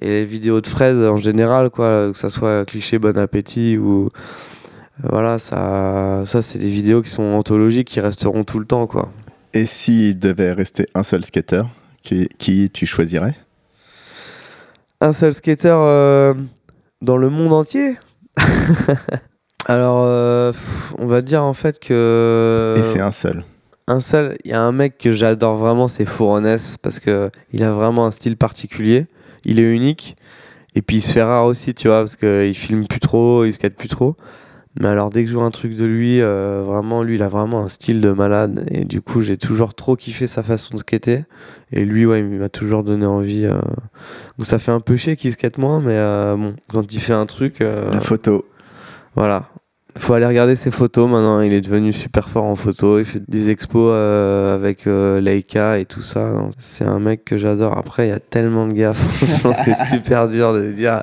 et 0.00 0.08
les 0.08 0.24
vidéos 0.24 0.60
de 0.60 0.66
Fred 0.66 0.96
en 0.96 1.16
général, 1.16 1.70
quoi, 1.70 2.10
que 2.12 2.18
ça 2.18 2.30
soit 2.30 2.64
cliché 2.64 2.98
Bon 2.98 3.16
Appétit 3.18 3.76
ou 3.76 4.08
euh, 5.04 5.08
voilà, 5.10 5.38
ça, 5.38 6.22
ça 6.26 6.42
c'est 6.42 6.58
des 6.58 6.70
vidéos 6.70 7.02
qui 7.02 7.10
sont 7.10 7.22
anthologiques, 7.22 7.88
qui 7.88 8.00
resteront 8.00 8.44
tout 8.44 8.58
le 8.58 8.66
temps, 8.66 8.86
quoi. 8.86 9.10
Et 9.54 9.66
s'il 9.66 10.18
devait 10.18 10.52
rester 10.52 10.86
un 10.94 11.02
seul 11.02 11.24
skater, 11.24 11.62
qui, 12.02 12.28
qui 12.38 12.70
tu 12.70 12.86
choisirais? 12.86 13.34
Un 15.00 15.12
seul 15.12 15.34
skater 15.34 15.74
euh, 15.76 16.34
dans 17.00 17.16
le 17.16 17.28
monde 17.28 17.52
entier? 17.52 17.96
Alors, 19.66 20.04
euh, 20.06 20.52
on 20.98 21.06
va 21.06 21.22
dire 21.22 21.42
en 21.42 21.54
fait 21.54 21.78
que. 21.78 22.74
Et 22.78 22.82
c'est 22.82 23.00
un 23.00 23.12
seul. 23.12 23.44
un 23.86 24.00
seul. 24.00 24.36
Il 24.44 24.50
y 24.50 24.54
a 24.54 24.62
un 24.62 24.72
mec 24.72 24.98
que 24.98 25.12
j'adore 25.12 25.56
vraiment, 25.56 25.86
c'est 25.88 26.04
Fourones, 26.04 26.56
parce 26.82 26.98
que 26.98 27.30
il 27.52 27.62
a 27.62 27.70
vraiment 27.70 28.06
un 28.06 28.10
style 28.10 28.36
particulier. 28.36 29.06
Il 29.44 29.58
est 29.58 29.74
unique. 29.74 30.16
Et 30.74 30.82
puis 30.82 30.96
il 30.96 31.00
se 31.02 31.12
fait 31.12 31.22
rare 31.22 31.44
aussi, 31.44 31.74
tu 31.74 31.88
vois, 31.88 31.98
parce 31.98 32.16
qu'il 32.16 32.54
filme 32.54 32.86
plus 32.86 33.00
trop, 33.00 33.44
il 33.44 33.52
skate 33.52 33.76
plus 33.76 33.88
trop. 33.88 34.16
Mais 34.80 34.88
alors, 34.88 35.10
dès 35.10 35.24
que 35.24 35.30
je 35.30 35.34
vois 35.36 35.44
un 35.44 35.50
truc 35.50 35.76
de 35.76 35.84
lui, 35.84 36.22
euh, 36.22 36.62
vraiment, 36.66 37.02
lui, 37.02 37.16
il 37.16 37.22
a 37.22 37.28
vraiment 37.28 37.60
un 37.62 37.68
style 37.68 38.00
de 38.00 38.10
malade. 38.10 38.66
Et 38.70 38.86
du 38.86 39.02
coup, 39.02 39.20
j'ai 39.20 39.36
toujours 39.36 39.74
trop 39.74 39.96
kiffé 39.96 40.26
sa 40.26 40.42
façon 40.42 40.72
de 40.74 40.78
skater. 40.78 41.24
Et 41.72 41.84
lui, 41.84 42.06
ouais, 42.06 42.20
il 42.20 42.24
m'a 42.24 42.48
toujours 42.48 42.82
donné 42.82 43.04
envie. 43.04 43.44
euh. 43.44 43.60
Donc, 44.38 44.46
ça 44.46 44.58
fait 44.58 44.72
un 44.72 44.80
peu 44.80 44.96
chier 44.96 45.16
qu'il 45.16 45.30
skate 45.30 45.58
moins, 45.58 45.80
mais 45.80 45.92
euh, 45.92 46.36
bon, 46.36 46.54
quand 46.72 46.90
il 46.90 47.00
fait 47.00 47.12
un 47.12 47.26
truc. 47.26 47.58
La 47.58 48.00
photo. 48.00 48.46
voilà. 49.14 49.50
Faut 49.98 50.14
aller 50.14 50.26
regarder 50.26 50.56
ses 50.56 50.70
photos 50.70 51.08
maintenant. 51.10 51.40
Il 51.42 51.52
est 51.52 51.60
devenu 51.60 51.92
super 51.92 52.30
fort 52.30 52.44
en 52.44 52.56
photo. 52.56 52.98
Il 52.98 53.04
fait 53.04 53.22
des 53.28 53.50
expos 53.50 53.90
euh, 53.92 54.54
avec 54.54 54.86
euh, 54.86 55.20
Leica 55.20 55.78
et 55.78 55.84
tout 55.84 56.00
ça. 56.02 56.32
C'est 56.58 56.84
un 56.84 56.98
mec 56.98 57.24
que 57.24 57.36
j'adore. 57.36 57.76
Après, 57.76 58.06
il 58.06 58.10
y 58.10 58.14
a 58.14 58.18
tellement 58.18 58.66
de 58.66 58.72
gars. 58.72 58.92
Franchement, 58.94 59.52
c'est 59.64 59.76
super 59.94 60.28
dur 60.28 60.54
de 60.54 60.72
dire 60.72 61.02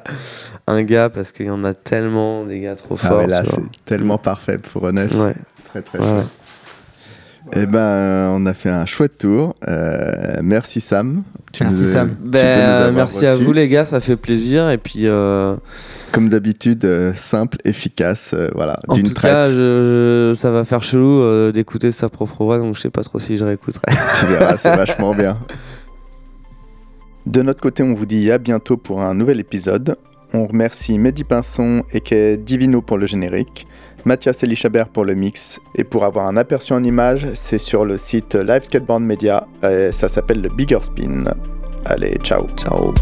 un 0.68 0.82
gars 0.84 1.10
parce 1.10 1.32
qu'il 1.32 1.46
y 1.46 1.50
en 1.52 1.64
a 1.64 1.74
tellement 1.76 2.44
des 2.46 2.60
gars 2.62 2.76
trop 2.76 2.98
Ah 3.04 3.08
forts. 3.08 3.18
ouais, 3.20 3.28
là, 3.28 3.44
c'est 3.46 3.62
tellement 3.86 4.18
parfait 4.18 4.58
pour 4.58 4.84
Honest. 4.84 5.16
Ouais, 5.24 5.36
Très, 5.70 5.82
très 5.84 6.00
ouais, 6.00 6.06
chouette. 6.06 6.28
Eh 7.56 7.66
ben, 7.68 7.80
euh, 7.80 8.30
on 8.36 8.46
a 8.48 8.54
fait 8.54 8.70
un 8.70 8.86
chouette 8.86 9.18
tour. 9.20 9.56
Euh, 9.68 10.36
merci 10.44 10.82
Sam. 10.82 11.24
Tu 11.52 11.64
Merci, 11.64 11.84
nous- 11.84 11.92
Sam. 11.94 12.10
tu 12.10 12.16
Ben, 12.30 12.90
nous 12.90 12.96
merci 12.96 13.26
à 13.26 13.36
vous 13.36 13.52
les 13.54 13.68
gars, 13.70 13.86
ça 13.86 14.02
fait 14.02 14.18
plaisir. 14.18 14.70
Et 14.72 14.78
puis, 14.78 15.08
euh, 15.08 15.56
Comme 16.12 16.30
d'habitude, 16.30 16.86
euh, 16.86 17.14
simple, 17.16 17.58
efficace, 17.66 18.34
euh, 18.38 18.50
voilà, 18.56 18.80
en 18.88 18.96
d'une 18.96 19.08
tout 19.10 19.14
traite. 19.14 19.32
cas, 19.34 19.46
je- 19.46 19.52
je- 19.52 20.34
ça 20.36 20.50
va 20.52 20.66
faire 20.66 20.82
chelou 20.82 21.22
euh, 21.22 21.52
d'écouter 21.52 21.92
sa 21.92 22.10
propre 22.10 22.44
voix, 22.44 22.58
donc 22.58 22.76
je 22.76 22.82
sais 22.82 22.90
pas 22.90 23.04
trop 23.04 23.20
si 23.20 23.38
je 23.38 23.44
réécouterai. 23.46 23.88
Tu 24.20 24.26
verras, 24.26 24.58
c'est 24.58 24.76
vachement 24.76 25.14
bien. 25.14 25.38
De 27.26 27.42
notre 27.42 27.60
côté, 27.62 27.84
on 27.84 27.94
vous 27.94 28.06
dit 28.06 28.32
à 28.32 28.38
bientôt 28.38 28.78
pour 28.78 29.02
un 29.02 29.14
nouvel 29.14 29.40
épisode. 29.40 29.98
On 30.34 30.48
remercie 30.48 30.98
Mehdi 30.98 31.24
Pinson 31.24 31.84
et 31.92 32.38
Divino 32.38 32.82
pour 32.82 32.98
le 32.98 33.06
générique, 33.06 33.68
Mathias 34.06 34.42
Elichabert 34.44 34.88
pour 34.90 35.06
le 35.06 35.14
mix. 35.16 35.60
Et 35.76 35.84
pour 35.84 36.06
avoir 36.06 36.28
un 36.28 36.38
aperçu 36.38 36.74
en 36.74 36.84
image, 36.84 37.28
c'est 37.36 37.58
sur 37.60 37.84
le 37.86 37.98
site 37.98 38.36
Live 38.36 38.64
Skateboard 38.64 39.04
Media. 39.04 39.48
et 39.64 39.92
ça 39.92 40.08
s'appelle 40.08 40.42
le 40.42 40.50
Bigger 40.50 40.80
Spin. 40.82 41.24
Allez, 41.86 42.18
ciao. 42.24 42.48
Ciao. 42.58 42.94